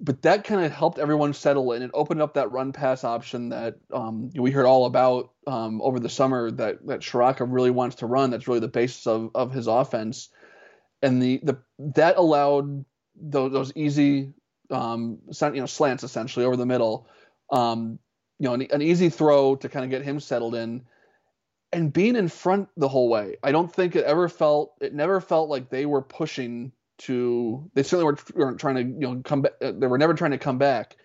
but 0.00 0.22
that 0.22 0.44
kind 0.44 0.64
of 0.64 0.70
helped 0.70 0.98
everyone 0.98 1.32
settle 1.32 1.72
in. 1.72 1.82
It 1.82 1.90
opened 1.94 2.20
up 2.20 2.34
that 2.34 2.52
run 2.52 2.72
pass 2.72 3.02
option 3.02 3.48
that 3.50 3.76
um, 3.92 4.30
we 4.34 4.50
heard 4.50 4.66
all 4.66 4.84
about 4.84 5.30
um, 5.46 5.80
over 5.80 5.98
the 5.98 6.10
summer. 6.10 6.50
That 6.50 6.86
that 6.86 7.00
Ciarrocca 7.00 7.46
really 7.48 7.70
wants 7.70 7.96
to 7.96 8.06
run. 8.06 8.30
That's 8.30 8.48
really 8.48 8.60
the 8.60 8.68
basis 8.68 9.06
of 9.06 9.30
of 9.34 9.52
his 9.52 9.66
offense, 9.66 10.28
and 11.02 11.22
the 11.22 11.40
the 11.42 11.58
that 11.78 12.16
allowed 12.18 12.84
those, 13.16 13.52
those 13.52 13.72
easy 13.74 14.34
um, 14.70 15.18
you 15.40 15.52
know 15.52 15.66
slants 15.66 16.04
essentially 16.04 16.44
over 16.44 16.56
the 16.56 16.66
middle. 16.66 17.08
Um, 17.50 17.98
you 18.38 18.48
know, 18.48 18.54
an, 18.54 18.62
an 18.72 18.82
easy 18.82 19.08
throw 19.08 19.56
to 19.56 19.68
kind 19.70 19.84
of 19.84 19.90
get 19.90 20.02
him 20.02 20.20
settled 20.20 20.54
in 20.54 20.82
and 21.74 21.92
being 21.92 22.16
in 22.16 22.28
front 22.28 22.68
the 22.76 22.88
whole 22.88 23.08
way. 23.08 23.36
I 23.42 23.52
don't 23.52 23.72
think 23.72 23.96
it 23.96 24.04
ever 24.04 24.28
felt 24.28 24.74
it 24.80 24.94
never 24.94 25.20
felt 25.20 25.48
like 25.48 25.70
they 25.70 25.86
were 25.86 26.02
pushing 26.02 26.72
to. 26.98 27.70
They 27.74 27.82
certainly 27.82 28.04
were, 28.04 28.18
weren't 28.34 28.60
trying 28.60 28.76
to 28.76 28.82
you 28.82 29.14
know 29.14 29.22
come 29.24 29.42
back. 29.42 29.52
They 29.60 29.86
were 29.86 29.98
never 29.98 30.14
trying 30.14 30.30
to 30.32 30.38
come 30.38 30.58
back, 30.58 30.96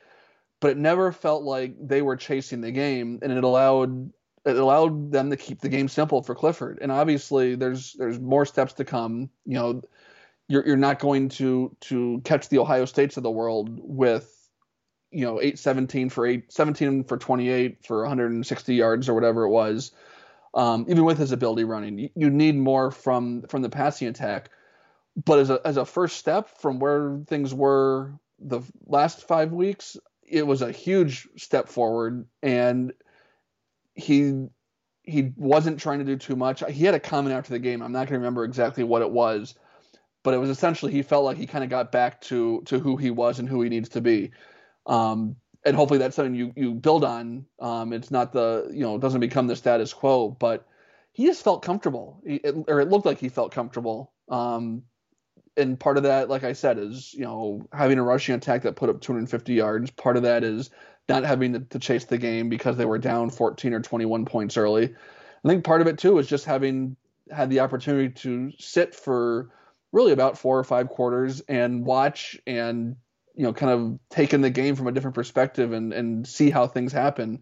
but 0.59 0.71
it 0.71 0.77
never 0.77 1.11
felt 1.11 1.43
like 1.43 1.75
they 1.79 2.01
were 2.01 2.15
chasing 2.15 2.61
the 2.61 2.71
game, 2.71 3.19
and 3.21 3.31
it 3.31 3.43
allowed 3.43 4.11
it 4.45 4.57
allowed 4.57 5.11
them 5.11 5.29
to 5.31 5.37
keep 5.37 5.59
the 5.61 5.69
game 5.69 5.87
simple 5.87 6.23
for 6.23 6.35
Clifford. 6.35 6.79
And 6.81 6.91
obviously, 6.91 7.55
there's 7.55 7.93
there's 7.93 8.19
more 8.19 8.45
steps 8.45 8.73
to 8.73 8.85
come. 8.85 9.29
You 9.45 9.55
know, 9.55 9.81
you're 10.47 10.65
you're 10.65 10.77
not 10.77 10.99
going 10.99 11.29
to 11.29 11.75
to 11.81 12.21
catch 12.23 12.49
the 12.49 12.59
Ohio 12.59 12.85
States 12.85 13.17
of 13.17 13.23
the 13.23 13.31
world 13.31 13.79
with 13.81 14.35
you 15.11 15.25
know 15.25 15.41
817 15.41 16.09
for 16.09 16.25
8 16.27 16.51
17 16.51 17.03
for 17.05 17.17
28 17.17 17.85
for 17.85 18.01
160 18.01 18.75
yards 18.75 19.09
or 19.09 19.15
whatever 19.15 19.43
it 19.43 19.49
was 19.49 19.91
um, 20.53 20.85
even 20.87 21.05
with 21.05 21.17
his 21.17 21.31
ability 21.31 21.63
running. 21.63 21.97
You, 21.97 22.09
you, 22.15 22.29
need 22.29 22.55
more 22.55 22.91
from 22.91 23.43
from 23.43 23.61
the 23.61 23.69
passing 23.69 24.07
attack. 24.07 24.49
But 25.25 25.39
as 25.39 25.49
a 25.49 25.61
as 25.65 25.77
a 25.77 25.85
first 25.85 26.17
step 26.17 26.57
from 26.59 26.79
where 26.79 27.19
things 27.27 27.53
were 27.53 28.13
the 28.39 28.61
last 28.85 29.27
five 29.27 29.51
weeks, 29.51 29.97
it 30.23 30.45
was 30.45 30.61
a 30.61 30.71
huge 30.71 31.27
step 31.35 31.67
forward, 31.67 32.25
and 32.41 32.93
he 33.95 34.47
he 35.03 35.31
wasn't 35.35 35.79
trying 35.79 35.99
to 35.99 36.05
do 36.05 36.15
too 36.15 36.35
much. 36.35 36.63
He 36.69 36.85
had 36.85 36.95
a 36.95 36.99
comment 36.99 37.35
after 37.35 37.51
the 37.51 37.59
game. 37.59 37.81
I'm 37.81 37.91
not 37.91 38.07
going 38.07 38.13
to 38.13 38.19
remember 38.19 38.43
exactly 38.43 38.83
what 38.83 39.01
it 39.01 39.11
was, 39.11 39.55
but 40.23 40.33
it 40.33 40.37
was 40.37 40.49
essentially 40.49 40.91
he 40.91 41.01
felt 41.01 41.25
like 41.25 41.37
he 41.37 41.47
kind 41.47 41.63
of 41.63 41.69
got 41.69 41.91
back 41.91 42.21
to 42.21 42.61
to 42.65 42.79
who 42.79 42.95
he 42.95 43.11
was 43.11 43.39
and 43.39 43.49
who 43.49 43.61
he 43.61 43.69
needs 43.69 43.89
to 43.89 44.01
be. 44.01 44.31
Um, 44.85 45.35
and 45.65 45.75
hopefully 45.75 45.99
that's 45.99 46.15
something 46.15 46.35
you 46.35 46.53
you 46.55 46.73
build 46.73 47.03
on. 47.03 47.45
Um, 47.59 47.93
it's 47.93 48.11
not 48.11 48.31
the 48.31 48.69
you 48.71 48.81
know 48.81 48.95
it 48.95 49.01
doesn't 49.01 49.19
become 49.19 49.47
the 49.47 49.55
status 49.55 49.93
quo, 49.93 50.29
but 50.29 50.67
he 51.11 51.25
just 51.25 51.43
felt 51.43 51.63
comfortable, 51.63 52.21
it, 52.23 52.55
or 52.67 52.79
it 52.79 52.89
looked 52.89 53.05
like 53.05 53.19
he 53.19 53.29
felt 53.29 53.51
comfortable. 53.51 54.13
Um, 54.29 54.83
and 55.57 55.79
part 55.79 55.97
of 55.97 56.03
that, 56.03 56.29
like 56.29 56.43
I 56.43 56.53
said, 56.53 56.77
is 56.77 57.13
you 57.13 57.25
know 57.25 57.67
having 57.73 57.99
a 57.99 58.03
rushing 58.03 58.35
attack 58.35 58.63
that 58.63 58.75
put 58.75 58.89
up 58.89 59.01
250 59.01 59.53
yards. 59.53 59.91
Part 59.91 60.17
of 60.17 60.23
that 60.23 60.43
is 60.43 60.69
not 61.07 61.23
having 61.23 61.53
to, 61.53 61.59
to 61.59 61.79
chase 61.79 62.05
the 62.05 62.17
game 62.17 62.49
because 62.49 62.77
they 62.77 62.85
were 62.85 62.99
down 62.99 63.29
14 63.29 63.73
or 63.73 63.81
21 63.81 64.25
points 64.25 64.57
early. 64.57 64.95
I 65.43 65.47
think 65.47 65.63
part 65.63 65.81
of 65.81 65.87
it 65.87 65.97
too 65.97 66.19
is 66.19 66.27
just 66.27 66.45
having 66.45 66.95
had 67.31 67.49
the 67.49 67.61
opportunity 67.61 68.09
to 68.09 68.51
sit 68.59 68.93
for 68.95 69.49
really 69.91 70.11
about 70.11 70.37
four 70.37 70.57
or 70.57 70.63
five 70.63 70.89
quarters 70.89 71.41
and 71.41 71.85
watch 71.85 72.39
and 72.45 72.95
you 73.39 73.45
know 73.45 73.53
kind 73.53 73.71
of 73.71 73.99
take 74.09 74.33
in 74.33 74.41
the 74.41 74.49
game 74.49 74.75
from 74.75 74.87
a 74.87 74.91
different 74.91 75.15
perspective 75.15 75.71
and 75.71 75.93
and 75.93 76.27
see 76.27 76.49
how 76.49 76.67
things 76.67 76.91
happen. 76.91 77.39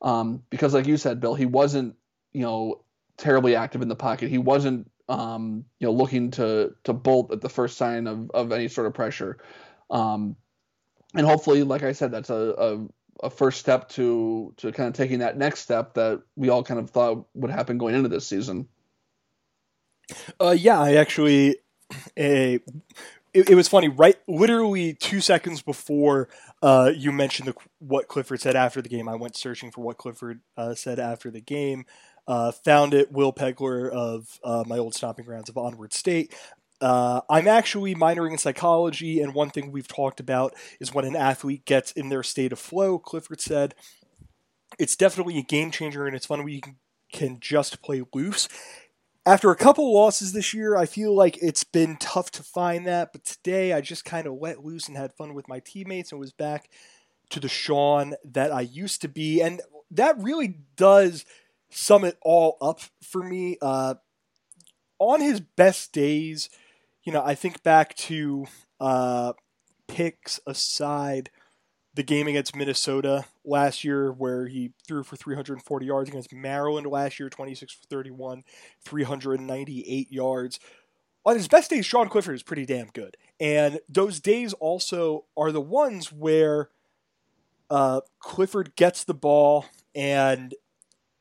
Um, 0.00 0.42
because 0.48 0.72
like 0.72 0.86
you 0.86 0.96
said, 0.96 1.20
Bill, 1.20 1.34
he 1.34 1.44
wasn't 1.44 1.94
you 2.32 2.40
know 2.40 2.80
terribly 3.18 3.54
active 3.54 3.82
in 3.82 3.88
the 3.88 3.96
pocket. 3.96 4.30
He 4.30 4.38
wasn't 4.38 4.90
um, 5.10 5.66
you 5.78 5.86
know 5.86 5.92
looking 5.92 6.30
to 6.32 6.74
to 6.84 6.94
bolt 6.94 7.32
at 7.32 7.42
the 7.42 7.50
first 7.50 7.76
sign 7.76 8.06
of 8.06 8.30
of 8.30 8.50
any 8.50 8.68
sort 8.68 8.86
of 8.86 8.94
pressure. 8.94 9.36
Um, 9.90 10.36
and 11.14 11.26
hopefully, 11.26 11.64
like 11.64 11.82
I 11.82 11.92
said, 11.92 12.12
that's 12.12 12.30
a, 12.30 12.54
a 12.56 13.26
a 13.26 13.28
first 13.28 13.60
step 13.60 13.90
to 13.90 14.54
to 14.56 14.72
kind 14.72 14.88
of 14.88 14.94
taking 14.94 15.18
that 15.18 15.36
next 15.36 15.60
step 15.60 15.92
that 15.94 16.22
we 16.34 16.48
all 16.48 16.62
kind 16.62 16.80
of 16.80 16.88
thought 16.88 17.26
would 17.34 17.50
happen 17.50 17.76
going 17.76 17.94
into 17.94 18.08
this 18.08 18.26
season. 18.26 18.68
Uh, 20.40 20.56
yeah, 20.56 20.80
I 20.80 20.94
actually, 20.94 21.56
a, 22.18 22.60
it, 23.36 23.50
it, 23.50 23.54
was 23.54 23.68
funny. 23.68 23.88
Right, 23.88 24.16
literally 24.26 24.94
two 24.94 25.20
seconds 25.20 25.62
before 25.62 26.28
uh, 26.62 26.92
you 26.94 27.12
mentioned 27.12 27.48
the, 27.48 27.54
what 27.78 28.08
Clifford 28.08 28.40
said 28.40 28.56
after 28.56 28.82
the 28.82 28.88
game, 28.88 29.08
I 29.08 29.16
went 29.16 29.36
searching 29.36 29.70
for 29.70 29.82
what 29.82 29.98
Clifford 29.98 30.40
uh, 30.56 30.74
said 30.74 30.98
after 30.98 31.30
the 31.30 31.40
game. 31.40 31.84
Uh, 32.26 32.50
found 32.50 32.92
it. 32.92 33.12
Will 33.12 33.32
Pegler 33.32 33.88
of 33.88 34.40
uh, 34.42 34.64
my 34.66 34.78
old 34.78 34.94
stomping 34.94 35.24
grounds 35.24 35.48
of 35.48 35.56
Onward 35.56 35.92
State 35.92 36.34
uh, 36.80 37.22
I'm 37.30 37.48
actually 37.48 37.94
minoring 37.94 38.32
in 38.32 38.38
psychology, 38.38 39.20
and 39.20 39.34
one 39.34 39.50
thing 39.50 39.72
we've 39.72 39.88
talked 39.88 40.20
about 40.20 40.54
is 40.80 40.92
when 40.92 41.04
an 41.04 41.16
athlete 41.16 41.64
gets 41.64 41.92
in 41.92 42.08
their 42.08 42.22
state 42.22 42.52
of 42.52 42.58
flow. 42.58 42.98
Clifford 42.98 43.40
said 43.40 43.74
it's 44.78 44.96
definitely 44.96 45.38
a 45.38 45.42
game 45.42 45.70
changer, 45.70 46.06
and 46.06 46.14
it's 46.14 46.26
fun 46.26 46.44
when 46.44 46.52
you 46.52 46.60
can, 46.60 46.76
can 47.12 47.40
just 47.40 47.82
play 47.82 48.02
loose. 48.12 48.48
After 49.26 49.50
a 49.50 49.56
couple 49.56 49.92
losses 49.92 50.32
this 50.32 50.54
year, 50.54 50.76
I 50.76 50.86
feel 50.86 51.12
like 51.12 51.36
it's 51.42 51.64
been 51.64 51.96
tough 51.96 52.30
to 52.30 52.44
find 52.44 52.86
that, 52.86 53.10
but 53.10 53.24
today 53.24 53.72
I 53.72 53.80
just 53.80 54.04
kind 54.04 54.24
of 54.28 54.34
let 54.34 54.64
loose 54.64 54.86
and 54.86 54.96
had 54.96 55.14
fun 55.14 55.34
with 55.34 55.48
my 55.48 55.58
teammates 55.58 56.12
and 56.12 56.20
was 56.20 56.32
back 56.32 56.70
to 57.30 57.40
the 57.40 57.48
Sean 57.48 58.14
that 58.24 58.52
I 58.52 58.60
used 58.60 59.02
to 59.02 59.08
be, 59.08 59.42
and 59.42 59.60
that 59.90 60.16
really 60.22 60.60
does 60.76 61.24
sum 61.70 62.04
it 62.04 62.16
all 62.22 62.56
up 62.60 62.78
for 63.02 63.20
me. 63.20 63.58
Uh, 63.60 63.94
on 65.00 65.20
his 65.20 65.40
best 65.40 65.92
days, 65.92 66.48
you 67.02 67.12
know, 67.12 67.24
I 67.24 67.34
think 67.34 67.64
back 67.64 67.96
to 67.96 68.46
uh, 68.78 69.32
picks 69.88 70.38
aside 70.46 71.30
the 71.96 72.02
game 72.02 72.28
against 72.28 72.54
Minnesota 72.54 73.24
last 73.42 73.82
year, 73.82 74.12
where 74.12 74.46
he 74.46 74.72
threw 74.86 75.02
for 75.02 75.16
340 75.16 75.86
yards 75.86 76.10
against 76.10 76.32
Maryland 76.32 76.86
last 76.86 77.18
year, 77.18 77.30
26 77.30 77.72
for 77.72 77.84
31, 77.86 78.44
398 78.84 80.12
yards. 80.12 80.60
On 81.24 81.34
his 81.34 81.48
best 81.48 81.70
days, 81.70 81.86
Sean 81.86 82.08
Clifford 82.08 82.34
is 82.34 82.42
pretty 82.42 82.66
damn 82.66 82.88
good. 82.88 83.16
And 83.40 83.80
those 83.88 84.20
days 84.20 84.52
also 84.52 85.24
are 85.36 85.50
the 85.50 85.60
ones 85.60 86.12
where 86.12 86.68
uh, 87.70 88.02
Clifford 88.20 88.76
gets 88.76 89.02
the 89.02 89.14
ball 89.14 89.64
and 89.94 90.54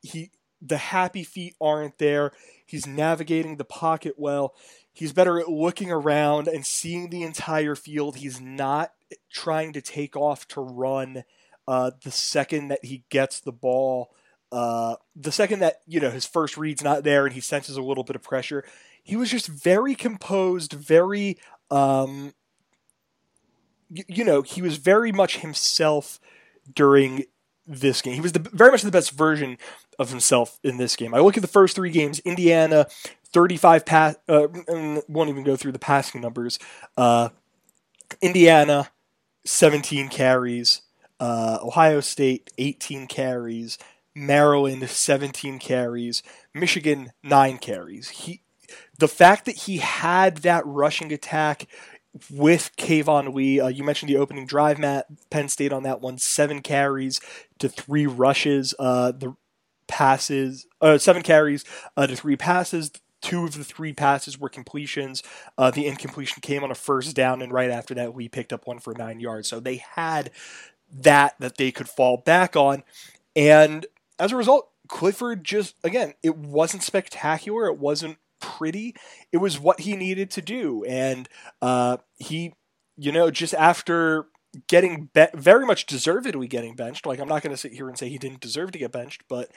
he 0.01 0.29
the 0.61 0.77
happy 0.77 1.23
feet 1.23 1.55
aren't 1.61 1.97
there. 1.99 2.31
He's 2.65 2.85
navigating 2.85 3.57
the 3.57 3.65
pocket 3.65 4.15
well. 4.17 4.55
He's 4.91 5.13
better 5.13 5.39
at 5.39 5.49
looking 5.49 5.91
around 5.91 6.47
and 6.47 6.65
seeing 6.65 7.09
the 7.09 7.23
entire 7.23 7.75
field. 7.75 8.17
He's 8.17 8.41
not 8.41 8.93
trying 9.31 9.73
to 9.73 9.81
take 9.81 10.15
off 10.15 10.47
to 10.49 10.61
run 10.61 11.23
uh, 11.67 11.91
the 12.03 12.11
second 12.11 12.69
that 12.69 12.85
he 12.85 13.03
gets 13.09 13.39
the 13.39 13.51
ball. 13.51 14.11
Uh, 14.51 14.95
the 15.15 15.31
second 15.31 15.59
that 15.59 15.81
you 15.87 15.99
know 15.99 16.11
his 16.11 16.25
first 16.25 16.57
read's 16.57 16.83
not 16.83 17.03
there 17.03 17.25
and 17.25 17.33
he 17.33 17.41
senses 17.41 17.77
a 17.77 17.81
little 17.81 18.03
bit 18.03 18.15
of 18.15 18.21
pressure, 18.21 18.63
he 19.03 19.15
was 19.15 19.29
just 19.29 19.47
very 19.47 19.95
composed, 19.95 20.73
very 20.73 21.37
um, 21.71 22.33
y- 23.89 24.03
you 24.07 24.23
know 24.23 24.41
he 24.41 24.61
was 24.61 24.77
very 24.77 25.11
much 25.11 25.37
himself 25.37 26.19
during 26.73 27.25
this 27.67 28.01
game. 28.01 28.13
He 28.13 28.21
was 28.21 28.33
the, 28.33 28.39
very 28.39 28.71
much 28.71 28.83
the 28.83 28.91
best 28.91 29.11
version 29.11 29.57
of 29.97 30.09
himself 30.09 30.59
in 30.63 30.77
this 30.77 30.95
game. 30.95 31.13
I 31.13 31.19
look 31.19 31.37
at 31.37 31.41
the 31.41 31.47
first 31.47 31.75
three 31.75 31.89
games: 31.89 32.19
Indiana, 32.19 32.87
35 33.33 33.85
pass. 33.85 34.15
Uh, 34.29 34.47
won't 35.07 35.29
even 35.29 35.43
go 35.43 35.55
through 35.55 35.71
the 35.71 35.79
passing 35.79 36.21
numbers. 36.21 36.59
Uh, 36.95 37.29
Indiana, 38.21 38.89
17 39.45 40.09
carries. 40.09 40.81
Uh, 41.19 41.59
Ohio 41.61 42.01
State, 42.01 42.51
18 42.57 43.07
carries. 43.07 43.77
Maryland, 44.13 44.89
17 44.89 45.59
carries. 45.59 46.23
Michigan, 46.53 47.11
nine 47.23 47.57
carries. 47.57 48.09
He, 48.09 48.41
the 48.97 49.07
fact 49.07 49.45
that 49.45 49.55
he 49.55 49.77
had 49.77 50.37
that 50.37 50.65
rushing 50.65 51.11
attack 51.11 51.67
with 52.31 52.71
Keyvone 52.77 53.33
Lee, 53.33 53.59
uh, 53.59 53.67
you 53.67 53.83
mentioned 53.83 54.09
the 54.09 54.17
opening 54.17 54.45
drive, 54.45 54.79
Matt. 54.79 55.05
Penn 55.29 55.49
State 55.49 55.73
on 55.73 55.83
that 55.83 56.01
one, 56.01 56.17
seven 56.17 56.61
carries 56.61 57.19
to 57.59 57.67
three 57.67 58.05
rushes. 58.05 58.73
Uh, 58.79 59.11
the 59.11 59.35
passes, 59.87 60.65
uh, 60.81 60.97
seven 60.97 61.21
carries 61.21 61.65
uh, 61.97 62.07
to 62.07 62.15
three 62.15 62.35
passes. 62.35 62.91
Two 63.25 63.43
of 63.43 63.57
the 63.57 63.63
three 63.63 63.91
passes 63.91 64.39
were 64.39 64.49
completions. 64.49 65.23
Uh, 65.57 65.71
the 65.71 65.87
incompletion 65.87 66.41
came 66.41 66.63
on 66.63 66.69
a 66.69 66.75
first 66.75 67.15
down, 67.15 67.41
and 67.41 67.51
right 67.51 67.71
after 67.71 67.95
that, 67.95 68.13
we 68.13 68.29
picked 68.29 68.53
up 68.53 68.67
one 68.67 68.77
for 68.77 68.93
nine 68.93 69.19
yards. 69.19 69.47
So 69.47 69.59
they 69.59 69.77
had 69.77 70.29
that 70.93 71.33
that 71.39 71.57
they 71.57 71.71
could 71.71 71.89
fall 71.89 72.17
back 72.17 72.55
on, 72.55 72.83
and 73.35 73.87
as 74.19 74.31
a 74.31 74.35
result, 74.35 74.69
Clifford 74.87 75.43
just 75.43 75.73
again, 75.83 76.13
it 76.21 76.37
wasn't 76.37 76.83
spectacular. 76.83 77.65
It 77.65 77.79
wasn't 77.79 78.19
pretty. 78.39 78.95
It 79.31 79.37
was 79.37 79.59
what 79.59 79.79
he 79.79 79.95
needed 79.95 80.29
to 80.29 80.43
do, 80.43 80.83
and 80.83 81.27
uh, 81.63 81.97
he, 82.17 82.53
you 82.95 83.11
know, 83.11 83.31
just 83.31 83.55
after 83.55 84.27
getting 84.67 85.09
be- 85.15 85.25
very 85.33 85.65
much 85.65 85.87
deservedly 85.87 86.47
getting 86.47 86.75
benched. 86.75 87.07
Like 87.07 87.17
I'm 87.17 87.27
not 87.27 87.41
going 87.41 87.55
to 87.55 87.57
sit 87.59 87.73
here 87.73 87.89
and 87.89 87.97
say 87.97 88.07
he 88.07 88.19
didn't 88.19 88.39
deserve 88.39 88.71
to 88.73 88.77
get 88.77 88.91
benched, 88.91 89.23
but 89.27 89.49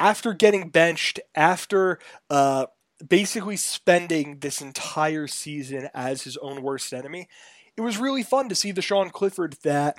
after 0.00 0.34
getting 0.34 0.70
benched, 0.70 1.20
after 1.36 2.00
uh, 2.28 2.66
basically 3.06 3.56
spending 3.56 4.38
this 4.38 4.60
entire 4.60 5.26
season 5.26 5.88
as 5.94 6.22
his 6.22 6.36
own 6.38 6.62
worst 6.62 6.92
enemy. 6.92 7.28
It 7.76 7.82
was 7.82 7.98
really 7.98 8.22
fun 8.22 8.48
to 8.48 8.54
see 8.54 8.72
the 8.72 8.82
Sean 8.82 9.10
Clifford 9.10 9.56
that 9.62 9.98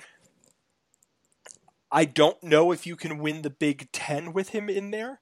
I 1.90 2.04
don't 2.04 2.42
know 2.42 2.72
if 2.72 2.86
you 2.86 2.96
can 2.96 3.18
win 3.18 3.42
the 3.42 3.50
Big 3.50 3.90
Ten 3.92 4.32
with 4.32 4.50
him 4.50 4.68
in 4.68 4.90
there, 4.90 5.20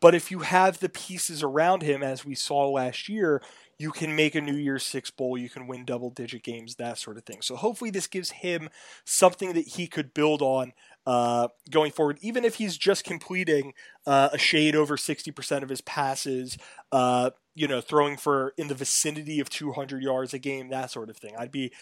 but 0.00 0.14
if 0.14 0.30
you 0.30 0.40
have 0.40 0.80
the 0.80 0.88
pieces 0.88 1.42
around 1.42 1.82
him, 1.82 2.02
as 2.02 2.24
we 2.24 2.34
saw 2.34 2.68
last 2.68 3.08
year, 3.08 3.40
you 3.78 3.90
can 3.90 4.14
make 4.14 4.34
a 4.34 4.40
New 4.40 4.54
Year's 4.54 4.84
Six 4.84 5.10
bowl, 5.10 5.36
you 5.36 5.48
can 5.48 5.66
win 5.66 5.84
double 5.84 6.10
digit 6.10 6.42
games, 6.42 6.76
that 6.76 6.98
sort 6.98 7.16
of 7.16 7.24
thing. 7.24 7.42
So 7.42 7.56
hopefully, 7.56 7.90
this 7.90 8.06
gives 8.06 8.30
him 8.30 8.68
something 9.04 9.52
that 9.54 9.68
he 9.68 9.86
could 9.86 10.14
build 10.14 10.42
on 10.42 10.72
uh, 11.06 11.48
going 11.70 11.92
forward, 11.92 12.18
even 12.22 12.44
if 12.44 12.56
he's 12.56 12.76
just 12.76 13.04
completing 13.04 13.74
uh, 14.06 14.30
a 14.32 14.38
shade 14.38 14.74
over 14.74 14.96
60% 14.96 15.62
of 15.62 15.68
his 15.68 15.80
passes, 15.82 16.56
uh, 16.92 17.30
you 17.54 17.68
know, 17.68 17.80
throwing 17.80 18.16
for 18.16 18.54
in 18.56 18.68
the 18.68 18.74
vicinity 18.74 19.40
of 19.40 19.50
200 19.50 20.02
yards 20.02 20.32
a 20.34 20.38
game, 20.38 20.70
that 20.70 20.90
sort 20.90 21.10
of 21.10 21.16
thing. 21.16 21.34
I'd 21.38 21.52
be, 21.52 21.72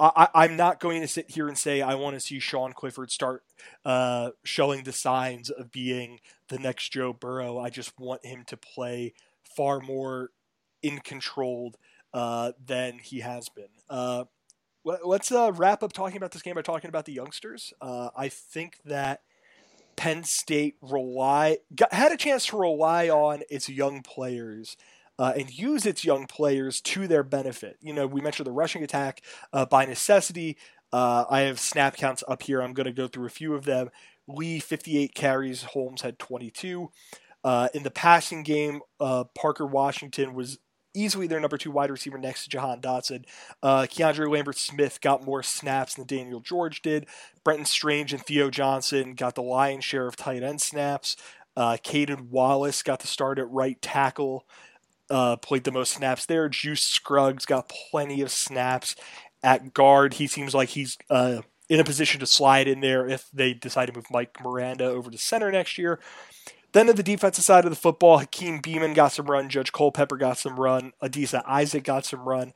I, 0.00 0.46
am 0.46 0.56
not 0.56 0.80
going 0.80 1.00
to 1.00 1.08
sit 1.08 1.30
here 1.30 1.46
and 1.46 1.56
say 1.56 1.80
I 1.80 1.94
want 1.94 2.14
to 2.14 2.20
see 2.20 2.40
Sean 2.40 2.72
Clifford 2.72 3.10
start 3.10 3.44
uh, 3.84 4.30
showing 4.42 4.82
the 4.82 4.92
signs 4.92 5.48
of 5.48 5.70
being 5.70 6.18
the 6.48 6.58
next 6.58 6.88
Joe 6.90 7.12
Burrow. 7.12 7.58
I 7.58 7.70
just 7.70 7.98
want 8.00 8.26
him 8.26 8.44
to 8.46 8.56
play 8.56 9.14
far 9.56 9.78
more 9.80 10.30
in 10.82 10.98
controlled 11.00 11.76
uh, 12.14 12.52
than 12.64 12.98
he 12.98 13.20
has 13.20 13.48
been. 13.48 13.68
Uh, 13.88 14.24
let's 14.84 15.30
uh, 15.30 15.52
wrap 15.54 15.82
up 15.82 15.92
talking 15.92 16.16
about 16.16 16.32
this 16.32 16.42
game 16.42 16.54
by 16.54 16.62
talking 16.62 16.88
about 16.88 17.04
the 17.04 17.12
youngsters. 17.12 17.72
Uh, 17.80 18.10
I 18.16 18.28
think 18.28 18.78
that 18.84 19.22
Penn 19.96 20.24
State 20.24 20.76
rely 20.80 21.58
got, 21.74 21.92
had 21.92 22.12
a 22.12 22.16
chance 22.16 22.46
to 22.46 22.58
rely 22.58 23.08
on 23.08 23.42
its 23.50 23.68
young 23.68 24.02
players. 24.02 24.76
Uh, 25.18 25.34
and 25.36 25.56
use 25.56 25.84
its 25.84 26.04
young 26.04 26.26
players 26.26 26.80
to 26.80 27.06
their 27.06 27.22
benefit. 27.22 27.76
You 27.82 27.92
know, 27.92 28.06
we 28.06 28.22
mentioned 28.22 28.46
the 28.46 28.50
rushing 28.50 28.82
attack 28.82 29.20
uh, 29.52 29.66
by 29.66 29.84
necessity. 29.84 30.56
Uh, 30.90 31.26
I 31.28 31.40
have 31.42 31.60
snap 31.60 31.96
counts 31.96 32.24
up 32.26 32.42
here. 32.42 32.62
I'm 32.62 32.72
going 32.72 32.86
to 32.86 32.92
go 32.92 33.06
through 33.06 33.26
a 33.26 33.30
few 33.30 33.54
of 33.54 33.64
them. 33.64 33.90
Lee, 34.26 34.58
58 34.58 35.14
carries. 35.14 35.62
Holmes 35.62 36.00
had 36.00 36.18
22. 36.18 36.90
Uh, 37.44 37.68
in 37.74 37.82
the 37.82 37.90
passing 37.90 38.42
game, 38.42 38.80
uh, 39.00 39.24
Parker 39.34 39.66
Washington 39.66 40.34
was 40.34 40.58
easily 40.94 41.26
their 41.26 41.40
number 41.40 41.58
two 41.58 41.70
wide 41.70 41.90
receiver 41.90 42.18
next 42.18 42.44
to 42.44 42.50
Jahan 42.50 42.80
Dotson. 42.80 43.24
Uh, 43.62 43.82
Keandre 43.82 44.30
Lambert 44.30 44.58
Smith 44.58 45.00
got 45.00 45.24
more 45.24 45.42
snaps 45.42 45.94
than 45.94 46.06
Daniel 46.06 46.40
George 46.40 46.82
did. 46.82 47.06
Brenton 47.44 47.66
Strange 47.66 48.12
and 48.12 48.24
Theo 48.24 48.50
Johnson 48.50 49.14
got 49.14 49.34
the 49.34 49.42
lion's 49.42 49.84
share 49.84 50.06
of 50.06 50.16
tight 50.16 50.42
end 50.42 50.60
snaps. 50.60 51.16
Uh, 51.56 51.76
Caedan 51.82 52.30
Wallace 52.30 52.82
got 52.82 53.00
the 53.00 53.06
start 53.06 53.38
at 53.38 53.50
right 53.50 53.80
tackle, 53.82 54.46
uh, 55.10 55.36
played 55.36 55.64
the 55.64 55.72
most 55.72 55.92
snaps 55.92 56.26
there. 56.26 56.48
Juice 56.48 56.82
Scruggs 56.82 57.44
got 57.44 57.70
plenty 57.90 58.22
of 58.22 58.30
snaps 58.30 58.96
at 59.42 59.74
guard. 59.74 60.14
He 60.14 60.26
seems 60.26 60.54
like 60.54 60.70
he's 60.70 60.96
uh, 61.10 61.42
in 61.68 61.80
a 61.80 61.84
position 61.84 62.20
to 62.20 62.26
slide 62.26 62.68
in 62.68 62.80
there 62.80 63.08
if 63.08 63.28
they 63.32 63.54
decide 63.54 63.86
to 63.86 63.92
move 63.92 64.10
Mike 64.10 64.36
Miranda 64.42 64.84
over 64.84 65.10
to 65.10 65.18
center 65.18 65.50
next 65.50 65.78
year. 65.78 66.00
Then 66.72 66.86
to 66.86 66.92
the 66.92 67.02
defensive 67.02 67.44
side 67.44 67.64
of 67.64 67.70
the 67.70 67.76
football, 67.76 68.18
Hakeem 68.18 68.62
Beamon 68.62 68.94
got 68.94 69.12
some 69.12 69.26
run, 69.26 69.48
Judge 69.48 69.72
Culpepper 69.72 70.16
got 70.16 70.38
some 70.38 70.58
run, 70.58 70.92
Adisa 71.02 71.42
Isaac 71.46 71.84
got 71.84 72.06
some 72.06 72.26
run. 72.26 72.54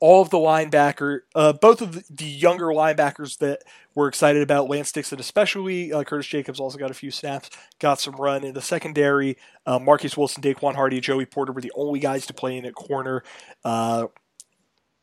All 0.00 0.22
of 0.22 0.30
the 0.30 0.38
linebacker, 0.38 1.20
uh, 1.34 1.52
both 1.52 1.80
of 1.80 1.92
the, 1.92 2.04
the, 2.10 2.24
younger 2.24 2.66
linebackers 2.66 3.38
that 3.38 3.62
we're 3.94 4.08
excited 4.08 4.42
about, 4.42 4.68
Lance 4.68 4.90
Dixon 4.90 5.20
especially, 5.20 5.92
uh, 5.92 6.02
Curtis 6.02 6.26
Jacobs 6.26 6.60
also 6.60 6.78
got 6.78 6.90
a 6.90 6.94
few 6.94 7.10
snaps, 7.10 7.48
got 7.78 8.00
some 8.00 8.16
run 8.16 8.44
in 8.44 8.54
the 8.54 8.60
secondary. 8.60 9.36
Uh, 9.64 9.78
Marcus 9.78 10.16
Wilson, 10.16 10.42
Daequan 10.42 10.74
Hardy, 10.74 11.00
Joey 11.00 11.26
Porter 11.26 11.52
were 11.52 11.60
the 11.60 11.72
only 11.74 12.00
guys 12.00 12.26
to 12.26 12.34
play 12.34 12.56
in 12.56 12.64
at 12.64 12.74
corner. 12.74 13.22
Uh, 13.64 14.08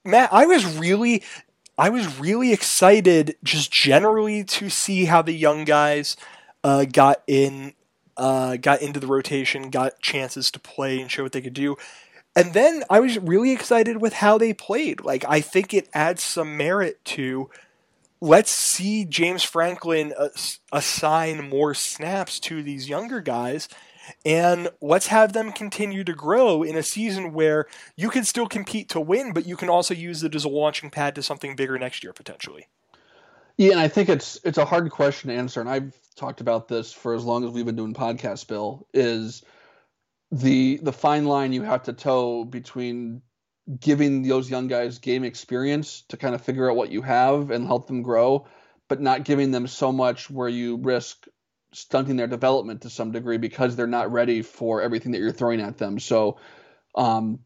Matt, 0.03 0.33
I 0.33 0.45
was 0.45 0.65
really, 0.77 1.23
I 1.77 1.89
was 1.89 2.19
really 2.19 2.51
excited 2.51 3.37
just 3.43 3.71
generally 3.71 4.43
to 4.43 4.69
see 4.69 5.05
how 5.05 5.21
the 5.21 5.33
young 5.33 5.63
guys 5.63 6.17
uh, 6.63 6.85
got 6.85 7.23
in 7.27 7.73
uh, 8.17 8.57
got 8.57 8.81
into 8.81 8.99
the 8.99 9.07
rotation, 9.07 9.69
got 9.69 9.99
chances 10.01 10.51
to 10.51 10.59
play 10.59 10.99
and 10.99 11.09
show 11.09 11.23
what 11.23 11.31
they 11.31 11.41
could 11.41 11.53
do. 11.53 11.77
And 12.35 12.53
then 12.53 12.83
I 12.89 12.99
was 12.99 13.17
really 13.19 13.51
excited 13.51 14.01
with 14.01 14.13
how 14.13 14.37
they 14.37 14.53
played. 14.53 15.03
Like, 15.03 15.25
I 15.27 15.41
think 15.41 15.73
it 15.73 15.89
adds 15.93 16.23
some 16.23 16.55
merit 16.55 17.03
to 17.05 17.49
let's 18.21 18.51
see 18.51 19.03
James 19.03 19.43
Franklin 19.43 20.13
assign 20.71 21.49
more 21.49 21.73
snaps 21.73 22.39
to 22.41 22.61
these 22.61 22.87
younger 22.87 23.19
guys 23.19 23.67
and 24.25 24.69
let's 24.81 25.07
have 25.07 25.33
them 25.33 25.51
continue 25.51 26.03
to 26.03 26.13
grow 26.13 26.63
in 26.63 26.75
a 26.75 26.83
season 26.83 27.33
where 27.33 27.67
you 27.95 28.09
can 28.09 28.23
still 28.23 28.47
compete 28.47 28.89
to 28.89 28.99
win, 28.99 29.33
but 29.33 29.45
you 29.45 29.55
can 29.55 29.69
also 29.69 29.93
use 29.93 30.23
it 30.23 30.35
as 30.35 30.43
a 30.43 30.49
launching 30.49 30.89
pad 30.89 31.15
to 31.15 31.23
something 31.23 31.55
bigger 31.55 31.77
next 31.77 32.03
year 32.03 32.13
potentially. 32.13 32.67
Yeah, 33.57 33.71
and 33.71 33.79
I 33.79 33.87
think 33.87 34.09
it's 34.09 34.39
it's 34.43 34.57
a 34.57 34.65
hard 34.65 34.89
question 34.89 35.29
to 35.29 35.35
answer, 35.35 35.61
and 35.61 35.69
I've 35.69 35.93
talked 36.15 36.41
about 36.41 36.67
this 36.67 36.91
for 36.91 37.13
as 37.13 37.23
long 37.23 37.45
as 37.45 37.51
we've 37.51 37.65
been 37.65 37.75
doing 37.75 37.93
podcasts. 37.93 38.47
Bill 38.47 38.87
is 38.93 39.43
the 40.31 40.79
the 40.81 40.93
fine 40.93 41.25
line 41.25 41.53
you 41.53 41.63
have 41.63 41.83
to 41.83 41.93
toe 41.93 42.45
between 42.45 43.21
giving 43.79 44.23
those 44.23 44.49
young 44.49 44.67
guys 44.67 44.99
game 44.99 45.23
experience 45.23 46.01
to 46.09 46.17
kind 46.17 46.35
of 46.35 46.41
figure 46.41 46.69
out 46.69 46.75
what 46.75 46.91
you 46.91 47.01
have 47.01 47.51
and 47.51 47.65
help 47.65 47.87
them 47.87 48.01
grow, 48.01 48.45
but 48.87 49.01
not 49.01 49.23
giving 49.23 49.51
them 49.51 49.67
so 49.67 49.91
much 49.91 50.29
where 50.29 50.49
you 50.49 50.77
risk 50.77 51.27
stunting 51.73 52.17
their 52.17 52.27
development 52.27 52.81
to 52.81 52.89
some 52.89 53.11
degree 53.11 53.37
because 53.37 53.75
they're 53.75 53.87
not 53.87 54.11
ready 54.11 54.41
for 54.41 54.81
everything 54.81 55.13
that 55.13 55.19
you're 55.19 55.31
throwing 55.31 55.61
at 55.61 55.77
them. 55.77 55.99
So, 55.99 56.37
um, 56.95 57.39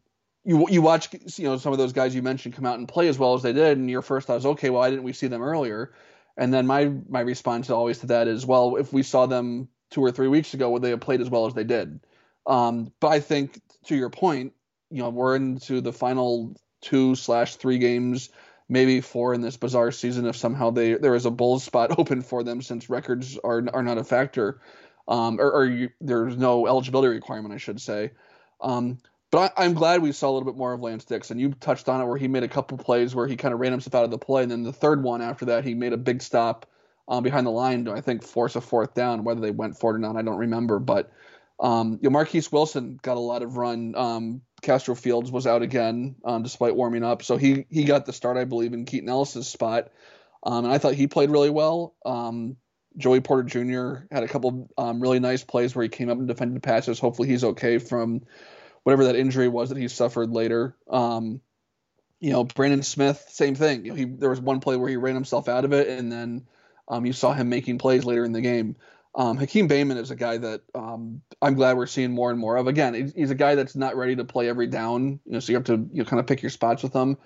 you 0.43 0.67
you 0.69 0.81
watch 0.81 1.09
you 1.37 1.45
know 1.45 1.57
some 1.57 1.71
of 1.73 1.79
those 1.79 1.93
guys 1.93 2.15
you 2.15 2.21
mentioned 2.21 2.55
come 2.55 2.65
out 2.65 2.79
and 2.79 2.87
play 2.87 3.07
as 3.07 3.17
well 3.17 3.33
as 3.33 3.41
they 3.41 3.53
did, 3.53 3.77
and 3.77 3.89
your 3.89 4.01
first 4.01 4.27
thought 4.27 4.37
is 4.37 4.45
okay, 4.45 4.69
well 4.69 4.81
why 4.81 4.89
didn't 4.89 5.03
we 5.03 5.13
see 5.13 5.27
them 5.27 5.41
earlier? 5.41 5.91
And 6.37 6.53
then 6.53 6.67
my 6.67 6.91
my 7.09 7.21
response 7.21 7.69
always 7.69 7.99
to 7.99 8.07
that 8.07 8.27
is, 8.27 8.45
well, 8.45 8.75
if 8.75 8.91
we 8.91 9.03
saw 9.03 9.25
them 9.25 9.69
two 9.89 10.01
or 10.01 10.11
three 10.11 10.27
weeks 10.27 10.53
ago, 10.53 10.69
would 10.71 10.81
they 10.81 10.89
have 10.89 10.99
played 10.99 11.21
as 11.21 11.29
well 11.29 11.45
as 11.45 11.53
they 11.53 11.63
did? 11.63 11.99
Um, 12.45 12.91
but 12.99 13.07
I 13.07 13.19
think 13.19 13.61
to 13.85 13.95
your 13.95 14.09
point, 14.09 14.53
you 14.91 15.01
know, 15.01 15.09
we're 15.09 15.35
into 15.35 15.81
the 15.81 15.93
final 15.93 16.55
two 16.81 17.15
slash 17.15 17.55
three 17.55 17.77
games, 17.77 18.29
maybe 18.67 19.01
four 19.01 19.33
in 19.33 19.41
this 19.41 19.57
bizarre 19.57 19.91
season. 19.91 20.25
If 20.25 20.35
somehow 20.35 20.71
they 20.71 20.95
there 20.95 21.15
is 21.15 21.25
a 21.25 21.31
Bulls 21.31 21.63
spot 21.63 21.91
open 21.97 22.21
for 22.21 22.43
them, 22.43 22.61
since 22.61 22.89
records 22.89 23.37
are 23.43 23.63
are 23.73 23.83
not 23.83 23.97
a 23.97 24.03
factor, 24.03 24.61
um, 25.07 25.39
or, 25.39 25.51
or 25.51 25.65
you, 25.65 25.89
there's 26.01 26.37
no 26.37 26.67
eligibility 26.67 27.13
requirement, 27.13 27.53
I 27.53 27.57
should 27.57 27.79
say. 27.79 28.11
Um, 28.61 28.97
but 29.31 29.53
I, 29.57 29.65
am 29.65 29.73
glad 29.73 30.01
we 30.01 30.11
saw 30.11 30.29
a 30.29 30.33
little 30.33 30.49
bit 30.49 30.57
more 30.57 30.73
of 30.73 30.81
Lance 30.81 31.05
Dixon. 31.05 31.39
You 31.39 31.51
touched 31.53 31.89
on 31.89 32.01
it 32.01 32.05
where 32.05 32.17
he 32.17 32.27
made 32.27 32.43
a 32.43 32.47
couple 32.47 32.77
plays 32.77 33.13
where 33.15 33.27
he 33.27 33.35
kind 33.35 33.53
of 33.53 33.59
ran 33.59 33.71
himself 33.71 33.95
out 33.95 34.03
of 34.03 34.11
the 34.11 34.17
play, 34.17 34.43
and 34.43 34.51
then 34.51 34.63
the 34.63 34.73
third 34.73 35.03
one 35.03 35.21
after 35.21 35.45
that, 35.45 35.63
he 35.63 35.73
made 35.73 35.93
a 35.93 35.97
big 35.97 36.21
stop 36.21 36.65
um, 37.07 37.23
behind 37.23 37.45
the 37.45 37.51
line 37.51 37.85
to 37.85 37.91
I 37.91 38.01
think 38.01 38.23
force 38.23 38.55
a 38.55 38.61
fourth 38.61 38.93
down. 38.93 39.23
Whether 39.23 39.41
they 39.41 39.51
went 39.51 39.77
for 39.77 39.91
it 39.91 39.95
or 39.95 39.99
not, 39.99 40.15
I 40.15 40.21
don't 40.21 40.37
remember. 40.37 40.79
But 40.79 41.11
um, 41.59 41.99
you 42.01 42.09
know, 42.09 42.11
Marquis 42.11 42.43
Wilson 42.51 42.99
got 43.01 43.17
a 43.17 43.21
lot 43.21 43.41
of 43.41 43.57
run. 43.57 43.95
Um, 43.95 44.41
Castro 44.61 44.95
Fields 44.95 45.31
was 45.31 45.47
out 45.47 45.61
again 45.61 46.15
um, 46.25 46.43
despite 46.43 46.75
warming 46.75 47.03
up, 47.03 47.23
so 47.23 47.37
he 47.37 47.65
he 47.69 47.83
got 47.83 48.05
the 48.05 48.13
start, 48.13 48.37
I 48.37 48.45
believe, 48.45 48.73
in 48.73 48.85
Keaton 48.85 49.09
Ellis's 49.09 49.47
spot, 49.47 49.91
um, 50.43 50.65
and 50.65 50.73
I 50.73 50.77
thought 50.77 50.95
he 50.95 51.07
played 51.07 51.29
really 51.29 51.49
well. 51.49 51.95
Um, 52.05 52.57
Joey 52.97 53.19
Porter 53.19 53.43
Jr. 53.43 54.05
had 54.09 54.23
a 54.23 54.27
couple 54.27 54.69
um, 54.77 55.01
really 55.01 55.19
nice 55.19 55.43
plays 55.43 55.75
where 55.75 55.83
he 55.83 55.89
came 55.89 56.09
up 56.09 56.17
and 56.17 56.27
defended 56.27 56.63
passes. 56.63 56.99
Hopefully, 56.99 57.27
he's 57.27 57.43
okay 57.43 57.77
from 57.77 58.21
whatever 58.85 59.05
that 59.05 59.15
injury 59.15 59.47
was 59.47 59.69
that 59.69 59.79
he 59.79 59.87
suffered 59.87 60.29
later. 60.29 60.77
Um, 60.87 61.41
you 62.19 62.31
know, 62.31 62.43
Brandon 62.43 62.83
Smith, 62.83 63.25
same 63.29 63.55
thing. 63.55 63.83
You 63.83 63.91
know, 63.91 63.95
he 63.95 64.05
there 64.05 64.29
was 64.29 64.39
one 64.39 64.59
play 64.59 64.77
where 64.77 64.87
he 64.87 64.95
ran 64.95 65.15
himself 65.15 65.49
out 65.49 65.65
of 65.65 65.73
it, 65.73 65.87
and 65.87 66.11
then 66.11 66.45
um, 66.87 67.03
you 67.05 67.11
saw 67.11 67.33
him 67.33 67.49
making 67.49 67.79
plays 67.79 68.05
later 68.05 68.23
in 68.23 68.31
the 68.31 68.41
game. 68.41 68.75
Um, 69.15 69.37
Hakeem 69.37 69.67
Beamon 69.67 69.97
is 69.97 70.11
a 70.11 70.15
guy 70.15 70.37
that 70.37 70.61
um, 70.75 71.21
I'm 71.41 71.55
glad 71.55 71.77
we're 71.77 71.87
seeing 71.87 72.11
more 72.11 72.29
and 72.29 72.39
more 72.39 72.57
of. 72.57 72.67
Again, 72.67 73.11
he's 73.15 73.31
a 73.31 73.35
guy 73.35 73.55
that's 73.55 73.75
not 73.75 73.95
ready 73.95 74.15
to 74.17 74.25
play 74.25 74.49
every 74.49 74.67
down, 74.67 75.19
you 75.25 75.31
know, 75.31 75.39
so 75.39 75.51
you 75.51 75.57
have 75.57 75.65
to 75.65 75.89
you 75.91 76.03
know, 76.03 76.05
kind 76.05 76.19
of 76.19 76.27
pick 76.27 76.43
your 76.43 76.51
spots 76.51 76.83
with 76.83 76.93
him. 76.93 77.17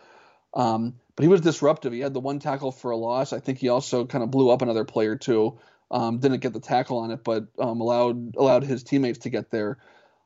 Um, 0.53 0.95
but 1.15 1.23
he 1.23 1.27
was 1.27 1.41
disruptive. 1.41 1.91
He 1.91 1.99
had 1.99 2.13
the 2.13 2.19
one 2.19 2.39
tackle 2.39 2.71
for 2.71 2.91
a 2.91 2.97
loss. 2.97 3.33
I 3.33 3.39
think 3.39 3.57
he 3.57 3.69
also 3.69 4.05
kind 4.05 4.23
of 4.23 4.31
blew 4.31 4.49
up 4.49 4.61
another 4.61 4.85
player 4.85 5.15
too. 5.15 5.59
Um, 5.91 6.19
didn't 6.19 6.39
get 6.39 6.53
the 6.53 6.59
tackle 6.59 6.99
on 6.99 7.11
it, 7.11 7.23
but 7.23 7.47
um, 7.57 7.81
allowed 7.81 8.35
allowed 8.37 8.63
his 8.63 8.83
teammates 8.83 9.19
to 9.19 9.29
get 9.29 9.49
there. 9.49 9.79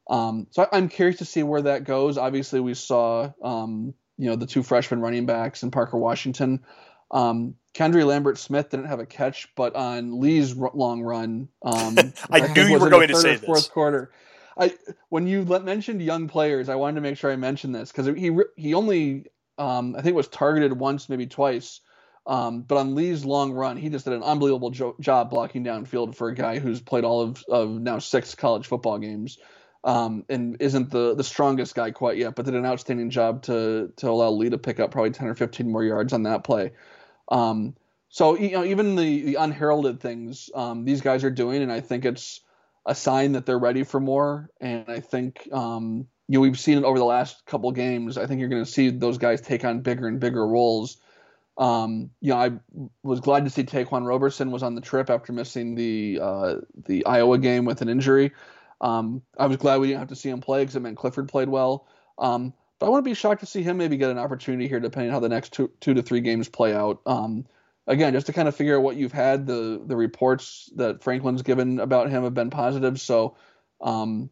Um, 0.09 0.47
so 0.51 0.67
I, 0.71 0.77
am 0.77 0.89
curious 0.89 1.19
to 1.19 1.25
see 1.25 1.43
where 1.43 1.61
that 1.61 1.85
goes. 1.85 2.17
Obviously, 2.17 2.59
we 2.59 2.73
saw 2.73 3.31
um, 3.41 3.93
you 4.17 4.29
know 4.29 4.35
the 4.35 4.45
two 4.45 4.63
freshman 4.63 4.99
running 5.01 5.25
backs 5.25 5.63
and 5.63 5.71
Parker 5.71 5.97
Washington. 5.97 6.63
Um, 7.11 7.55
Keandre 7.73 8.05
Lambert 8.05 8.37
Smith 8.37 8.69
didn't 8.69 8.87
have 8.87 8.99
a 8.99 9.05
catch, 9.05 9.47
but 9.55 9.75
on 9.75 10.19
Lee's 10.19 10.59
r- 10.59 10.71
long 10.73 11.01
run, 11.01 11.47
um, 11.63 11.97
I, 12.29 12.41
I 12.41 12.53
knew 12.53 12.67
you 12.67 12.79
were 12.79 12.89
going 12.89 13.07
to 13.07 13.15
say 13.15 13.35
this. 13.35 13.45
Fourth 13.45 13.71
quarter. 13.71 14.11
I 14.57 14.75
when 15.09 15.25
you 15.25 15.43
mentioned 15.43 16.01
young 16.01 16.27
players, 16.27 16.69
I 16.69 16.75
wanted 16.75 16.95
to 16.95 17.01
make 17.01 17.17
sure 17.17 17.31
I 17.31 17.35
mentioned 17.35 17.73
this 17.73 17.91
because 17.91 18.07
he 18.07 18.37
he 18.55 18.73
only 18.73 19.25
um, 19.57 19.95
I 19.97 20.01
think 20.01 20.15
was 20.15 20.27
targeted 20.27 20.77
once, 20.77 21.09
maybe 21.09 21.27
twice. 21.27 21.79
Um, 22.25 22.61
but 22.61 22.77
on 22.77 22.95
Lee's 22.95 23.25
long 23.25 23.51
run, 23.51 23.75
he 23.75 23.89
just 23.89 24.05
did 24.05 24.13
an 24.13 24.23
unbelievable 24.23 24.69
jo- 24.69 24.95
job 24.99 25.29
blocking 25.29 25.63
downfield 25.63 26.15
for 26.15 26.29
a 26.29 26.35
guy 26.35 26.59
who's 26.59 26.79
played 26.79 27.03
all 27.03 27.21
of, 27.21 27.43
of 27.49 27.69
now 27.69 27.99
six 27.99 28.33
college 28.33 28.67
football 28.67 28.97
games 28.97 29.39
um, 29.83 30.25
and 30.29 30.57
isn't 30.61 30.91
the 30.91 31.15
the 31.15 31.23
strongest 31.23 31.75
guy 31.75 31.91
quite 31.91 32.17
yet, 32.17 32.35
but 32.35 32.45
did 32.45 32.55
an 32.55 32.65
outstanding 32.65 33.09
job 33.09 33.43
to 33.43 33.91
to 33.97 34.09
allow 34.09 34.29
Lee 34.29 34.49
to 34.49 34.57
pick 34.57 34.79
up 34.79 34.91
probably 34.91 35.11
ten 35.11 35.27
or 35.27 35.35
fifteen 35.35 35.71
more 35.71 35.83
yards 35.83 36.13
on 36.13 36.23
that 36.23 36.43
play. 36.43 36.71
Um, 37.29 37.75
so 38.09 38.37
you 38.37 38.51
know, 38.51 38.63
even 38.63 38.95
the 38.95 39.23
the 39.23 39.35
unheralded 39.35 39.99
things 39.99 40.49
um, 40.55 40.85
these 40.85 41.01
guys 41.01 41.23
are 41.23 41.31
doing, 41.31 41.61
and 41.61 41.71
I 41.71 41.81
think 41.81 42.05
it's 42.05 42.41
a 42.85 42.95
sign 42.95 43.33
that 43.33 43.45
they're 43.45 43.59
ready 43.59 43.83
for 43.83 43.99
more. 43.99 44.49
And 44.61 44.85
I 44.87 44.99
think 44.99 45.47
um, 45.51 46.07
you 46.27 46.37
know 46.37 46.41
we've 46.41 46.59
seen 46.59 46.77
it 46.77 46.83
over 46.85 46.97
the 46.97 47.05
last 47.05 47.45
couple 47.45 47.71
games. 47.71 48.17
I 48.17 48.25
think 48.25 48.39
you're 48.39 48.49
going 48.49 48.63
to 48.63 48.71
see 48.71 48.89
those 48.89 49.17
guys 49.17 49.41
take 49.41 49.65
on 49.65 49.81
bigger 49.81 50.07
and 50.07 50.19
bigger 50.19 50.45
roles. 50.47 50.97
Um, 51.57 52.09
you 52.19 52.31
know, 52.31 52.37
I 52.37 52.51
was 53.03 53.19
glad 53.19 53.43
to 53.45 53.51
see 53.51 53.63
Ta'Quan 53.63 54.07
Roberson 54.07 54.49
was 54.49 54.63
on 54.63 54.73
the 54.75 54.81
trip 54.81 55.09
after 55.09 55.33
missing 55.33 55.75
the 55.75 56.19
uh, 56.21 56.55
the 56.87 57.05
Iowa 57.05 57.37
game 57.37 57.65
with 57.65 57.81
an 57.81 57.89
injury. 57.89 58.31
Um, 58.83 59.21
I 59.39 59.47
was 59.47 59.57
glad 59.57 59.79
we 59.79 59.87
didn't 59.87 60.01
have 60.01 60.09
to 60.09 60.15
see 60.15 60.29
him 60.29 60.41
play 60.41 60.61
because 60.61 60.75
it 60.75 60.81
meant 60.81 60.97
Clifford 60.97 61.29
played 61.29 61.47
well. 61.47 61.87
Um, 62.19 62.53
but 62.79 62.91
I 62.91 62.95
to 62.97 63.01
be 63.01 63.13
shocked 63.13 63.39
to 63.39 63.45
see 63.45 63.63
him 63.63 63.77
maybe 63.77 63.95
get 63.95 64.11
an 64.11 64.19
opportunity 64.19 64.67
here, 64.67 64.81
depending 64.81 65.09
on 65.09 65.13
how 65.13 65.19
the 65.21 65.29
next 65.29 65.53
two, 65.53 65.71
two 65.79 65.93
to 65.93 66.01
three 66.01 66.19
games 66.19 66.49
play 66.49 66.75
out. 66.75 66.99
Um, 67.05 67.45
again, 67.87 68.11
just 68.11 68.25
to 68.27 68.33
kind 68.33 68.49
of 68.49 68.55
figure 68.55 68.77
out 68.77 68.83
what 68.83 68.97
you've 68.97 69.13
had. 69.13 69.47
The 69.47 69.81
the 69.85 69.95
reports 69.95 70.69
that 70.75 71.01
Franklin's 71.01 71.43
given 71.43 71.79
about 71.79 72.09
him 72.09 72.23
have 72.23 72.33
been 72.33 72.49
positive. 72.49 72.99
So, 72.99 73.37
um, 73.79 74.29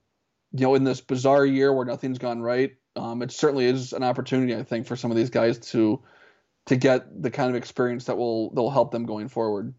you 0.52 0.66
know, 0.66 0.76
in 0.76 0.84
this 0.84 1.00
bizarre 1.00 1.46
year 1.46 1.74
where 1.74 1.86
nothing's 1.86 2.18
gone 2.18 2.42
right, 2.42 2.74
um, 2.98 3.22
it 3.22 3.32
certainly 3.32 3.66
is 3.66 3.94
an 3.94 4.04
opportunity, 4.04 4.54
I 4.54 4.64
think, 4.64 4.86
for 4.86 4.98
some 4.98 5.12
of 5.12 5.18
these 5.18 5.30
guys 5.30 5.60
to 5.70 6.04
to 6.66 6.76
get 6.76 7.22
the 7.22 7.32
kind 7.32 7.50
of 7.50 7.56
experience 7.56 8.06
that 8.06 8.18
will 8.18 8.50
that 8.54 8.62
will 8.62 8.72
help 8.72 8.92
them 8.92 9.06
going 9.06 9.30
forward. 9.30 9.74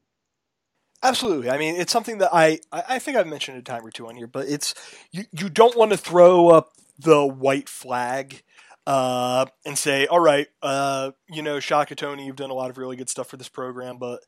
Absolutely. 1.02 1.50
I 1.50 1.58
mean, 1.58 1.74
it's 1.74 1.92
something 1.92 2.18
that 2.18 2.30
I, 2.32 2.60
I 2.70 2.98
think 3.00 3.16
I've 3.16 3.26
mentioned 3.26 3.58
a 3.58 3.62
time 3.62 3.84
or 3.84 3.90
two 3.90 4.06
on 4.06 4.14
here, 4.14 4.28
but 4.28 4.46
it's 4.46 4.74
you, 5.10 5.24
you 5.32 5.48
don't 5.48 5.76
want 5.76 5.90
to 5.90 5.96
throw 5.96 6.48
up 6.48 6.74
the 6.98 7.26
white 7.26 7.68
flag 7.68 8.42
uh, 8.86 9.46
and 9.66 9.76
say, 9.76 10.06
all 10.06 10.20
right, 10.20 10.46
uh, 10.62 11.10
you 11.28 11.42
know, 11.42 11.58
Shaka 11.58 11.96
Toney, 11.96 12.26
you've 12.26 12.36
done 12.36 12.50
a 12.50 12.54
lot 12.54 12.70
of 12.70 12.78
really 12.78 12.96
good 12.96 13.08
stuff 13.08 13.28
for 13.28 13.36
this 13.36 13.48
program, 13.48 13.98
but 13.98 14.20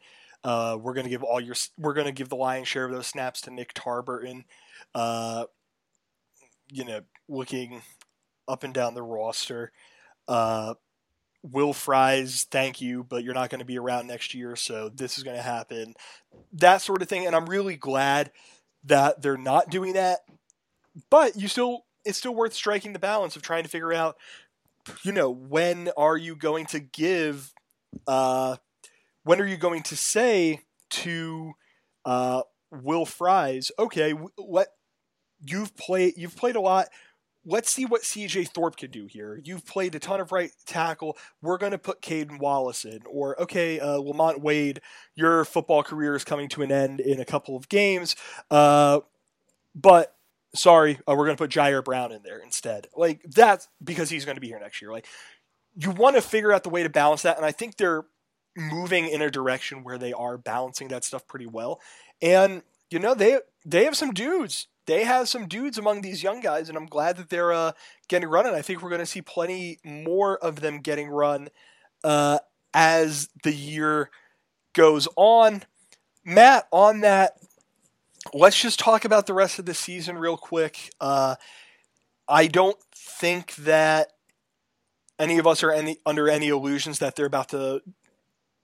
uh, 0.42 0.76
we're 0.80 0.94
going 0.94 1.04
to 1.04 1.10
give 1.10 1.22
all 1.22 1.40
your 1.40 1.54
we're 1.78 1.94
going 1.94 2.06
to 2.06 2.12
give 2.12 2.28
the 2.28 2.36
lion's 2.36 2.68
share 2.68 2.84
of 2.84 2.92
those 2.92 3.06
snaps 3.06 3.40
to 3.42 3.50
Nick 3.50 3.72
Tarburton. 3.74 4.44
Uh, 4.94 5.44
you 6.70 6.84
know, 6.84 7.00
looking 7.28 7.82
up 8.48 8.64
and 8.64 8.74
down 8.74 8.94
the 8.94 9.02
roster. 9.02 9.70
Uh, 10.26 10.74
Will 11.44 11.72
Fries, 11.72 12.46
thank 12.50 12.80
you, 12.80 13.04
but 13.04 13.22
you're 13.22 13.34
not 13.34 13.50
going 13.50 13.60
to 13.60 13.66
be 13.66 13.78
around 13.78 14.06
next 14.06 14.34
year, 14.34 14.56
so 14.56 14.88
this 14.88 15.18
is 15.18 15.24
going 15.24 15.36
to 15.36 15.42
happen. 15.42 15.94
That 16.52 16.80
sort 16.80 17.02
of 17.02 17.08
thing. 17.08 17.26
And 17.26 17.36
I'm 17.36 17.46
really 17.46 17.76
glad 17.76 18.32
that 18.84 19.22
they're 19.22 19.36
not 19.36 19.70
doing 19.70 19.92
that. 19.92 20.20
But 21.10 21.36
you 21.36 21.48
still, 21.48 21.84
it's 22.04 22.18
still 22.18 22.34
worth 22.34 22.54
striking 22.54 22.94
the 22.94 22.98
balance 22.98 23.36
of 23.36 23.42
trying 23.42 23.62
to 23.62 23.68
figure 23.68 23.92
out, 23.92 24.16
you 25.02 25.12
know, 25.12 25.30
when 25.30 25.90
are 25.96 26.16
you 26.16 26.34
going 26.34 26.66
to 26.66 26.80
give, 26.80 27.52
uh, 28.06 28.56
when 29.22 29.40
are 29.40 29.46
you 29.46 29.56
going 29.56 29.82
to 29.84 29.96
say 29.96 30.60
to, 30.90 31.52
uh, 32.04 32.42
Will 32.70 33.06
Fries, 33.06 33.70
okay, 33.78 34.12
what 34.12 34.68
you've 35.46 35.76
played 35.76 36.14
you've 36.16 36.36
played 36.36 36.56
a 36.56 36.60
lot. 36.60 36.88
Let's 37.46 37.70
see 37.70 37.84
what 37.84 38.02
CJ 38.02 38.48
Thorpe 38.48 38.76
can 38.76 38.90
do 38.90 39.06
here. 39.06 39.40
You've 39.42 39.66
played 39.66 39.94
a 39.94 39.98
ton 39.98 40.20
of 40.20 40.32
right 40.32 40.50
tackle. 40.66 41.16
We're 41.42 41.58
going 41.58 41.72
to 41.72 41.78
put 41.78 42.00
Caedan 42.00 42.38
Wallace 42.38 42.84
in. 42.84 43.00
Or, 43.06 43.40
okay, 43.42 43.78
uh, 43.80 43.96
Lamont 43.96 44.40
Wade, 44.40 44.80
your 45.14 45.44
football 45.44 45.82
career 45.82 46.14
is 46.14 46.24
coming 46.24 46.48
to 46.50 46.62
an 46.62 46.72
end 46.72 47.00
in 47.00 47.20
a 47.20 47.24
couple 47.24 47.56
of 47.56 47.68
games. 47.68 48.16
Uh, 48.50 49.00
but 49.74 50.16
sorry, 50.54 50.98
uh, 51.06 51.14
we're 51.16 51.26
going 51.26 51.36
to 51.36 51.42
put 51.42 51.50
Ji'Ayir 51.50 51.84
Brown 51.84 52.12
in 52.12 52.22
there 52.22 52.38
instead. 52.38 52.86
Like, 52.96 53.22
that's 53.24 53.68
because 53.82 54.08
he's 54.08 54.24
going 54.24 54.36
to 54.36 54.40
be 54.40 54.48
here 54.48 54.60
next 54.60 54.80
year. 54.80 54.90
Like, 54.90 55.06
you 55.76 55.90
want 55.90 56.16
to 56.16 56.22
figure 56.22 56.52
out 56.52 56.62
the 56.62 56.70
way 56.70 56.82
to 56.82 56.88
balance 56.88 57.22
that. 57.22 57.36
And 57.36 57.44
I 57.44 57.52
think 57.52 57.76
they're 57.76 58.04
moving 58.56 59.08
in 59.08 59.20
a 59.20 59.30
direction 59.30 59.82
where 59.84 59.98
they 59.98 60.12
are 60.12 60.38
balancing 60.38 60.88
that 60.88 61.04
stuff 61.04 61.26
pretty 61.26 61.46
well. 61.46 61.80
And, 62.22 62.62
you 62.90 62.98
know, 62.98 63.14
they 63.14 63.40
they 63.64 63.84
have 63.84 63.96
some 63.96 64.12
dudes 64.12 64.68
they 64.86 65.04
have 65.04 65.28
some 65.28 65.46
dudes 65.46 65.78
among 65.78 66.02
these 66.02 66.22
young 66.22 66.40
guys, 66.40 66.68
and 66.68 66.76
I'm 66.76 66.86
glad 66.86 67.16
that 67.16 67.30
they're 67.30 67.52
uh, 67.52 67.72
getting 68.08 68.28
run. 68.28 68.46
And 68.46 68.56
I 68.56 68.62
think 68.62 68.82
we're 68.82 68.90
going 68.90 69.00
to 69.00 69.06
see 69.06 69.22
plenty 69.22 69.78
more 69.84 70.36
of 70.38 70.60
them 70.60 70.80
getting 70.80 71.08
run 71.08 71.48
uh, 72.02 72.38
as 72.72 73.28
the 73.42 73.52
year 73.52 74.10
goes 74.74 75.08
on. 75.16 75.62
Matt, 76.24 76.66
on 76.70 77.00
that, 77.00 77.34
let's 78.32 78.60
just 78.60 78.78
talk 78.78 79.04
about 79.04 79.26
the 79.26 79.34
rest 79.34 79.58
of 79.58 79.66
the 79.66 79.74
season 79.74 80.18
real 80.18 80.36
quick. 80.36 80.90
Uh, 81.00 81.36
I 82.28 82.46
don't 82.46 82.78
think 82.94 83.54
that 83.56 84.12
any 85.18 85.38
of 85.38 85.46
us 85.46 85.62
are 85.62 85.70
any, 85.70 85.98
under 86.04 86.28
any 86.28 86.48
illusions 86.48 86.98
that 86.98 87.16
they're 87.16 87.26
about 87.26 87.50
to 87.50 87.82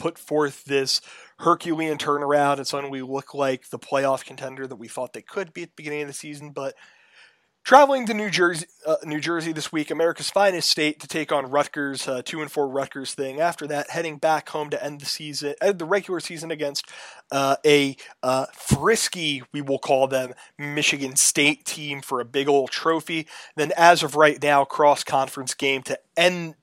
put 0.00 0.18
forth 0.18 0.64
this 0.64 1.00
Herculean 1.38 1.98
turnaround 1.98 2.56
and 2.56 2.66
suddenly 2.66 3.02
we 3.02 3.12
look 3.12 3.34
like 3.34 3.70
the 3.70 3.78
playoff 3.78 4.24
contender 4.24 4.66
that 4.66 4.76
we 4.76 4.88
thought 4.88 5.12
they 5.12 5.22
could 5.22 5.52
be 5.52 5.62
at 5.62 5.68
the 5.68 5.74
beginning 5.76 6.02
of 6.02 6.08
the 6.08 6.14
season. 6.14 6.50
But 6.50 6.74
traveling 7.62 8.06
to 8.06 8.14
New 8.14 8.30
Jersey, 8.30 8.66
uh, 8.86 8.96
New 9.04 9.20
Jersey 9.20 9.52
this 9.52 9.70
week, 9.70 9.90
America's 9.90 10.30
finest 10.30 10.68
state, 10.68 10.98
to 11.00 11.06
take 11.06 11.30
on 11.30 11.50
Rutgers, 11.50 12.08
uh, 12.08 12.22
two 12.24 12.40
and 12.40 12.50
four 12.50 12.68
Rutgers 12.68 13.14
thing. 13.14 13.40
After 13.40 13.66
that, 13.68 13.90
heading 13.90 14.16
back 14.16 14.48
home 14.48 14.70
to 14.70 14.82
end 14.82 15.00
the 15.00 15.06
season, 15.06 15.54
end 15.60 15.78
the 15.78 15.84
regular 15.84 16.20
season 16.20 16.50
against 16.50 16.86
uh, 17.30 17.56
a 17.64 17.96
uh, 18.22 18.46
frisky, 18.54 19.42
we 19.52 19.60
will 19.60 19.78
call 19.78 20.08
them, 20.08 20.32
Michigan 20.58 21.16
State 21.16 21.64
team 21.64 22.00
for 22.00 22.20
a 22.20 22.24
big 22.24 22.48
old 22.48 22.70
trophy. 22.70 23.26
Then, 23.56 23.72
as 23.76 24.02
of 24.02 24.16
right 24.16 24.42
now, 24.42 24.64
cross 24.64 25.04
conference 25.04 25.54
game 25.54 25.82
to 25.82 25.98
end 26.16 26.54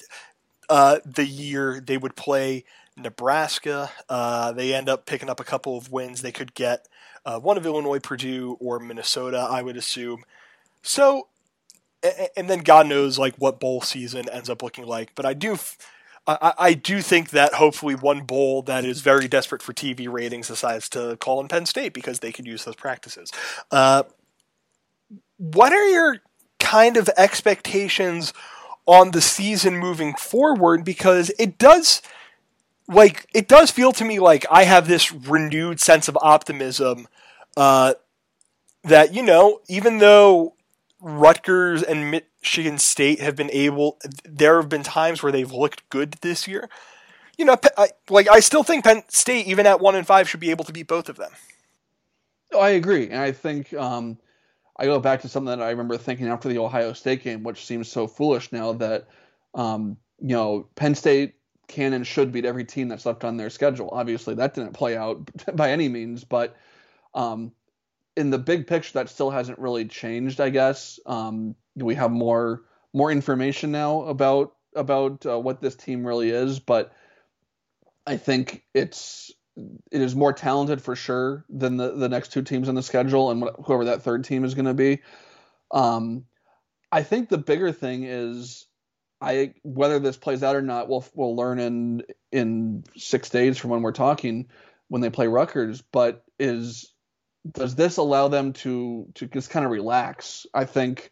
uh, 0.69 0.99
the 1.05 1.25
year. 1.25 1.79
They 1.79 1.97
would 1.97 2.15
play 2.15 2.65
Nebraska. 2.97 3.91
Uh, 4.09 4.51
they 4.51 4.73
end 4.73 4.89
up 4.89 5.05
picking 5.05 5.29
up 5.29 5.39
a 5.39 5.43
couple 5.43 5.77
of 5.77 5.91
wins. 5.91 6.21
They 6.21 6.31
could 6.31 6.53
get 6.53 6.87
uh, 7.25 7.39
one 7.39 7.57
of 7.57 7.65
Illinois, 7.65 7.99
Purdue, 7.99 8.57
or 8.59 8.79
Minnesota, 8.79 9.37
I 9.37 9.61
would 9.61 9.77
assume. 9.77 10.23
So, 10.81 11.27
and 12.35 12.49
then 12.49 12.59
God 12.59 12.87
knows 12.87 13.19
like 13.19 13.35
what 13.35 13.59
bowl 13.59 13.81
season 13.81 14.29
ends 14.29 14.49
up 14.49 14.63
looking 14.63 14.85
like. 14.85 15.11
But 15.13 15.25
I 15.25 15.33
do, 15.33 15.57
I, 16.25 16.53
I 16.57 16.73
do 16.73 17.01
think 17.01 17.31
that 17.31 17.55
hopefully 17.55 17.95
one 17.95 18.21
bowl 18.21 18.61
that 18.63 18.85
is 18.85 19.01
very 19.01 19.27
desperate 19.27 19.61
for 19.61 19.73
TV 19.73 20.11
ratings 20.11 20.47
decides 20.47 20.89
to 20.89 21.17
call 21.17 21.41
in 21.41 21.47
Penn 21.47 21.65
State 21.65 21.93
because 21.93 22.19
they 22.19 22.31
could 22.31 22.47
use 22.47 22.65
those 22.65 22.75
practices. 22.75 23.31
Uh, 23.71 24.03
what 25.37 25.73
are 25.73 25.87
your 25.87 26.17
kind 26.59 26.97
of 26.97 27.09
expectations 27.17 28.33
on 28.85 29.11
the 29.11 29.21
season 29.21 29.77
moving 29.77 30.13
forward? 30.15 30.83
Because 30.83 31.29
it 31.37 31.57
does 31.57 32.01
like 32.87 33.27
it 33.33 33.47
does 33.47 33.71
feel 33.71 33.91
to 33.93 34.05
me 34.05 34.19
like 34.19 34.45
I 34.49 34.63
have 34.63 34.87
this 34.87 35.11
renewed 35.11 35.79
sense 35.79 36.07
of 36.07 36.17
optimism 36.21 37.07
uh, 37.55 37.95
that 38.83 39.13
you 39.13 39.23
know 39.23 39.61
even 39.67 39.97
though 39.97 40.53
Rutgers 40.99 41.83
and 41.83 42.11
Michigan 42.11 42.77
State 42.77 43.19
have 43.19 43.35
been 43.35 43.51
able, 43.51 43.99
there 44.25 44.59
have 44.59 44.69
been 44.69 44.83
times 44.83 45.21
where 45.21 45.31
they've 45.31 45.51
looked 45.51 45.87
good 45.89 46.13
this 46.21 46.47
year. 46.47 46.69
You 47.37 47.45
know, 47.45 47.55
I, 47.77 47.89
like 48.09 48.27
I 48.27 48.39
still 48.39 48.63
think 48.63 48.83
Penn 48.83 49.03
State, 49.09 49.45
even 49.47 49.67
at 49.67 49.79
one 49.79 49.95
and 49.95 50.07
five, 50.07 50.27
should 50.27 50.39
be 50.39 50.49
able 50.49 50.65
to 50.65 50.73
beat 50.73 50.87
both 50.87 51.07
of 51.07 51.17
them. 51.17 51.31
Oh, 52.51 52.59
I 52.59 52.69
agree, 52.69 53.09
and 53.09 53.19
I 53.19 53.31
think 53.31 53.73
um, 53.73 54.17
I 54.75 54.85
go 54.85 54.99
back 54.99 55.21
to 55.21 55.29
something 55.29 55.55
that 55.55 55.61
I 55.61 55.69
remember 55.69 55.97
thinking 55.97 56.27
after 56.27 56.49
the 56.49 56.57
Ohio 56.57 56.93
State 56.93 57.23
game, 57.23 57.43
which 57.43 57.65
seems 57.65 57.89
so 57.89 58.07
foolish 58.07 58.51
now 58.51 58.73
that 58.73 59.07
um, 59.53 59.97
you 60.19 60.29
know 60.29 60.67
Penn 60.75 60.95
State 60.95 61.35
can 61.67 61.93
and 61.93 62.07
should 62.07 62.31
beat 62.31 62.45
every 62.45 62.65
team 62.65 62.87
that's 62.87 63.05
left 63.05 63.23
on 63.23 63.37
their 63.37 63.49
schedule. 63.49 63.89
Obviously, 63.91 64.35
that 64.35 64.53
didn't 64.53 64.73
play 64.73 64.95
out 64.95 65.29
by 65.55 65.71
any 65.71 65.89
means, 65.89 66.23
but 66.23 66.55
um, 67.13 67.51
in 68.15 68.29
the 68.29 68.37
big 68.37 68.67
picture, 68.67 68.93
that 68.93 69.09
still 69.09 69.29
hasn't 69.29 69.59
really 69.59 69.85
changed. 69.85 70.39
I 70.41 70.49
guess 70.49 70.99
um, 71.05 71.55
we 71.75 71.95
have 71.95 72.11
more 72.11 72.61
more 72.93 73.11
information 73.11 73.71
now 73.71 74.03
about 74.03 74.53
about 74.75 75.25
uh, 75.25 75.39
what 75.39 75.61
this 75.61 75.75
team 75.75 76.05
really 76.05 76.29
is, 76.29 76.59
but 76.59 76.93
I 78.05 78.17
think 78.17 78.63
it's 78.73 79.31
it 79.91 80.01
is 80.01 80.15
more 80.15 80.33
talented 80.33 80.81
for 80.81 80.95
sure 80.95 81.45
than 81.49 81.77
the 81.77 81.91
the 81.91 82.09
next 82.09 82.31
two 82.31 82.43
teams 82.43 82.69
on 82.69 82.75
the 82.75 82.83
schedule 82.83 83.31
and 83.31 83.49
whoever 83.65 83.85
that 83.85 84.03
third 84.03 84.23
team 84.23 84.45
is 84.45 84.53
going 84.53 84.65
to 84.65 84.73
be. 84.73 85.01
Um, 85.71 86.25
I 86.91 87.03
think 87.03 87.27
the 87.27 87.37
bigger 87.37 87.71
thing 87.71 88.03
is 88.03 88.66
I 89.19 89.53
whether 89.63 89.99
this 89.99 90.17
plays 90.17 90.43
out 90.43 90.55
or 90.55 90.61
not, 90.61 90.89
we'll 90.89 91.05
we'll 91.13 91.35
learn 91.35 91.59
in 91.59 92.03
in 92.31 92.83
six 92.95 93.29
days 93.29 93.57
from 93.57 93.71
when 93.71 93.81
we're 93.81 93.91
talking 93.91 94.47
when 94.89 95.01
they 95.01 95.09
play 95.09 95.27
Rutgers. 95.27 95.81
But 95.81 96.23
is 96.39 96.93
does 97.49 97.75
this 97.75 97.97
allow 97.97 98.27
them 98.27 98.53
to 98.53 99.07
to 99.15 99.27
just 99.27 99.49
kind 99.49 99.65
of 99.65 99.71
relax? 99.71 100.45
I 100.53 100.65
think 100.65 101.11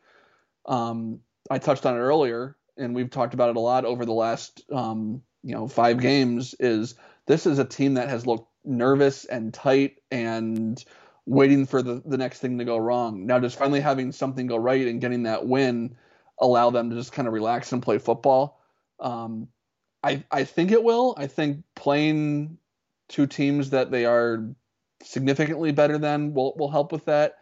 um, 0.66 1.22
I 1.50 1.58
touched 1.58 1.86
on 1.86 1.96
it 1.96 2.00
earlier, 2.00 2.56
and 2.78 2.96
we've 2.96 3.10
talked 3.10 3.34
about 3.34 3.50
it 3.50 3.56
a 3.56 3.62
lot 3.62 3.86
over 3.86 4.06
the 4.06 4.14
last 4.14 4.64
um, 4.72 5.22
you 5.44 5.56
know 5.56 5.68
five 5.68 6.00
games. 6.00 6.56
Is 6.60 6.96
this 7.26 7.46
is 7.46 7.60
a 7.60 7.66
team 7.66 7.96
that 7.96 8.10
has 8.10 8.28
looked 8.28 8.50
nervous 8.64 9.26
and 9.26 9.54
tight 9.54 9.98
and 10.12 10.84
waiting 11.26 11.66
for 11.66 11.82
the, 11.82 12.02
the 12.06 12.18
next 12.18 12.40
thing 12.40 12.60
to 12.60 12.66
go 12.66 12.78
wrong. 12.78 13.26
Now, 13.26 13.40
just 13.40 13.58
finally 13.58 13.80
having 13.80 14.12
something 14.12 14.46
go 14.46 14.58
right 14.58 14.86
and 14.88 15.02
getting 15.02 15.24
that 15.24 15.48
win 15.48 15.96
allow 16.40 16.70
them 16.70 16.90
to 16.90 16.96
just 16.96 17.14
kind 17.14 17.28
of 17.28 17.34
relax 17.34 17.72
and 17.72 17.82
play 17.82 17.98
football. 17.98 18.60
Um, 19.00 19.48
I 20.04 20.24
I 20.32 20.44
think 20.44 20.72
it 20.72 20.84
will. 20.84 21.16
I 21.18 21.28
think 21.28 21.64
playing 21.76 22.58
two 23.10 23.28
teams 23.28 23.72
that 23.72 23.92
they 23.92 24.06
are 24.06 24.50
significantly 25.04 25.72
better 25.72 25.98
than 25.98 26.34
will 26.34 26.54
will 26.58 26.70
help 26.70 26.92
with 26.92 27.06
that. 27.06 27.38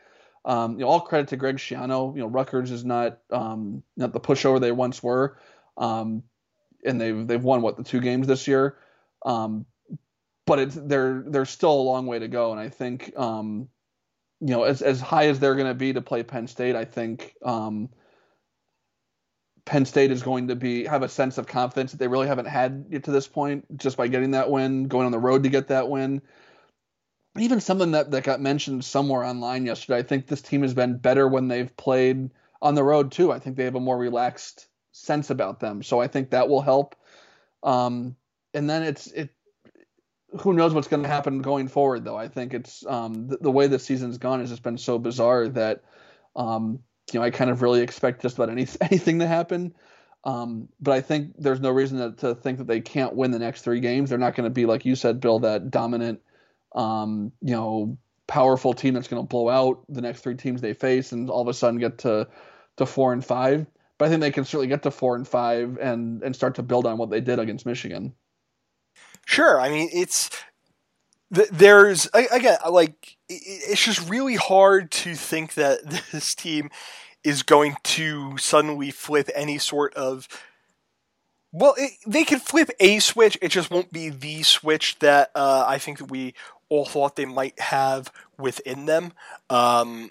Um, 0.46 0.74
you 0.74 0.80
know, 0.80 0.88
all 0.88 1.02
credit 1.02 1.30
to 1.30 1.38
Greg 1.38 1.58
Schiano. 1.58 2.14
You 2.16 2.22
know, 2.22 2.28
Rutgers 2.28 2.72
is 2.72 2.84
not 2.84 3.20
um, 3.32 3.84
not 3.96 4.14
the 4.14 4.20
pushover 4.20 4.60
they 4.60 4.72
once 4.72 5.02
were, 5.02 5.38
um, 5.78 6.24
and 6.86 7.00
they've 7.00 7.28
they've 7.28 7.44
won 7.44 7.62
what 7.62 7.78
the 7.78 7.84
two 7.84 8.02
games 8.02 8.28
this 8.28 8.48
year. 8.48 8.78
Um, 9.26 9.66
but 10.46 10.60
it's 10.60 10.76
they're 10.76 11.24
they're 11.28 11.46
still 11.46 11.72
a 11.72 11.82
long 11.82 12.08
way 12.08 12.20
to 12.20 12.28
go, 12.28 12.52
and 12.52 12.60
I 12.60 12.70
think 12.70 13.18
um, 13.18 13.70
you 14.42 14.50
know 14.50 14.64
as 14.64 14.82
as 14.82 15.00
high 15.00 15.28
as 15.28 15.40
they're 15.40 15.56
going 15.56 15.68
to 15.68 15.74
be 15.74 15.94
to 15.94 16.02
play 16.02 16.24
Penn 16.24 16.48
State, 16.48 16.76
I 16.76 16.86
think 16.86 17.36
um, 17.44 17.90
Penn 19.66 19.86
State 19.86 20.12
is 20.12 20.24
going 20.24 20.50
to 20.50 20.56
be 20.56 20.86
have 20.86 21.04
a 21.04 21.10
sense 21.10 21.38
of 21.38 21.48
confidence 21.48 21.92
that 21.92 21.98
they 21.98 22.08
really 22.08 22.28
haven't 22.28 22.48
had 22.48 23.04
to 23.04 23.12
this 23.12 23.28
point 23.28 23.78
just 23.78 23.98
by 23.98 24.08
getting 24.08 24.32
that 24.32 24.50
win, 24.50 24.88
going 24.88 25.06
on 25.06 25.12
the 25.12 25.20
road 25.20 25.44
to 25.44 25.50
get 25.50 25.70
that 25.70 25.90
win. 25.90 26.22
Even 27.38 27.62
something 27.62 27.92
that, 27.92 28.12
that 28.12 28.24
got 28.24 28.42
mentioned 28.42 28.86
somewhere 28.86 29.24
online 29.24 29.66
yesterday. 29.66 29.98
I 30.00 30.04
think 30.04 30.28
this 30.28 30.42
team 30.42 30.62
has 30.62 30.74
been 30.74 30.98
better 30.98 31.28
when 31.28 31.48
they've 31.48 31.76
played 31.78 32.30
on 32.62 32.76
the 32.76 32.84
road 32.84 33.12
too. 33.12 33.32
I 33.32 33.40
think 33.40 33.56
they 33.56 33.64
have 33.64 33.76
a 33.76 33.80
more 33.80 33.98
relaxed 33.98 34.68
sense 34.92 35.30
about 35.30 35.60
them. 35.60 35.82
So 35.82 36.00
I 36.00 36.08
think 36.08 36.30
that 36.30 36.50
will 36.50 36.62
help. 36.62 36.96
Um, 37.64 38.16
and 38.54 38.70
then 38.70 38.84
it's 38.84 39.08
it 39.08 39.30
who 40.42 40.54
knows 40.54 40.74
what's 40.74 40.88
going 40.88 41.04
to 41.04 41.10
happen 41.10 41.42
going 41.42 41.68
forward 41.68 42.04
though. 42.04 42.18
I 42.18 42.28
think 42.28 42.54
it's 42.54 42.86
um, 42.86 43.28
the, 43.28 43.38
the, 43.38 43.52
way 43.52 43.68
the 43.68 43.80
season's 43.80 44.18
gone 44.18 44.40
has 44.40 44.50
just 44.50 44.64
been 44.64 44.78
so 44.78 44.98
bizarre 44.98 45.48
that 45.50 45.84
um, 46.36 46.80
you 47.12 47.20
know, 47.20 47.26
I 47.26 47.32
kind 47.32 47.50
of 47.50 47.62
really 47.62 47.82
expect 47.82 48.22
just 48.22 48.36
about 48.36 48.50
any 48.50 48.68
anything 48.82 49.20
to 49.20 49.28
happen. 49.28 49.74
Um, 50.26 50.70
but 50.80 50.94
I 50.94 51.02
think 51.02 51.34
there's 51.38 51.60
no 51.60 51.70
reason 51.70 51.98
to, 51.98 52.16
to, 52.22 52.36
think 52.36 52.58
that 52.60 52.68
they 52.68 52.80
can't 52.80 53.14
win 53.14 53.32
the 53.32 53.40
next 53.40 53.62
three 53.62 53.82
games. 53.82 54.10
They're 54.10 54.18
not 54.18 54.36
going 54.36 54.46
to 54.46 54.50
be 54.50 54.66
like 54.66 54.86
you 54.86 54.96
said, 54.96 55.20
Bill, 55.20 55.40
that 55.40 55.70
dominant, 55.70 56.22
um, 56.74 57.34
you 57.42 57.54
know, 57.54 57.98
powerful 58.28 58.74
team 58.74 58.94
that's 58.94 59.10
going 59.10 59.22
to 59.22 59.28
blow 59.28 59.50
out 59.50 59.84
the 59.90 60.02
next 60.02 60.22
three 60.22 60.36
teams 60.36 60.62
they 60.62 60.74
face 60.74 61.12
and 61.12 61.30
all 61.30 61.42
of 61.42 61.50
a 61.50 61.54
sudden 61.54 61.80
get 61.80 61.98
to 62.00 62.28
to 62.78 62.86
four 62.86 63.12
and 63.12 63.26
five. 63.26 63.68
But 63.98 64.06
I 64.06 64.10
think 64.10 64.22
they 64.22 64.32
can 64.32 64.46
certainly 64.46 64.68
get 64.68 64.84
to 64.84 64.92
four 64.92 65.16
and 65.16 65.28
five 65.28 65.78
and 65.78 66.24
and 66.24 66.36
start 66.36 66.56
to 66.56 66.64
build 66.64 66.86
on 66.86 66.98
what 66.98 67.10
they 67.10 67.22
did 67.22 67.40
against 67.40 67.66
Michigan. 67.66 68.14
Sure, 69.26 69.60
I 69.60 69.70
mean 69.70 69.90
it's 69.92 70.30
there's 71.52 72.08
again 72.14 72.58
like 72.70 73.18
it's 73.28 73.84
just 73.84 74.08
really 74.08 74.36
hard 74.36 74.92
to 74.92 75.16
think 75.16 75.56
that 75.56 75.80
this 76.12 76.36
team 76.36 76.70
is 77.24 77.44
going 77.44 77.76
to 77.84 78.38
suddenly 78.38 78.92
flip 78.92 79.30
any 79.34 79.58
sort 79.58 79.94
of 79.96 80.28
well, 81.54 81.76
it, 81.78 81.92
they 82.08 82.24
can 82.24 82.40
flip 82.40 82.72
a 82.80 82.98
switch. 82.98 83.38
It 83.40 83.50
just 83.50 83.70
won't 83.70 83.94
be 83.94 84.10
the 84.10 84.42
switch 84.42 84.98
that 85.00 85.30
uh, 85.36 85.64
I 85.68 85.78
think 85.78 86.00
that 86.00 86.10
we 86.10 86.34
all 86.68 86.84
thought 86.84 87.16
they 87.16 87.26
might 87.26 87.60
have 87.60 88.12
within 88.40 88.88
them. 88.88 89.14
Um, 89.52 90.10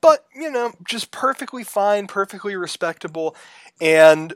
but, 0.00 0.24
you 0.34 0.50
know, 0.50 0.72
just 0.88 1.10
perfectly 1.10 1.62
fine, 1.62 2.06
perfectly 2.06 2.56
respectable. 2.56 3.36
And 3.82 4.34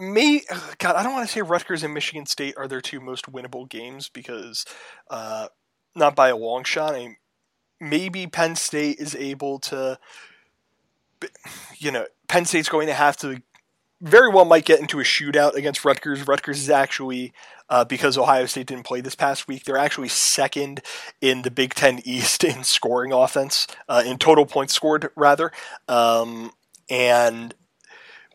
me, 0.00 0.42
God, 0.78 0.96
I 0.96 1.02
don't 1.02 1.12
want 1.12 1.26
to 1.26 1.32
say 1.32 1.42
Rutgers 1.42 1.82
and 1.82 1.94
Michigan 1.94 2.26
State 2.26 2.54
are 2.56 2.66
their 2.66 2.80
two 2.80 3.00
most 3.00 3.30
winnable 3.30 3.68
games 3.68 4.08
because, 4.08 4.64
uh, 5.10 5.48
not 5.94 6.16
by 6.16 6.28
a 6.28 6.36
long 6.36 6.64
shot. 6.64 6.94
I 6.94 7.16
maybe 7.80 8.26
Penn 8.26 8.56
State 8.56 8.98
is 8.98 9.14
able 9.14 9.58
to, 9.60 9.98
you 11.78 11.90
know, 11.90 12.06
Penn 12.28 12.44
State's 12.44 12.68
going 12.68 12.86
to 12.86 12.94
have 12.94 13.16
to 13.18 13.42
very 14.02 14.30
well 14.30 14.44
might 14.44 14.64
get 14.64 14.80
into 14.80 15.00
a 15.00 15.04
shootout 15.04 15.54
against 15.54 15.84
Rutgers. 15.84 16.26
Rutgers 16.26 16.58
is 16.60 16.70
actually, 16.70 17.32
uh, 17.68 17.84
because 17.84 18.16
Ohio 18.16 18.46
State 18.46 18.66
didn't 18.66 18.84
play 18.84 19.00
this 19.00 19.14
past 19.14 19.46
week, 19.46 19.64
they're 19.64 19.76
actually 19.76 20.08
second 20.08 20.80
in 21.20 21.42
the 21.42 21.50
Big 21.50 21.74
Ten 21.74 22.00
East 22.04 22.44
in 22.44 22.64
scoring 22.64 23.12
offense, 23.12 23.66
uh, 23.88 24.02
in 24.06 24.18
total 24.18 24.46
points 24.46 24.74
scored, 24.74 25.10
rather. 25.16 25.52
Um, 25.88 26.52
and 26.88 27.54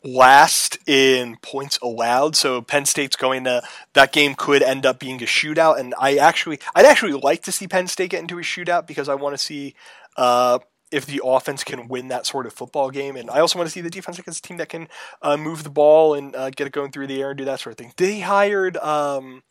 last 0.05 0.77
in 0.87 1.37
points 1.41 1.77
allowed. 1.81 2.35
So 2.35 2.61
Penn 2.61 2.85
State's 2.85 3.15
going 3.15 3.43
to 3.45 3.63
that 3.93 4.13
game 4.13 4.35
could 4.35 4.61
end 4.61 4.85
up 4.85 4.99
being 4.99 5.21
a 5.21 5.25
shootout, 5.25 5.79
and 5.79 5.93
I 5.99 6.15
actually 6.17 6.59
I'd 6.73 6.85
actually 6.85 7.13
like 7.13 7.41
to 7.43 7.51
see 7.51 7.67
Penn 7.67 7.87
State 7.87 8.11
get 8.11 8.21
into 8.21 8.37
a 8.37 8.41
shootout 8.41 8.87
because 8.87 9.09
I 9.09 9.15
want 9.15 9.33
to 9.33 9.43
see 9.43 9.75
uh, 10.15 10.59
if 10.91 11.05
the 11.05 11.21
offense 11.25 11.63
can 11.63 11.87
win 11.87 12.07
that 12.09 12.25
sort 12.25 12.45
of 12.45 12.53
football 12.53 12.91
game, 12.91 13.15
and 13.15 13.29
I 13.29 13.39
also 13.39 13.57
want 13.57 13.67
to 13.67 13.71
see 13.71 13.81
the 13.81 13.89
defense 13.89 14.19
against 14.19 14.45
a 14.45 14.47
team 14.47 14.57
that 14.57 14.69
can 14.69 14.87
uh, 15.21 15.37
move 15.37 15.63
the 15.63 15.69
ball 15.69 16.13
and 16.13 16.35
uh, 16.35 16.51
get 16.51 16.67
it 16.67 16.73
going 16.73 16.91
through 16.91 17.07
the 17.07 17.21
air 17.21 17.31
and 17.31 17.37
do 17.37 17.45
that 17.45 17.59
sort 17.59 17.73
of 17.73 17.77
thing. 17.77 17.93
They 17.97 18.19
hired. 18.19 18.77
Um, 18.77 19.43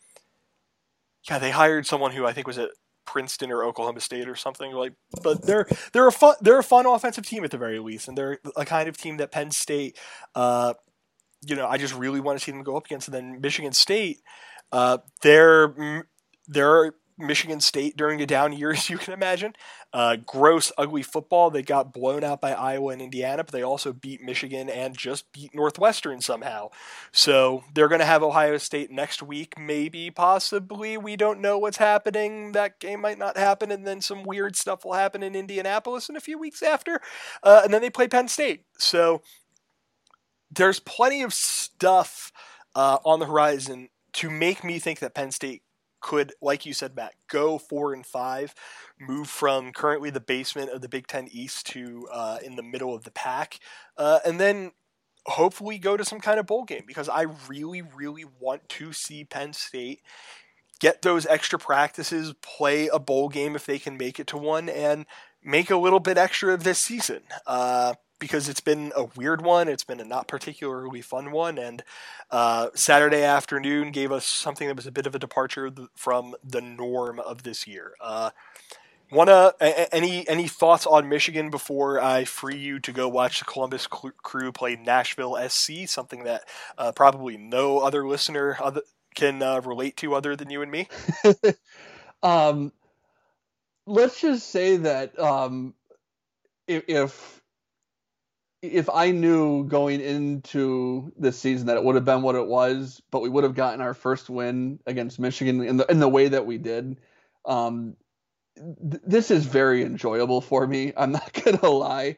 yeah, 1.29 1.39
they 1.39 1.51
hired 1.51 1.87
someone 1.87 2.11
who 2.11 2.25
I 2.25 2.33
think 2.33 2.45
was 2.45 2.59
at 2.59 2.69
Princeton 3.05 3.51
or 3.51 3.63
Oklahoma 3.63 3.99
State 3.99 4.27
or 4.27 4.35
something 4.35 4.71
like. 4.71 4.93
But 5.23 5.45
they're 5.45 5.67
they're 5.93 6.07
a 6.07 6.11
fun 6.11 6.35
they're 6.41 6.59
a 6.59 6.63
fun 6.63 6.85
offensive 6.85 7.25
team 7.25 7.43
at 7.43 7.51
the 7.51 7.57
very 7.57 7.79
least, 7.79 8.07
and 8.07 8.17
they're 8.17 8.39
a 8.55 8.65
kind 8.65 8.89
of 8.89 8.97
team 8.97 9.17
that 9.17 9.31
Penn 9.31 9.51
State, 9.51 9.97
uh, 10.33 10.73
you 11.45 11.55
know, 11.55 11.67
I 11.67 11.77
just 11.77 11.95
really 11.95 12.19
want 12.19 12.39
to 12.39 12.43
see 12.43 12.51
them 12.51 12.63
go 12.63 12.77
up 12.77 12.85
against. 12.85 13.07
And 13.07 13.15
then 13.15 13.41
Michigan 13.41 13.73
State, 13.73 14.21
uh, 14.71 14.99
they're 15.21 16.05
they're 16.47 16.93
Michigan 17.17 17.61
State 17.61 17.95
during 17.95 18.19
the 18.19 18.25
down 18.25 18.53
years, 18.53 18.89
you 18.89 18.97
can 18.97 19.13
imagine. 19.13 19.53
Uh, 19.93 20.17
gross, 20.17 20.71
ugly 20.77 21.01
football. 21.01 21.49
They 21.49 21.61
got 21.61 21.93
blown 21.93 22.23
out 22.23 22.41
by 22.41 22.53
Iowa 22.53 22.91
and 22.91 23.01
Indiana, 23.01 23.43
but 23.43 23.53
they 23.53 23.61
also 23.61 23.93
beat 23.93 24.21
Michigan 24.21 24.69
and 24.69 24.97
just 24.97 25.31
beat 25.31 25.55
Northwestern 25.55 26.21
somehow. 26.21 26.69
So 27.11 27.63
they're 27.73 27.87
going 27.87 27.99
to 27.99 28.05
have 28.05 28.23
Ohio 28.23 28.57
State 28.57 28.91
next 28.91 29.23
week, 29.23 29.57
maybe, 29.57 30.11
possibly. 30.11 30.97
We 30.97 31.15
don't 31.15 31.39
know 31.39 31.57
what's 31.57 31.77
happening. 31.77 32.51
That 32.51 32.79
game 32.79 33.01
might 33.01 33.17
not 33.17 33.37
happen, 33.37 33.71
and 33.71 33.87
then 33.87 34.01
some 34.01 34.23
weird 34.23 34.55
stuff 34.55 34.83
will 34.83 34.93
happen 34.93 35.23
in 35.23 35.35
Indianapolis 35.35 36.09
in 36.09 36.15
a 36.15 36.21
few 36.21 36.37
weeks 36.37 36.61
after. 36.61 36.99
Uh, 37.41 37.61
and 37.63 37.73
then 37.73 37.81
they 37.81 37.89
play 37.89 38.07
Penn 38.07 38.27
State. 38.27 38.65
So 38.77 39.21
there's 40.51 40.79
plenty 40.79 41.21
of 41.21 41.33
stuff 41.33 42.31
uh, 42.75 42.97
on 43.05 43.19
the 43.19 43.25
horizon 43.25 43.89
to 44.13 44.29
make 44.29 44.63
me 44.63 44.79
think 44.79 44.99
that 44.99 45.13
Penn 45.13 45.31
State 45.31 45.61
could, 46.05 46.33
like 46.39 46.67
you 46.67 46.73
said, 46.73 46.95
Matt, 46.95 47.15
go 47.27 47.57
four 47.57 47.91
and 47.91 48.05
five, 48.05 48.53
move 48.99 49.27
from 49.27 49.71
currently 49.71 50.11
the 50.11 50.19
basement 50.19 50.69
of 50.69 50.81
the 50.81 50.87
Big 50.87 51.07
Ten 51.07 51.27
East 51.31 51.65
to 51.71 52.07
uh, 52.13 52.37
in 52.43 52.55
the 52.55 52.61
middle 52.61 52.93
of 52.93 53.05
the 53.05 53.11
pack, 53.11 53.57
uh, 53.97 54.19
and 54.23 54.39
then 54.39 54.71
hopefully 55.25 55.79
go 55.79 55.97
to 55.97 56.05
some 56.05 56.19
kind 56.19 56.39
of 56.39 56.45
bowl 56.45 56.63
game 56.63 56.83
because 56.85 57.09
I 57.09 57.23
really, 57.49 57.81
really 57.81 58.23
want 58.39 58.69
to 58.69 58.93
see 58.93 59.23
Penn 59.23 59.53
State 59.53 60.03
get 60.79 61.01
those 61.01 61.25
extra 61.25 61.57
practices, 61.57 62.35
play 62.43 62.87
a 62.87 62.99
bowl 62.99 63.27
game 63.27 63.55
if 63.55 63.65
they 63.65 63.79
can 63.79 63.97
make 63.97 64.19
it 64.19 64.27
to 64.27 64.37
one, 64.37 64.69
and 64.69 65.07
make 65.43 65.71
a 65.71 65.77
little 65.77 65.99
bit 65.99 66.19
extra 66.19 66.53
of 66.53 66.63
this 66.63 66.77
season. 66.77 67.23
Uh, 67.47 67.95
because 68.19 68.49
it's 68.49 68.61
been 68.61 68.91
a 68.95 69.05
weird 69.15 69.41
one. 69.41 69.67
It's 69.67 69.83
been 69.83 69.99
a 69.99 70.05
not 70.05 70.27
particularly 70.27 71.01
fun 71.01 71.31
one, 71.31 71.57
and 71.57 71.83
uh, 72.31 72.69
Saturday 72.73 73.23
afternoon 73.23 73.91
gave 73.91 74.11
us 74.11 74.25
something 74.25 74.67
that 74.67 74.77
was 74.77 74.87
a 74.87 74.91
bit 74.91 75.07
of 75.07 75.15
a 75.15 75.19
departure 75.19 75.71
from 75.95 76.35
the 76.43 76.61
norm 76.61 77.19
of 77.19 77.43
this 77.43 77.67
year. 77.67 77.93
Uh, 77.99 78.31
Wanna 79.11 79.53
any 79.91 80.27
any 80.27 80.47
thoughts 80.47 80.87
on 80.87 81.07
Michigan 81.07 81.51
before 81.51 82.01
I 82.01 82.25
free 82.25 82.57
you 82.57 82.79
to 82.79 82.91
go 82.91 83.07
watch 83.07 83.37
the 83.37 83.45
Columbus 83.45 83.85
Crew 83.87 84.51
play 84.51 84.75
Nashville 84.75 85.37
SC? 85.47 85.87
Something 85.87 86.23
that 86.23 86.49
uh, 86.77 86.91
probably 86.91 87.37
no 87.37 87.79
other 87.79 88.07
listener 88.07 88.57
other, 88.59 88.81
can 89.13 89.43
uh, 89.43 89.61
relate 89.61 89.95
to 89.97 90.15
other 90.15 90.35
than 90.35 90.49
you 90.49 90.63
and 90.63 90.71
me. 90.71 90.87
um, 92.23 92.73
let's 93.85 94.19
just 94.19 94.49
say 94.49 94.77
that 94.77 95.17
um, 95.19 95.75
if 96.67 97.41
if 98.67 98.89
I 98.89 99.11
knew 99.11 99.65
going 99.65 100.01
into 100.01 101.11
this 101.17 101.39
season 101.39 101.67
that 101.67 101.77
it 101.77 101.83
would 101.83 101.95
have 101.95 102.05
been 102.05 102.21
what 102.21 102.35
it 102.35 102.47
was, 102.47 103.01
but 103.11 103.21
we 103.21 103.29
would 103.29 103.43
have 103.43 103.55
gotten 103.55 103.81
our 103.81 103.93
first 103.93 104.29
win 104.29 104.79
against 104.85 105.19
Michigan 105.19 105.63
in 105.63 105.77
the 105.77 105.89
in 105.91 105.99
the 105.99 106.07
way 106.09 106.27
that 106.27 106.45
we 106.45 106.57
did, 106.57 106.97
um, 107.45 107.95
th- 108.57 109.03
this 109.05 109.31
is 109.31 109.45
very 109.45 109.83
enjoyable 109.83 110.41
for 110.41 110.65
me. 110.65 110.93
I'm 110.97 111.11
not 111.11 111.33
gonna 111.33 111.69
lie. 111.69 112.17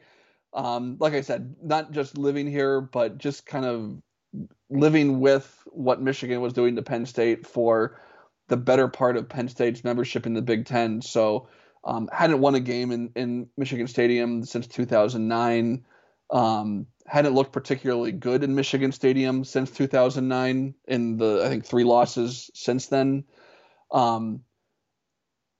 Um, 0.52 0.96
like 0.98 1.14
I 1.14 1.20
said, 1.20 1.56
not 1.62 1.92
just 1.92 2.16
living 2.16 2.46
here, 2.46 2.80
but 2.80 3.18
just 3.18 3.46
kind 3.46 3.64
of 3.64 4.02
living 4.70 5.20
with 5.20 5.62
what 5.66 6.00
Michigan 6.00 6.40
was 6.40 6.52
doing 6.52 6.76
to 6.76 6.82
Penn 6.82 7.06
State 7.06 7.46
for 7.46 8.00
the 8.48 8.56
better 8.56 8.88
part 8.88 9.16
of 9.16 9.28
Penn 9.28 9.48
State's 9.48 9.84
membership 9.84 10.26
in 10.26 10.34
the 10.34 10.42
Big 10.42 10.66
Ten. 10.66 11.02
So 11.02 11.48
um, 11.84 12.08
hadn't 12.12 12.40
won 12.40 12.54
a 12.54 12.60
game 12.60 12.90
in, 12.90 13.10
in 13.14 13.48
Michigan 13.56 13.86
Stadium 13.86 14.44
since 14.44 14.66
2009. 14.66 15.84
Um, 16.30 16.86
hadn't 17.06 17.34
looked 17.34 17.52
particularly 17.52 18.12
good 18.12 18.44
in 18.44 18.54
Michigan 18.54 18.92
Stadium 18.92 19.44
since 19.44 19.70
2009 19.70 20.74
in 20.86 21.16
the 21.16 21.42
I 21.44 21.48
think 21.48 21.64
three 21.64 21.84
losses 21.84 22.50
since 22.54 22.86
then. 22.86 23.24
Um, 23.90 24.42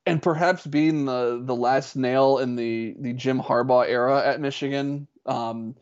and 0.09 0.23
perhaps 0.23 0.66
being 0.66 1.05
the 1.05 1.41
the 1.43 1.55
last 1.55 1.97
nail 1.97 2.39
in 2.39 2.57
the 2.57 2.95
the 2.99 3.12
Jim 3.12 3.41
Harbaugh 3.41 3.87
era 3.87 4.23
at 4.25 4.41
Michigan. 4.41 5.07
Um, 5.27 5.75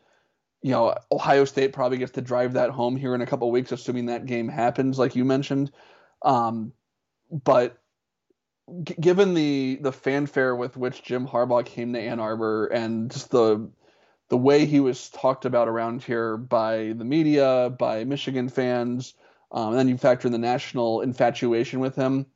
you 0.63 0.73
know, 0.73 0.97
Ohio 1.13 1.45
State 1.45 1.73
probably 1.73 1.99
gets 1.99 2.13
to 2.13 2.23
drive 2.23 2.55
that 2.55 2.71
home 2.71 2.97
here 2.97 3.15
in 3.15 3.21
a 3.21 3.27
couple 3.27 3.49
weeks, 3.53 3.71
assuming 3.71 4.07
that 4.07 4.27
game 4.27 4.49
happens, 4.49 4.99
like 4.99 5.15
you 5.15 5.25
mentioned. 5.25 5.71
Um, 6.23 6.73
but 7.31 7.79
g- 8.83 8.97
given 9.01 9.35
the 9.35 9.79
the 9.81 9.93
fanfare 9.93 10.57
with 10.57 10.77
which 10.77 11.05
Jim 11.05 11.27
Harbaugh 11.27 11.65
came 11.65 11.93
to 11.93 12.01
Ann 12.01 12.19
Arbor 12.19 12.67
and 12.67 13.11
just 13.11 13.31
the 13.31 13.71
the 14.29 14.37
way 14.37 14.67
he 14.67 14.81
was 14.81 15.09
talked 15.11 15.45
about 15.45 15.69
around 15.69 16.03
here 16.03 16.37
by 16.37 16.95
the 16.97 17.05
media, 17.05 17.75
by 17.79 18.05
Michigan 18.05 18.49
fans, 18.49 19.15
um, 19.53 19.71
and 19.71 19.79
then 19.79 19.89
you 19.89 19.97
factor 19.97 20.27
in 20.27 20.33
the 20.33 20.39
national 20.39 21.01
infatuation 21.01 21.81
with 21.81 21.95
him. 21.95 22.27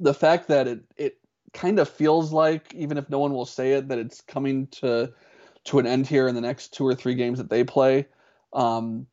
The 0.00 0.14
fact 0.14 0.48
that 0.48 0.68
it 0.68 0.80
it 0.96 1.18
kind 1.52 1.78
of 1.78 1.88
feels 1.88 2.32
like, 2.32 2.72
even 2.74 2.98
if 2.98 3.10
no 3.10 3.18
one 3.18 3.32
will 3.32 3.46
say 3.46 3.72
it, 3.72 3.88
that 3.88 3.98
it's 3.98 4.20
coming 4.20 4.68
to 4.68 5.12
to 5.64 5.78
an 5.78 5.86
end 5.86 6.06
here 6.06 6.28
in 6.28 6.34
the 6.34 6.40
next 6.40 6.72
two 6.72 6.86
or 6.86 6.94
three 6.94 7.14
games 7.14 7.38
that 7.38 7.50
they 7.50 7.64
play, 7.64 8.06
um, 8.52 9.06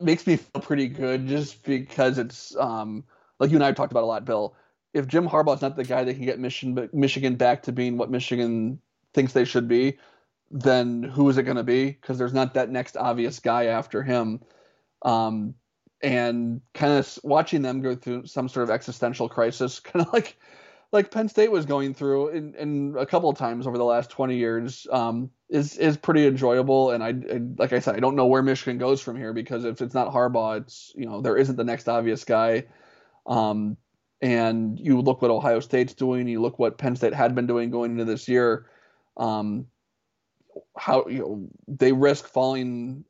makes 0.00 0.26
me 0.26 0.36
feel 0.36 0.62
pretty 0.62 0.88
good. 0.88 1.28
Just 1.28 1.64
because 1.64 2.16
it's 2.16 2.56
um, 2.56 3.04
like 3.38 3.50
you 3.50 3.56
and 3.56 3.64
I 3.64 3.66
have 3.66 3.76
talked 3.76 3.92
about 3.92 4.04
a 4.04 4.06
lot, 4.06 4.24
Bill. 4.24 4.54
If 4.94 5.06
Jim 5.06 5.28
Harbaugh's 5.28 5.60
not 5.60 5.76
the 5.76 5.84
guy 5.84 6.04
that 6.04 6.14
can 6.14 6.24
get 6.24 6.38
Michigan 6.38 6.88
Michigan 6.94 7.34
back 7.34 7.64
to 7.64 7.72
being 7.72 7.98
what 7.98 8.10
Michigan 8.10 8.80
thinks 9.12 9.32
they 9.32 9.44
should 9.44 9.68
be, 9.68 9.98
then 10.54 11.02
who 11.02 11.28
is 11.28 11.36
it 11.36 11.42
going 11.42 11.56
to 11.56 11.64
be? 11.64 11.90
Because 11.90 12.16
there's 12.16 12.32
not 12.32 12.54
that 12.54 12.70
next 12.70 12.96
obvious 12.96 13.40
guy 13.40 13.66
after 13.66 14.04
him. 14.04 14.40
Um, 15.02 15.54
and 16.00 16.60
kind 16.74 16.92
of 16.92 17.18
watching 17.24 17.60
them 17.60 17.82
go 17.82 17.96
through 17.96 18.26
some 18.26 18.48
sort 18.48 18.62
of 18.62 18.70
existential 18.70 19.28
crisis, 19.28 19.80
kind 19.80 20.06
of 20.06 20.12
like 20.12 20.38
like 20.92 21.10
Penn 21.10 21.28
State 21.28 21.50
was 21.50 21.66
going 21.66 21.92
through 21.92 22.28
in, 22.28 22.54
in 22.54 22.94
a 22.96 23.04
couple 23.04 23.28
of 23.28 23.36
times 23.36 23.66
over 23.66 23.76
the 23.76 23.84
last 23.84 24.10
20 24.10 24.36
years, 24.36 24.86
um, 24.92 25.28
is 25.50 25.76
is 25.76 25.96
pretty 25.96 26.24
enjoyable. 26.24 26.92
And 26.92 27.02
I, 27.02 27.08
I, 27.08 27.40
like 27.58 27.72
I 27.72 27.80
said, 27.80 27.96
I 27.96 28.00
don't 28.00 28.14
know 28.14 28.26
where 28.26 28.42
Michigan 28.42 28.78
goes 28.78 29.00
from 29.00 29.16
here 29.16 29.32
because 29.32 29.64
if 29.64 29.82
it's 29.82 29.94
not 29.94 30.12
Harbaugh, 30.12 30.60
it's 30.60 30.92
you 30.94 31.06
know 31.06 31.20
there 31.20 31.36
isn't 31.36 31.56
the 31.56 31.64
next 31.64 31.88
obvious 31.88 32.22
guy. 32.22 32.66
Um, 33.26 33.76
and 34.20 34.78
you 34.78 35.00
look 35.00 35.20
what 35.20 35.32
Ohio 35.32 35.58
State's 35.58 35.94
doing, 35.94 36.28
you 36.28 36.40
look 36.40 36.60
what 36.60 36.78
Penn 36.78 36.94
State 36.94 37.12
had 37.12 37.34
been 37.34 37.48
doing 37.48 37.70
going 37.70 37.90
into 37.90 38.04
this 38.04 38.28
year. 38.28 38.66
Um, 39.16 39.66
how 40.76 41.06
you 41.08 41.18
know 41.18 41.48
they 41.68 41.92
risk 41.92 42.26
falling 42.26 43.04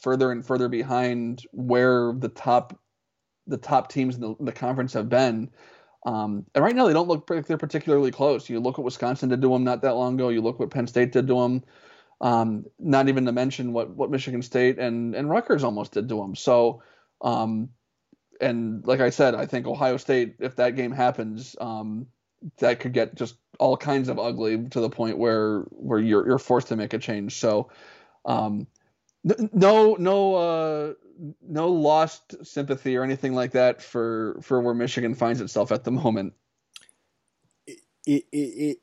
further 0.00 0.30
and 0.32 0.44
further 0.46 0.68
behind 0.68 1.42
where 1.52 2.12
the 2.16 2.28
top 2.28 2.78
the 3.46 3.56
top 3.56 3.90
teams 3.90 4.14
in 4.14 4.20
the, 4.20 4.34
the 4.40 4.52
conference 4.52 4.92
have 4.92 5.08
been. 5.08 5.50
Um, 6.06 6.44
and 6.54 6.62
right 6.62 6.76
now 6.76 6.86
they 6.86 6.92
don't 6.92 7.08
look 7.08 7.28
like 7.28 7.46
they're 7.46 7.58
particularly 7.58 8.10
close. 8.10 8.48
You 8.48 8.60
look 8.60 8.78
what 8.78 8.84
Wisconsin 8.84 9.30
did 9.30 9.42
to 9.42 9.48
them 9.48 9.64
not 9.64 9.82
that 9.82 9.94
long 9.94 10.14
ago. 10.14 10.28
You 10.28 10.40
look 10.40 10.60
what 10.60 10.70
Penn 10.70 10.86
State 10.86 11.12
did 11.12 11.26
to 11.26 11.34
them. 11.34 11.64
Um, 12.20 12.64
not 12.78 13.08
even 13.08 13.26
to 13.26 13.32
mention 13.32 13.72
what 13.72 13.90
what 13.90 14.10
Michigan 14.10 14.42
State 14.42 14.78
and 14.78 15.14
and 15.14 15.28
Rutgers 15.28 15.64
almost 15.64 15.92
did 15.92 16.08
to 16.08 16.16
them. 16.16 16.34
So 16.34 16.82
um, 17.20 17.70
and 18.40 18.86
like 18.86 19.00
I 19.00 19.10
said, 19.10 19.34
I 19.34 19.46
think 19.46 19.66
Ohio 19.66 19.96
State, 19.96 20.36
if 20.38 20.56
that 20.56 20.76
game 20.76 20.92
happens, 20.92 21.56
um, 21.60 22.06
that 22.58 22.80
could 22.80 22.92
get 22.92 23.14
just 23.14 23.36
all 23.58 23.76
kinds 23.76 24.08
of 24.08 24.18
ugly 24.18 24.68
to 24.68 24.80
the 24.80 24.90
point 24.90 25.18
where 25.18 25.60
where 25.70 25.98
you're 25.98 26.26
you're 26.26 26.38
forced 26.38 26.68
to 26.68 26.76
make 26.76 26.92
a 26.92 26.98
change. 26.98 27.36
So, 27.36 27.70
um, 28.24 28.66
no 29.24 29.96
no 29.98 30.34
uh, 30.34 30.92
no 31.42 31.68
lost 31.68 32.46
sympathy 32.46 32.96
or 32.96 33.02
anything 33.02 33.34
like 33.34 33.52
that 33.52 33.82
for 33.82 34.38
for 34.42 34.60
where 34.60 34.74
Michigan 34.74 35.14
finds 35.14 35.40
itself 35.40 35.72
at 35.72 35.84
the 35.84 35.90
moment. 35.90 36.34
It 37.66 37.80
it, 38.06 38.24
it 38.36 38.78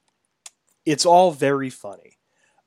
it's 0.86 1.06
all 1.06 1.32
very 1.32 1.70
funny. 1.70 2.18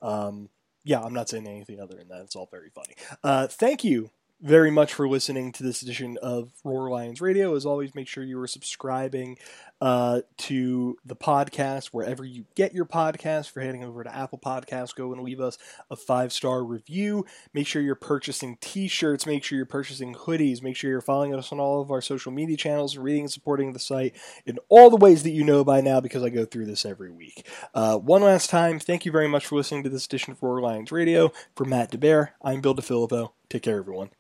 Um, 0.01 0.49
yeah, 0.85 1.01
I'm 1.01 1.13
not 1.13 1.29
saying 1.29 1.47
anything 1.47 1.81
other 1.81 1.97
than 1.97 2.09
that. 2.09 2.23
It's 2.23 2.37
all 2.37 2.49
very 2.51 2.71
funny. 2.71 2.95
Uh, 3.23 3.47
thank 3.47 3.85
you 3.85 4.11
very 4.41 4.71
much 4.71 4.95
for 4.95 5.09
listening 5.09 5.53
to 5.53 5.63
this 5.63 5.83
edition 5.83 6.17
of 6.23 6.53
Roar 6.65 6.91
Lions 6.91 7.21
Radio. 7.21 7.55
As 7.55 7.67
always, 7.67 7.95
make 7.95 8.09
sure 8.09 8.25
you 8.25 8.41
are 8.41 8.47
subscribing 8.47 9.37
uh, 9.81 10.21
to 10.37 10.97
the 11.05 11.17
podcast 11.17 11.87
wherever 11.89 12.25
you 12.25 12.45
get 12.55 12.75
your 12.75 12.85
podcast. 12.85 13.51
For 13.51 13.61
heading 13.61 13.85
over 13.85 14.05
to 14.05 14.15
Apple 14.15 14.39
Podcasts, 14.39 14.95
go 14.95 15.13
and 15.13 15.23
leave 15.23 15.41
us 15.41 15.59
a 15.91 15.97
five 15.97 16.33
star 16.33 16.65
review. 16.65 17.25
Make 17.55 17.67
sure 17.67 17.83
you're 17.83 17.95
purchasing 17.95 18.59
t 18.61 18.89
shirts. 18.89 19.27
Make 19.27 19.45
sure 19.45 19.57
you're 19.57 19.67
purchasing 19.67 20.15
hoodies. 20.15 20.63
Make 20.63 20.77
sure 20.77 20.91
you're 20.91 21.01
following 21.01 21.35
us 21.35 21.53
on 21.53 21.61
all 21.61 21.81
of 21.81 21.91
our 21.91 22.03
social 22.03 22.33
media 22.33 22.57
channels, 22.57 22.97
reading 22.97 23.23
and 23.23 23.33
supporting 23.33 23.73
the 23.73 23.79
site 23.79 24.17
in 24.47 24.59
all 24.69 24.91
the 24.91 24.97
ways 24.97 25.23
that 25.23 25.31
you 25.31 25.45
know 25.45 25.65
by 25.65 25.81
now 25.81 26.01
because 26.01 26.23
I 26.23 26.29
go 26.29 26.45
through 26.45 26.67
this 26.67 26.85
every 26.85 27.11
week. 27.11 27.47
Uh, 27.75 27.99
one 27.99 28.23
last 28.23 28.51
time, 28.51 28.79
thank 28.79 29.05
you 29.05 29.13
very 29.13 29.29
much 29.29 29.47
for 29.47 29.57
listening 29.57 29.83
to 29.85 29.91
this 29.91 30.07
edition 30.07 30.33
of 30.33 30.43
Roar 30.43 30.61
Lions 30.61 30.93
Radio. 30.93 31.33
For 31.55 31.65
Matt 31.65 31.93
DeBear, 31.93 32.31
I'm 32.43 32.61
Bill 32.61 32.75
DiFilippo. 32.75 33.33
Take 33.49 33.63
care, 33.63 33.79
everyone. 33.79 34.11